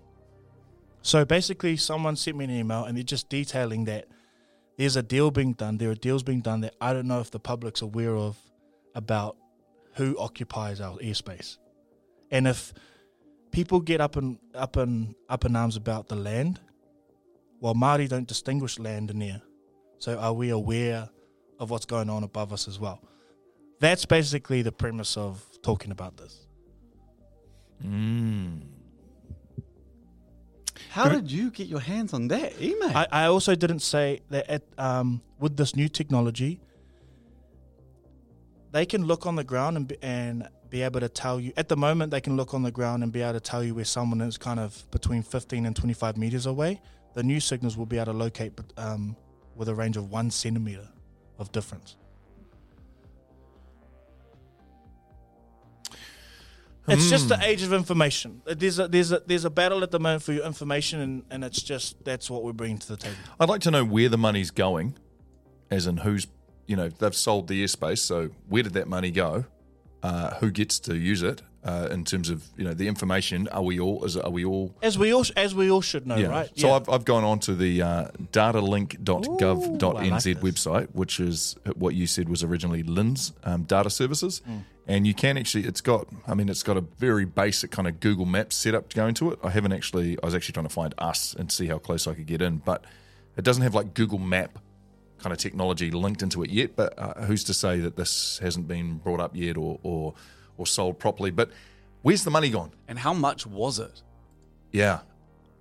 So 1.01 1.25
basically, 1.25 1.77
someone 1.77 2.15
sent 2.15 2.38
me 2.38 2.45
an 2.45 2.51
email 2.51 2.86
and 2.86 2.95
they're 2.95 3.03
just 3.03 3.29
detailing 3.29 3.86
that 3.86 4.07
there's 4.77 4.95
a 4.95 5.03
deal 5.03 5.31
being 5.31 5.53
done. 5.53 5.77
There 5.77 5.89
are 5.89 5.95
deals 5.95 6.23
being 6.23 6.41
done 6.41 6.62
that 6.62 6.75
I 6.79 6.93
don't 6.93 7.07
know 7.07 7.19
if 7.19 7.31
the 7.31 7.39
public's 7.39 7.81
aware 7.81 8.15
of 8.15 8.38
about 8.95 9.38
who 9.95 10.17
occupies 10.17 10.79
our 10.79 10.97
airspace, 10.97 11.57
and 12.29 12.47
if 12.47 12.73
people 13.51 13.81
get 13.81 13.99
up 13.99 14.15
and 14.15 14.38
up 14.55 14.77
and 14.77 15.15
up 15.29 15.45
in 15.45 15.55
arms 15.55 15.75
about 15.75 16.07
the 16.07 16.15
land, 16.15 16.60
well, 17.60 17.75
Māori 17.75 18.07
don't 18.07 18.27
distinguish 18.27 18.79
land 18.79 19.12
and 19.12 19.21
air. 19.21 19.41
So 19.99 20.17
are 20.17 20.34
we 20.34 20.49
aware 20.49 21.10
of 21.60 21.69
what's 21.69 21.86
going 21.86 22.10
on 22.10 22.23
above 22.23 22.53
us 22.53 22.67
as 22.67 22.79
well? 22.79 23.01
That's 23.79 24.05
basically 24.05 24.62
the 24.62 24.71
premise 24.71 25.17
of 25.17 25.43
talking 25.62 25.91
about 25.91 26.17
this. 26.17 26.47
Mm. 27.86 28.62
How 30.89 31.08
did 31.08 31.32
you 31.32 31.52
get 31.52 31.67
your 31.67 31.80
hands 31.80 32.13
on 32.13 32.28
that 32.28 32.62
email? 32.62 32.91
I, 32.94 33.08
I 33.12 33.26
also 33.26 33.56
didn't 33.56 33.80
say 33.80 34.20
that 34.30 34.50
at, 34.50 34.63
um, 34.78 35.22
with 35.39 35.56
this 35.56 35.74
new 35.74 35.88
technology, 35.88 36.60
they 38.72 38.86
can 38.86 39.06
look 39.06 39.26
on 39.26 39.36
the 39.38 39.44
ground 39.44 39.78
and 39.78 39.88
be, 39.88 39.98
and 40.02 40.50
be 40.70 40.82
able 40.82 41.00
to 41.00 41.10
tell 41.10 41.39
you. 41.39 41.54
At 41.56 41.70
the 41.70 41.78
moment, 41.78 42.12
they 42.12 42.20
can 42.20 42.36
look 42.36 42.54
on 42.54 42.63
the 42.63 42.72
ground 42.72 43.04
and 43.04 43.12
be 43.12 43.22
able 43.22 43.34
to 43.34 43.39
tell 43.39 43.63
you 43.63 43.74
where 43.74 43.86
someone 43.86 44.20
is 44.22 44.38
kind 44.38 44.60
of 44.60 44.89
between 44.91 45.24
15 45.24 45.65
and 45.65 45.76
25 45.76 46.17
meters 46.17 46.46
away. 46.46 46.82
The 47.13 47.24
new 47.24 47.39
signals 47.39 47.78
will 47.78 47.86
be 47.86 47.98
able 47.98 48.13
to 48.13 48.17
locate 48.17 48.54
um, 48.78 49.15
with 49.56 49.70
a 49.70 49.76
range 49.76 49.96
of 49.96 50.10
one 50.10 50.30
centimeter 50.30 50.88
of 51.39 51.52
difference. 51.52 51.96
It's 56.88 57.10
just 57.10 57.30
the 57.30 57.39
age 57.44 57.62
of 57.62 57.74
information. 57.74 58.41
There's 58.46 58.80
a, 58.80 58.88
there's 58.88 59.12
a 59.12 59.22
there's 59.26 59.46
a 59.46 59.50
battle 59.50 59.84
at 59.84 59.91
the 59.91 60.00
moment 60.00 60.24
for 60.24 60.34
your 60.34 60.46
information, 60.46 61.00
and, 61.00 61.24
and 61.30 61.44
it's 61.44 61.62
just 61.62 62.04
that's 62.04 62.30
what 62.30 62.44
we're 62.44 62.54
bringing 62.54 62.80
to 62.80 62.88
the 62.88 62.98
table. 62.98 63.15
I'd 63.39 63.50
like 63.50 63.62
to 63.62 63.72
know 63.72 63.86
where 63.86 64.10
the 64.10 64.17
money's 64.17 64.52
going, 64.52 64.98
as 65.70 65.86
in 65.88 65.98
who's, 65.98 66.28
you 66.65 66.76
know, 66.76 66.89
they've 66.89 67.15
sold 67.15 67.48
the 67.48 67.63
airspace. 67.63 68.00
So 68.00 68.30
where 68.50 68.63
did 68.63 68.74
that 68.74 68.88
money 68.88 69.12
go? 69.12 69.46
Uh, 70.02 70.36
who 70.36 70.50
gets 70.50 70.80
to 70.80 70.96
use 70.96 71.22
it? 71.22 71.44
Uh, 71.63 71.89
in 71.91 72.04
terms 72.04 72.32
of 72.32 72.43
you 72.58 72.63
know 72.63 72.74
the 72.74 72.88
information, 72.88 73.47
are 73.50 73.62
we 73.62 73.80
all? 73.80 74.04
Is, 74.04 74.17
are 74.17 74.32
we 74.32 74.43
all? 74.43 74.74
As 74.82 74.97
we 74.97 75.13
all 75.13 75.24
as 75.38 75.54
we 75.54 75.69
all 75.69 75.82
should 75.82 76.08
know, 76.08 76.15
yeah. 76.15 76.28
right? 76.28 76.50
So 76.56 76.69
Yeah. 76.69 76.74
I've, 76.74 76.89
I've 76.89 77.06
gone 77.06 77.24
on 77.24 77.39
to 77.41 77.54
the 77.54 77.84
uh, 77.84 78.08
datalink.gov.nz 78.34 79.80
Ooh, 79.86 79.89
like 79.89 80.39
website, 80.39 80.88
which 80.93 81.19
is 81.19 81.56
what 81.76 81.93
you 81.93 82.08
said 82.08 82.30
was 82.30 82.43
originally 82.43 82.82
LINZ 82.82 83.34
um, 83.43 83.63
data 83.63 83.91
services. 83.91 84.41
Mm. 84.50 84.63
And 84.88 85.08
you 85.08 85.13
can 85.13 85.38
actually, 85.38 85.65
it's 85.65 85.82
got, 85.82 86.08
I 86.28 86.34
mean, 86.34 86.50
it's 86.50 86.63
got 86.63 86.76
a 86.76 86.82
very 86.82 87.26
basic 87.26 87.71
kind 87.71 87.88
of 87.88 88.00
Google 88.00 88.26
Maps 88.26 88.56
setup 88.56 88.89
to 88.89 88.95
go 88.95 89.08
into 89.08 89.32
it. 89.32 89.39
I 89.43 89.50
haven't 89.50 89.74
actually, 89.74 90.17
I 90.21 90.26
was 90.26 90.36
actually 90.36 90.54
trying 90.54 90.67
to 90.67 90.74
find 90.74 90.93
us 90.97 91.34
and 91.34 91.52
see 91.52 91.67
how 91.67 91.78
close 91.78 92.08
I 92.08 92.13
could 92.13 92.26
get 92.26 92.41
in, 92.41 92.58
but 92.58 92.84
it 93.38 93.43
doesn't 93.43 93.63
have 93.63 93.76
like 93.76 93.93
Google 93.93 94.17
Map 94.17 94.58
kind 95.19 95.32
of 95.32 95.39
technology 95.39 95.91
linked 95.91 96.24
into 96.24 96.43
it 96.43 96.50
yet. 96.50 96.76
But 96.76 96.97
uh, 96.97 97.21
who's 97.21 97.43
to 97.45 97.54
say 97.54 97.80
that 97.80 97.95
this 97.95 98.39
hasn't 98.39 98.67
been 98.67 98.97
brought 98.97 99.19
up 99.19 99.36
yet 99.36 99.56
or, 99.56 99.80
or, 99.84 100.13
or 100.57 100.65
sold 100.67 100.99
properly? 100.99 101.31
But 101.31 101.49
where's 102.01 102.23
the 102.23 102.31
money 102.31 102.49
gone? 102.49 102.71
and 102.87 102.99
how 102.99 103.13
much 103.13 103.47
was 103.47 103.79
it? 103.79 104.01
Yeah. 104.71 104.99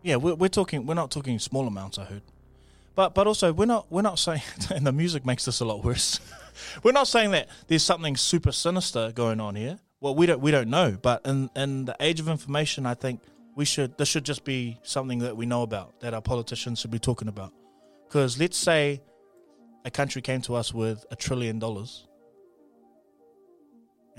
Yeah, 0.03 0.17
we're, 0.17 0.35
we're 0.35 0.49
talking. 0.49 0.87
We're 0.87 0.95
not 0.95 1.11
talking 1.11 1.39
small 1.39 1.67
amounts. 1.67 1.99
I 1.99 2.05
heard, 2.05 2.23
but 2.95 3.15
but 3.15 3.27
also 3.27 3.53
we're 3.53 3.67
not 3.67 3.87
we're 3.91 4.03
not 4.03 4.19
saying. 4.19 4.43
And 4.75 4.87
the 4.87 4.93
music 4.93 5.27
makes 5.27 5.45
this 5.45 5.61
a 5.61 5.65
lot 5.65 5.85
worse. 5.85 6.21
we're 6.83 6.93
not 6.93 7.07
saying 7.07 7.33
that 7.33 7.49
there's 7.69 7.83
something 7.83 8.17
super 8.17 8.53
sinister 8.53 9.13
going 9.13 9.41
on 9.41 9.55
here. 9.57 9.79
Well, 10.01 10.15
we 10.15 10.27
don't 10.27 10.41
we 10.41 10.51
don't 10.51 10.71
know. 10.71 10.97
But 11.01 11.27
in 11.27 11.51
in 11.55 11.85
the 11.85 11.97
age 12.01 12.19
of 12.21 12.29
information, 12.29 12.87
I 12.87 12.95
think 12.95 13.21
we 13.57 13.65
should 13.67 13.99
this 13.99 14.09
should 14.09 14.25
just 14.25 14.45
be 14.45 14.79
something 14.83 15.19
that 15.19 15.37
we 15.37 15.45
know 15.45 15.63
about 15.63 16.01
that 16.01 16.15
our 16.15 16.23
politicians 16.23 16.81
should 16.81 16.91
be 16.91 16.99
talking 16.99 17.29
about. 17.29 17.53
Because 18.09 18.39
let's 18.39 18.57
say 18.57 19.03
a 19.85 19.91
country 19.91 20.23
came 20.23 20.41
to 20.43 20.55
us 20.55 20.73
with 20.73 21.05
a 21.11 21.17
trillion 21.17 21.59
dollars, 21.59 22.07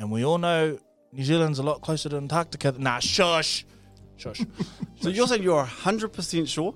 and 0.01 0.11
we 0.11 0.25
all 0.25 0.39
know 0.39 0.79
New 1.13 1.23
Zealand's 1.23 1.59
a 1.59 1.63
lot 1.63 1.81
closer 1.81 2.09
to 2.09 2.17
Antarctica. 2.17 2.73
Nah, 2.77 2.99
shush, 2.99 3.65
shush. 4.17 4.43
So 5.01 5.09
you're 5.09 5.27
saying 5.27 5.41
you're 5.41 5.63
100% 5.65 6.47
sure 6.47 6.75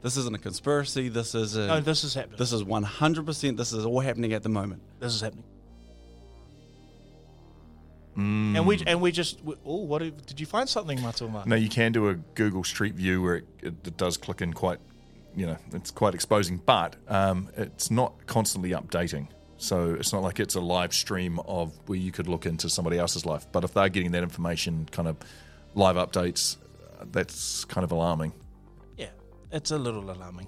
this 0.00 0.16
isn't 0.16 0.34
a 0.34 0.38
conspiracy? 0.38 1.08
This 1.08 1.34
is 1.34 1.56
a, 1.56 1.66
No, 1.66 1.80
this 1.80 2.04
is 2.04 2.14
happening. 2.14 2.38
This 2.38 2.52
is 2.52 2.62
100%. 2.62 3.56
This 3.56 3.72
is 3.72 3.84
all 3.84 3.98
happening 3.98 4.32
at 4.32 4.44
the 4.44 4.48
moment. 4.48 4.82
This 5.00 5.12
is 5.14 5.20
happening. 5.20 5.44
And 8.16 8.66
we 8.66 8.82
and 8.84 9.00
we 9.00 9.12
just 9.12 9.44
we, 9.44 9.54
oh 9.64 9.82
what 9.84 10.02
if- 10.02 10.26
did 10.26 10.40
you 10.40 10.46
find 10.46 10.68
something 10.68 10.98
Matuma? 10.98 11.46
No, 11.46 11.54
you 11.54 11.68
can 11.68 11.92
do 11.92 12.08
a 12.08 12.14
Google 12.14 12.64
Street 12.64 12.94
View 12.94 13.22
where 13.22 13.36
it, 13.36 13.44
it, 13.62 13.74
it 13.86 13.96
does 13.96 14.16
click 14.16 14.42
in 14.42 14.52
quite, 14.52 14.80
you 15.36 15.46
know, 15.46 15.56
it's 15.72 15.92
quite 15.92 16.14
exposing, 16.14 16.60
but 16.66 16.96
um, 17.06 17.48
it's 17.56 17.92
not 17.92 18.26
constantly 18.26 18.70
updating. 18.70 19.28
So 19.58 19.94
it's 19.94 20.12
not 20.12 20.22
like 20.22 20.38
it's 20.40 20.54
a 20.54 20.60
live 20.60 20.94
stream 20.94 21.40
of 21.40 21.72
where 21.86 21.98
you 21.98 22.12
could 22.12 22.28
look 22.28 22.46
into 22.46 22.68
somebody 22.70 22.98
else's 22.98 23.26
life. 23.26 23.46
But 23.50 23.64
if 23.64 23.74
they're 23.74 23.88
getting 23.88 24.12
that 24.12 24.22
information, 24.22 24.88
kind 24.92 25.08
of 25.08 25.16
live 25.74 25.96
updates, 25.96 26.56
uh, 27.00 27.04
that's 27.10 27.64
kind 27.64 27.82
of 27.84 27.90
alarming. 27.90 28.32
Yeah, 28.96 29.08
it's 29.50 29.72
a 29.72 29.78
little 29.78 30.08
alarming. 30.10 30.46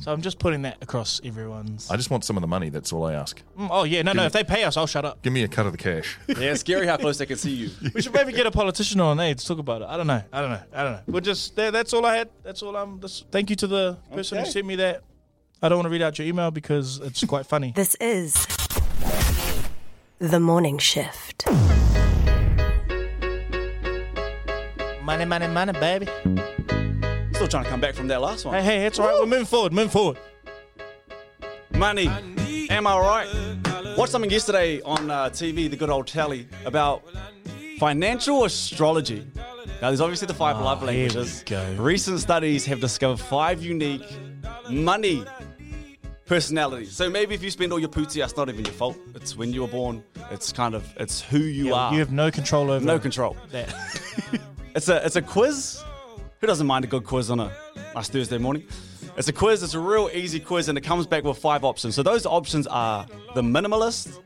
So 0.00 0.12
I'm 0.12 0.22
just 0.22 0.38
putting 0.38 0.62
that 0.62 0.78
across 0.80 1.20
everyone's. 1.24 1.90
I 1.90 1.96
just 1.96 2.10
want 2.10 2.24
some 2.24 2.36
of 2.36 2.40
the 2.40 2.46
money. 2.46 2.68
That's 2.70 2.92
all 2.92 3.04
I 3.04 3.14
ask. 3.14 3.42
Mm, 3.58 3.68
oh 3.70 3.82
yeah, 3.84 4.02
no, 4.02 4.12
Give 4.12 4.16
no. 4.16 4.22
me- 4.22 4.26
If 4.26 4.32
they 4.32 4.44
pay 4.44 4.64
us, 4.64 4.76
I'll 4.76 4.86
shut 4.86 5.04
up. 5.04 5.20
Give 5.22 5.32
me 5.32 5.42
a 5.42 5.48
cut 5.48 5.66
of 5.66 5.72
the 5.72 5.78
cash. 5.78 6.16
Yeah, 6.28 6.52
it's 6.52 6.60
scary 6.60 6.86
how 6.86 6.96
close 6.96 7.18
they 7.18 7.26
can 7.26 7.36
see 7.36 7.50
you. 7.52 7.70
We 7.94 8.00
should 8.02 8.14
maybe 8.14 8.32
get 8.32 8.46
a 8.46 8.50
politician 8.50 9.00
on 9.00 9.16
there 9.16 9.34
to 9.34 9.46
talk 9.46 9.58
about 9.58 9.82
it. 9.82 9.88
I 9.88 9.96
don't 9.96 10.06
know. 10.06 10.22
I 10.32 10.40
don't 10.40 10.50
know. 10.50 10.60
I 10.72 10.82
don't 10.82 10.92
know. 10.92 11.00
We're 11.08 11.20
just 11.20 11.56
that, 11.56 11.72
that's 11.72 11.92
all 11.92 12.06
I 12.06 12.16
had. 12.16 12.30
That's 12.42 12.62
all 12.62 12.74
I'm. 12.76 13.00
This, 13.00 13.24
thank 13.30 13.50
you 13.50 13.56
to 13.56 13.66
the 13.66 13.98
person 14.12 14.38
who 14.38 14.46
sent 14.46 14.66
me 14.66 14.76
that. 14.76 15.02
I 15.62 15.68
don't 15.68 15.78
want 15.78 15.86
to 15.86 15.90
read 15.90 16.02
out 16.02 16.18
your 16.18 16.26
email 16.28 16.50
because 16.50 16.98
it's 17.00 17.24
quite 17.24 17.46
funny. 17.46 17.72
This 17.74 17.94
is 18.00 18.46
The 20.18 20.38
Morning 20.40 20.78
Shift. 20.78 21.46
money, 25.02 25.24
money, 25.24 25.46
money, 25.48 25.72
baby. 25.72 26.06
Still 27.32 27.48
trying 27.48 27.64
to 27.64 27.70
come 27.70 27.80
back 27.80 27.94
from 27.94 28.08
that 28.08 28.20
last 28.20 28.44
one. 28.44 28.54
Hey, 28.54 28.62
hey, 28.80 28.86
it's 28.86 28.98
all 28.98 29.06
right. 29.06 29.18
We're 29.18 29.26
moving 29.26 29.46
forward. 29.46 29.72
Moving 29.72 29.90
forward. 29.90 30.18
Money. 31.74 32.08
Am 32.70 32.86
I 32.86 32.98
right? 32.98 33.96
Watched 33.96 34.12
something 34.12 34.30
yesterday 34.30 34.80
on 34.82 35.10
uh, 35.10 35.30
TV, 35.30 35.70
the 35.70 35.76
good 35.76 35.88
old 35.90 36.06
telly, 36.06 36.48
about 36.64 37.02
financial 37.78 38.44
astrology. 38.44 39.26
Now, 39.36 39.88
there's 39.88 40.00
obviously 40.00 40.26
the 40.26 40.34
five 40.34 40.56
Ah, 40.56 40.64
love 40.64 40.78
here 40.80 40.88
we 40.90 40.96
languages. 40.98 41.42
go. 41.46 41.76
Recent 41.78 42.20
studies 42.20 42.64
have 42.66 42.80
discovered 42.80 43.20
five 43.20 43.62
unique 43.62 44.04
money 44.70 45.24
personalities. 46.26 46.94
So 46.94 47.08
maybe 47.08 47.34
if 47.34 47.42
you 47.42 47.50
spend 47.50 47.72
all 47.72 47.78
your 47.78 47.88
pūtea, 47.88 48.24
it's 48.24 48.36
not 48.36 48.48
even 48.48 48.64
your 48.64 48.74
fault. 48.74 48.98
It's 49.14 49.36
when 49.36 49.52
you 49.52 49.62
were 49.62 49.68
born. 49.68 50.02
It's 50.30 50.52
kind 50.52 50.74
of 50.74 50.84
it's 50.98 51.20
who 51.20 51.38
you 51.38 51.68
Yeah, 51.68 51.74
are. 51.74 51.92
You 51.92 51.98
have 52.00 52.12
no 52.12 52.30
control 52.30 52.70
over 52.70 52.84
no 52.84 52.98
control. 52.98 53.36
that. 53.52 53.72
It's 54.74 54.90
a 54.90 55.02
it's 55.06 55.16
a 55.16 55.22
quiz. 55.22 55.82
Who 56.42 56.46
doesn't 56.46 56.66
mind 56.66 56.84
a 56.84 56.88
good 56.88 57.04
quiz 57.04 57.30
on 57.30 57.40
a 57.40 57.50
nice 57.94 58.10
Thursday 58.10 58.36
morning? 58.36 58.64
It's 59.16 59.26
a 59.28 59.32
quiz. 59.32 59.62
It's 59.62 59.72
a 59.72 59.80
real 59.80 60.10
easy 60.12 60.38
quiz, 60.38 60.68
and 60.68 60.76
it 60.76 60.82
comes 60.82 61.06
back 61.06 61.24
with 61.24 61.38
five 61.38 61.64
options. 61.64 61.94
So 61.94 62.02
those 62.02 62.26
options 62.26 62.66
are 62.66 63.06
the 63.34 63.40
minimalist, 63.40 64.18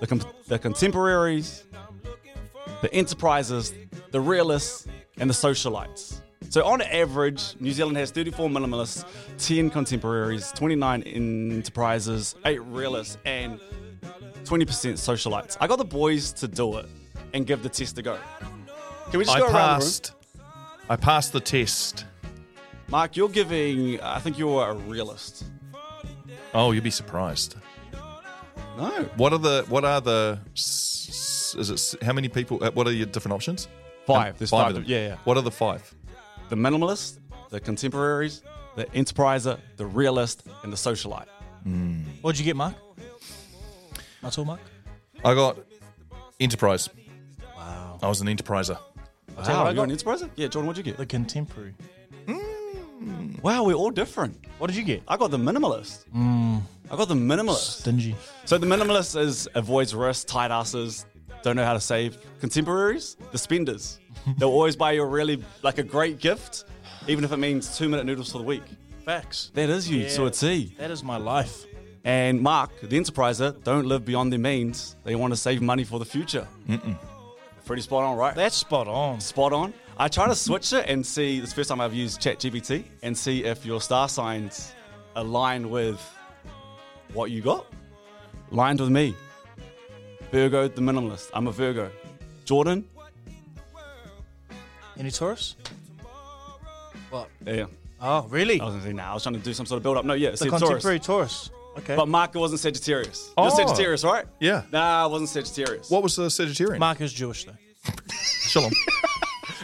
the, 0.00 0.06
com- 0.08 0.22
the 0.48 0.58
contemporaries, 0.58 1.62
the 2.80 2.92
enterprises, 2.92 3.72
the 4.10 4.20
realists, 4.20 4.88
and 5.18 5.30
the 5.30 5.34
socialites. 5.34 6.11
So 6.52 6.62
on 6.66 6.82
average, 6.82 7.54
New 7.60 7.72
Zealand 7.72 7.96
has 7.96 8.10
34 8.10 8.50
minimalists, 8.50 9.06
10 9.38 9.70
contemporaries, 9.70 10.52
29 10.54 11.02
enterprises, 11.04 12.34
8 12.44 12.60
realists, 12.64 13.16
and 13.24 13.58
20% 14.44 14.66
socialites. 14.98 15.56
I 15.62 15.66
got 15.66 15.78
the 15.78 15.86
boys 15.86 16.30
to 16.34 16.48
do 16.48 16.76
it 16.76 16.90
and 17.32 17.46
give 17.46 17.62
the 17.62 17.70
test 17.70 17.96
a 17.96 18.02
go. 18.02 18.18
Can 19.10 19.18
we 19.18 19.24
just 19.24 19.34
I 19.34 19.40
go 19.40 19.46
around 19.46 19.54
the 19.54 19.56
room? 19.56 19.80
passed. 19.80 20.12
I 20.90 20.96
passed 20.96 21.32
the 21.32 21.40
test. 21.40 22.04
Marc, 22.88 23.16
you're 23.16 23.30
giving, 23.30 23.98
I 24.02 24.18
think 24.18 24.38
you're 24.38 24.68
a 24.68 24.74
realist. 24.74 25.44
Oh, 26.52 26.72
you'd 26.72 26.84
be 26.84 26.90
surprised. 26.90 27.56
No. 28.76 28.90
What 29.16 29.32
are 29.32 29.38
the 29.38 29.64
what 29.70 29.86
are 29.86 30.02
the 30.02 30.38
is 30.54 31.54
it 31.70 32.04
how 32.04 32.12
many 32.12 32.28
people? 32.28 32.62
uh, 32.62 32.70
What 32.72 32.86
are 32.86 32.92
your 32.92 33.06
different 33.06 33.32
options? 33.32 33.68
Five. 34.06 34.36
There's 34.36 34.50
five 34.50 34.68
of 34.68 34.74
them. 34.74 34.84
yeah, 34.86 35.08
yeah. 35.08 35.16
What 35.24 35.38
are 35.38 35.42
the 35.42 35.50
five? 35.50 35.94
The 36.52 36.58
minimalist, 36.58 37.18
the 37.48 37.60
contemporaries, 37.60 38.42
the 38.76 38.84
enterpriser, 38.84 39.58
the 39.78 39.86
realist, 39.86 40.46
and 40.62 40.70
the 40.70 40.76
socialite. 40.76 41.28
Hmm. 41.62 42.02
What'd 42.20 42.38
you 42.38 42.44
get, 42.44 42.56
Marc? 42.56 42.74
That's 44.20 44.36
all, 44.36 44.44
Marc. 44.44 44.60
I 45.24 45.32
got 45.32 45.56
enterprise. 46.38 46.90
Wow. 47.56 47.98
I 48.02 48.06
was 48.06 48.20
an 48.20 48.26
enterpriser. 48.26 48.76
I'll 49.38 49.44
you 49.44 49.56
what 49.56 49.66
I 49.66 49.70
you're 49.70 49.84
an 49.84 49.90
enterpriser? 49.92 50.28
Yeah, 50.36 50.48
Jordan, 50.48 50.66
what'd 50.66 50.84
you 50.84 50.92
get? 50.92 50.98
The 50.98 51.06
contemporary. 51.06 51.72
Hmm. 52.26 53.36
Wow, 53.40 53.64
we're 53.64 53.72
all 53.72 53.90
different. 53.90 54.36
What 54.58 54.66
did 54.66 54.76
you 54.76 54.84
get? 54.84 55.04
I 55.08 55.16
got 55.16 55.30
the 55.30 55.38
minimalist. 55.38 56.06
Hmm. 56.08 56.58
I 56.90 56.96
got 56.98 57.08
the 57.08 57.14
minimalist. 57.14 57.80
Stingy. 57.80 58.14
So 58.44 58.58
the 58.58 58.66
minimalist 58.66 59.18
is 59.18 59.48
avoids 59.54 59.94
risk, 59.94 60.28
tight 60.28 60.50
asses, 60.50 61.06
don't 61.42 61.56
know 61.56 61.64
how 61.64 61.72
to 61.72 61.80
save. 61.80 62.18
Contemporaries, 62.40 63.16
the 63.30 63.38
spenders. 63.38 63.98
They'll 64.38 64.50
always 64.50 64.76
buy 64.76 64.92
you 64.92 65.02
a 65.02 65.06
really 65.06 65.42
like 65.62 65.78
a 65.78 65.82
great 65.82 66.18
gift, 66.18 66.64
even 67.08 67.24
if 67.24 67.32
it 67.32 67.38
means 67.38 67.76
two 67.76 67.88
minute 67.88 68.06
noodles 68.06 68.32
for 68.32 68.38
the 68.38 68.44
week. 68.44 68.62
Facts. 69.04 69.50
That 69.54 69.68
is 69.68 69.90
you 69.90 70.08
So 70.08 70.26
it's 70.26 70.40
T. 70.40 70.74
That 70.78 70.90
is 70.90 71.02
my 71.02 71.16
life. 71.16 71.66
And 72.04 72.40
Marc, 72.40 72.70
the 72.80 72.98
enterpriser, 72.98 73.62
don't 73.62 73.86
live 73.86 74.04
beyond 74.04 74.32
their 74.32 74.38
means. 74.38 74.96
They 75.04 75.14
want 75.14 75.32
to 75.32 75.36
save 75.36 75.62
money 75.62 75.84
for 75.84 75.98
the 75.98 76.04
future. 76.04 76.46
Mm-mm. 76.68 76.96
Pretty 77.64 77.82
spot 77.82 78.02
on, 78.02 78.16
right? 78.16 78.34
That's 78.34 78.56
spot 78.56 78.88
on. 78.88 79.20
spot 79.20 79.52
on. 79.52 79.72
I 79.96 80.08
try 80.08 80.26
to 80.26 80.34
switch 80.34 80.72
it 80.72 80.88
and 80.88 81.06
see. 81.06 81.38
This 81.40 81.50
the 81.50 81.56
first 81.56 81.68
time 81.68 81.80
I've 81.80 81.94
used 81.94 82.20
ChatGPT 82.20 82.84
and 83.02 83.16
see 83.16 83.44
if 83.44 83.64
your 83.64 83.80
star 83.80 84.08
signs 84.08 84.72
align 85.14 85.70
with 85.70 86.00
what 87.12 87.30
you 87.30 87.40
got. 87.40 87.66
Lined 88.50 88.80
with 88.80 88.90
me. 88.90 89.14
Virgo, 90.32 90.66
the 90.66 90.80
minimalist. 90.80 91.30
I'm 91.34 91.46
a 91.46 91.52
Virgo. 91.52 91.90
Jordan. 92.44 92.84
Any 95.02 95.10
Taurus? 95.10 95.56
What? 97.10 97.28
Yeah. 97.44 97.64
Oh, 98.00 98.22
really? 98.30 98.60
I 98.60 98.64
was 98.66 98.74
gonna 98.74 98.84
say, 98.86 98.92
nah, 98.92 99.10
I 99.10 99.14
was 99.14 99.24
trying 99.24 99.34
to 99.34 99.40
do 99.40 99.52
some 99.52 99.66
sort 99.66 99.78
of 99.78 99.82
build 99.82 99.96
up. 99.96 100.04
No, 100.04 100.14
yeah, 100.14 100.30
the 100.30 100.36
said 100.36 100.48
Taurus. 100.48 100.62
contemporary 100.62 101.00
Taurus. 101.00 101.50
Okay. 101.78 101.96
But 101.96 102.06
Marc 102.06 102.36
wasn't 102.36 102.60
Sagittarius. 102.60 103.32
Oh. 103.36 103.48
You're 103.48 103.66
Sagittarius, 103.66 104.04
right? 104.04 104.26
Yeah. 104.38 104.62
Nah, 104.70 105.02
I 105.02 105.06
wasn't 105.06 105.30
Sagittarius. 105.30 105.90
What 105.90 106.04
was 106.04 106.14
the 106.14 106.26
Sagittarian? 106.28 106.78
Marc 106.78 107.00
is 107.00 107.12
Jewish, 107.12 107.46
though. 107.46 107.56
Shalom. 108.12 108.70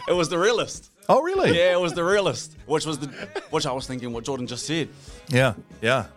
It 0.09 0.11
was 0.13 0.27
the 0.27 0.37
realist. 0.37 0.91
oh, 1.07 1.21
really? 1.21 1.57
Yeah, 1.57 1.71
it 1.71 1.79
was 1.79 1.93
the 1.93 2.03
realist, 2.03 2.57
which 2.65 2.85
was 2.85 2.99
the 2.99 3.07
which 3.49 3.65
I 3.65 3.71
was 3.71 3.87
thinking 3.87 4.11
what 4.11 4.25
Jordan 4.25 4.45
just 4.45 4.65
said. 4.65 4.89
Yeah. 5.29 5.53
Yeah. 5.81 6.07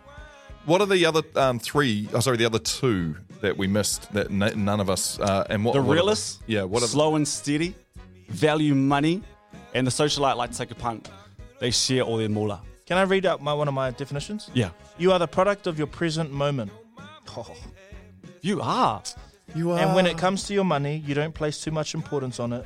What 0.65 0.81
are 0.81 0.87
the 0.87 1.05
other 1.05 1.23
um, 1.37 1.59
three? 1.59 2.09
Oh, 2.13 2.19
sorry, 2.19 2.35
the 2.35 2.45
other 2.45 2.59
two 2.59 3.15
that 3.39 3.57
we 3.57 3.67
missed 3.67 4.11
that 4.11 4.29
n- 4.29 4.65
none 4.65 4.81
of 4.81 4.89
us. 4.89 5.17
Uh, 5.17 5.45
and 5.49 5.63
what 5.63 5.75
The 5.75 5.79
realist? 5.81 6.41
yeah. 6.45 6.63
What 6.63 6.79
are 6.79 6.87
the, 6.87 6.87
slow 6.87 7.15
and 7.15 7.25
steady, 7.25 7.75
value 8.29 8.75
money, 8.75 9.21
and 9.73 9.85
the 9.87 9.91
socialite 9.91 10.35
like 10.37 10.51
to 10.51 10.57
take 10.57 10.71
a 10.71 10.75
punt. 10.75 11.09
They 11.59 11.71
share 11.71 12.01
all 12.01 12.17
their 12.17 12.29
moolah. 12.29 12.61
Can 12.85 12.97
I 12.97 13.03
read 13.03 13.25
out 13.25 13.41
my 13.41 13.53
one 13.53 13.67
of 13.67 13.73
my 13.73 13.91
definitions? 13.91 14.49
Yeah, 14.53 14.69
You 14.97 15.11
are 15.13 15.19
the 15.19 15.27
product 15.27 15.67
of 15.67 15.77
your 15.77 15.87
present 15.87 16.31
moment. 16.31 16.71
Oh. 17.35 17.55
you 18.41 18.61
are. 18.61 19.01
you 19.55 19.71
are? 19.71 19.79
And 19.79 19.95
when 19.95 20.05
it 20.05 20.17
comes 20.17 20.43
to 20.47 20.53
your 20.53 20.65
money, 20.65 20.97
you 21.05 21.15
don't 21.15 21.33
place 21.33 21.61
too 21.63 21.71
much 21.71 21.93
importance 21.95 22.39
on 22.39 22.53
it. 22.53 22.65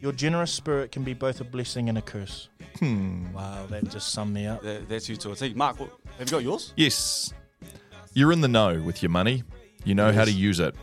Your 0.00 0.12
generous 0.12 0.52
spirit 0.52 0.90
can 0.92 1.02
be 1.04 1.12
both 1.12 1.40
a 1.40 1.44
blessing 1.44 1.88
and 1.88 1.98
a 1.98 2.02
curse. 2.02 2.48
Hmm. 2.78 3.32
Wow, 3.32 3.66
that 3.70 3.90
just 3.90 4.12
summed 4.12 4.32
me 4.32 4.46
up. 4.46 4.62
That- 4.62 4.88
That's 4.88 5.08
you 5.08 5.16
to 5.16 5.32
a 5.32 5.36
T. 5.36 5.52
Marc, 5.54 5.78
what, 5.80 5.90
have 6.18 6.28
you 6.28 6.32
got 6.32 6.42
yours? 6.42 6.72
Yes. 6.76 7.32
You're 8.14 8.32
in 8.32 8.40
the 8.40 8.48
know 8.48 8.80
with 8.80 9.02
your 9.02 9.10
money. 9.10 9.42
You 9.84 9.94
know 9.94 10.12
how 10.12 10.24
to 10.24 10.30
use 10.32 10.60
it. 10.60 10.74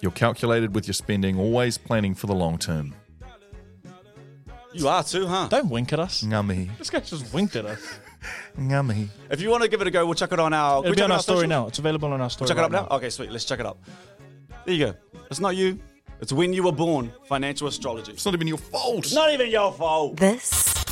You're 0.00 0.12
calculated 0.12 0.74
with 0.74 0.86
your 0.86 0.94
spending, 0.94 1.38
always 1.38 1.76
planning 1.76 2.14
for 2.14 2.26
the 2.28 2.34
long 2.34 2.56
term. 2.58 2.94
You 4.78 4.88
are 4.88 5.02
too, 5.02 5.26
huh? 5.26 5.48
Don't 5.48 5.68
wink 5.70 5.92
at 5.92 6.00
us. 6.00 6.22
Ngummy. 6.22 6.76
This 6.78 6.90
guy 6.90 7.00
just 7.00 7.32
winked 7.34 7.56
at 7.56 7.66
us. 7.66 7.80
Ngummy. 8.56 9.08
If 9.30 9.40
you 9.40 9.50
want 9.50 9.62
to 9.62 9.68
give 9.68 9.80
it 9.80 9.86
a 9.86 9.90
go, 9.90 10.04
we'll 10.06 10.14
check 10.14 10.32
it 10.32 10.38
on 10.40 10.52
our. 10.52 10.80
It'll 10.80 10.90
we 10.90 10.96
be 10.96 11.02
on 11.02 11.10
it 11.10 11.14
our 11.14 11.20
story 11.20 11.38
socials? 11.38 11.48
now. 11.50 11.66
It's 11.66 11.78
available 11.78 12.12
on 12.12 12.20
our 12.20 12.30
story. 12.30 12.48
Check 12.48 12.58
it 12.58 12.64
up 12.64 12.72
right 12.72 12.88
now. 12.88 12.96
Okay, 12.96 13.10
sweet. 13.10 13.30
Let's 13.30 13.44
check 13.44 13.60
it 13.60 13.66
up. 13.66 13.78
There 14.64 14.74
you 14.74 14.86
go. 14.86 14.94
It's 15.30 15.40
not 15.40 15.56
you. 15.56 15.78
It's 16.20 16.32
when 16.32 16.52
you 16.52 16.62
were 16.62 16.72
born. 16.72 17.12
Financial 17.26 17.68
astrology. 17.68 18.12
It's 18.12 18.24
not 18.24 18.34
even 18.34 18.46
your 18.46 18.58
fault. 18.58 18.98
It's 19.06 19.14
Not 19.14 19.32
even 19.32 19.50
your 19.50 19.72
fault. 19.72 20.16
This 20.16 20.84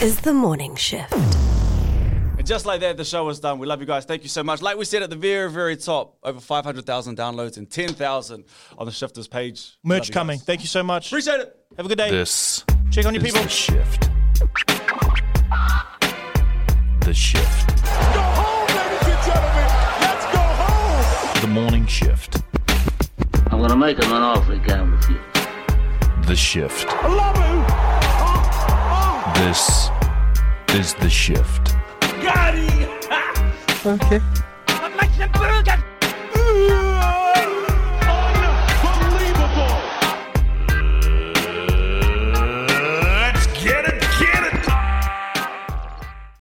is 0.00 0.20
the 0.20 0.32
morning 0.32 0.76
shift. 0.76 1.12
And 1.12 2.46
just 2.46 2.66
like 2.66 2.80
that, 2.80 2.96
the 2.96 3.04
show 3.04 3.28
is 3.28 3.40
done. 3.40 3.58
We 3.58 3.66
love 3.66 3.80
you 3.80 3.86
guys. 3.86 4.04
Thank 4.04 4.22
you 4.22 4.28
so 4.28 4.42
much. 4.42 4.62
Like 4.62 4.76
we 4.76 4.84
said 4.84 5.02
at 5.02 5.10
the 5.10 5.16
very, 5.16 5.50
very 5.50 5.76
top, 5.76 6.16
over 6.22 6.40
500,000 6.40 7.16
downloads 7.16 7.56
and 7.58 7.70
10,000 7.70 8.44
on 8.78 8.86
the 8.86 8.92
Shifters 8.92 9.28
page. 9.28 9.76
Merch 9.82 10.12
coming. 10.12 10.38
guys. 10.38 10.44
Thank 10.44 10.60
you 10.60 10.68
so 10.68 10.82
much. 10.82 11.08
Appreciate 11.08 11.40
it. 11.40 11.56
Have 11.76 11.86
a 11.86 11.88
good 11.88 11.98
day. 11.98 12.10
This 12.10 12.64
Check 12.90 13.06
on 13.06 13.14
your 13.14 13.22
people. 13.22 13.42
the 13.42 13.48
shift. 13.48 14.08
The 17.00 17.12
shift. 17.12 17.68
Go 18.14 18.20
home, 18.20 18.68
ladies 18.68 19.08
and 19.08 19.22
gentlemen. 19.26 19.68
Let's 20.00 20.24
go 20.32 20.42
home. 20.62 21.40
The 21.40 21.48
morning 21.48 21.86
shift. 21.86 22.42
I'm 23.50 23.60
gonna 23.60 23.76
make 23.76 23.98
him 23.98 24.12
an 24.12 24.22
offer 24.22 24.52
again 24.52 24.92
with 24.92 25.10
you. 25.10 25.18
The 26.26 26.36
shift. 26.36 26.86
I 26.88 27.08
love 27.08 27.36
you. 27.36 27.64
Oh, 28.20 28.50
oh. 28.96 29.32
This 29.44 29.90
is 30.80 30.94
the 30.94 31.10
shift. 31.10 31.74
Got 32.22 32.54
him. 32.54 32.90
I 33.84 34.96
make 35.00 35.10
some 35.12 35.30
burgers. 35.32 35.83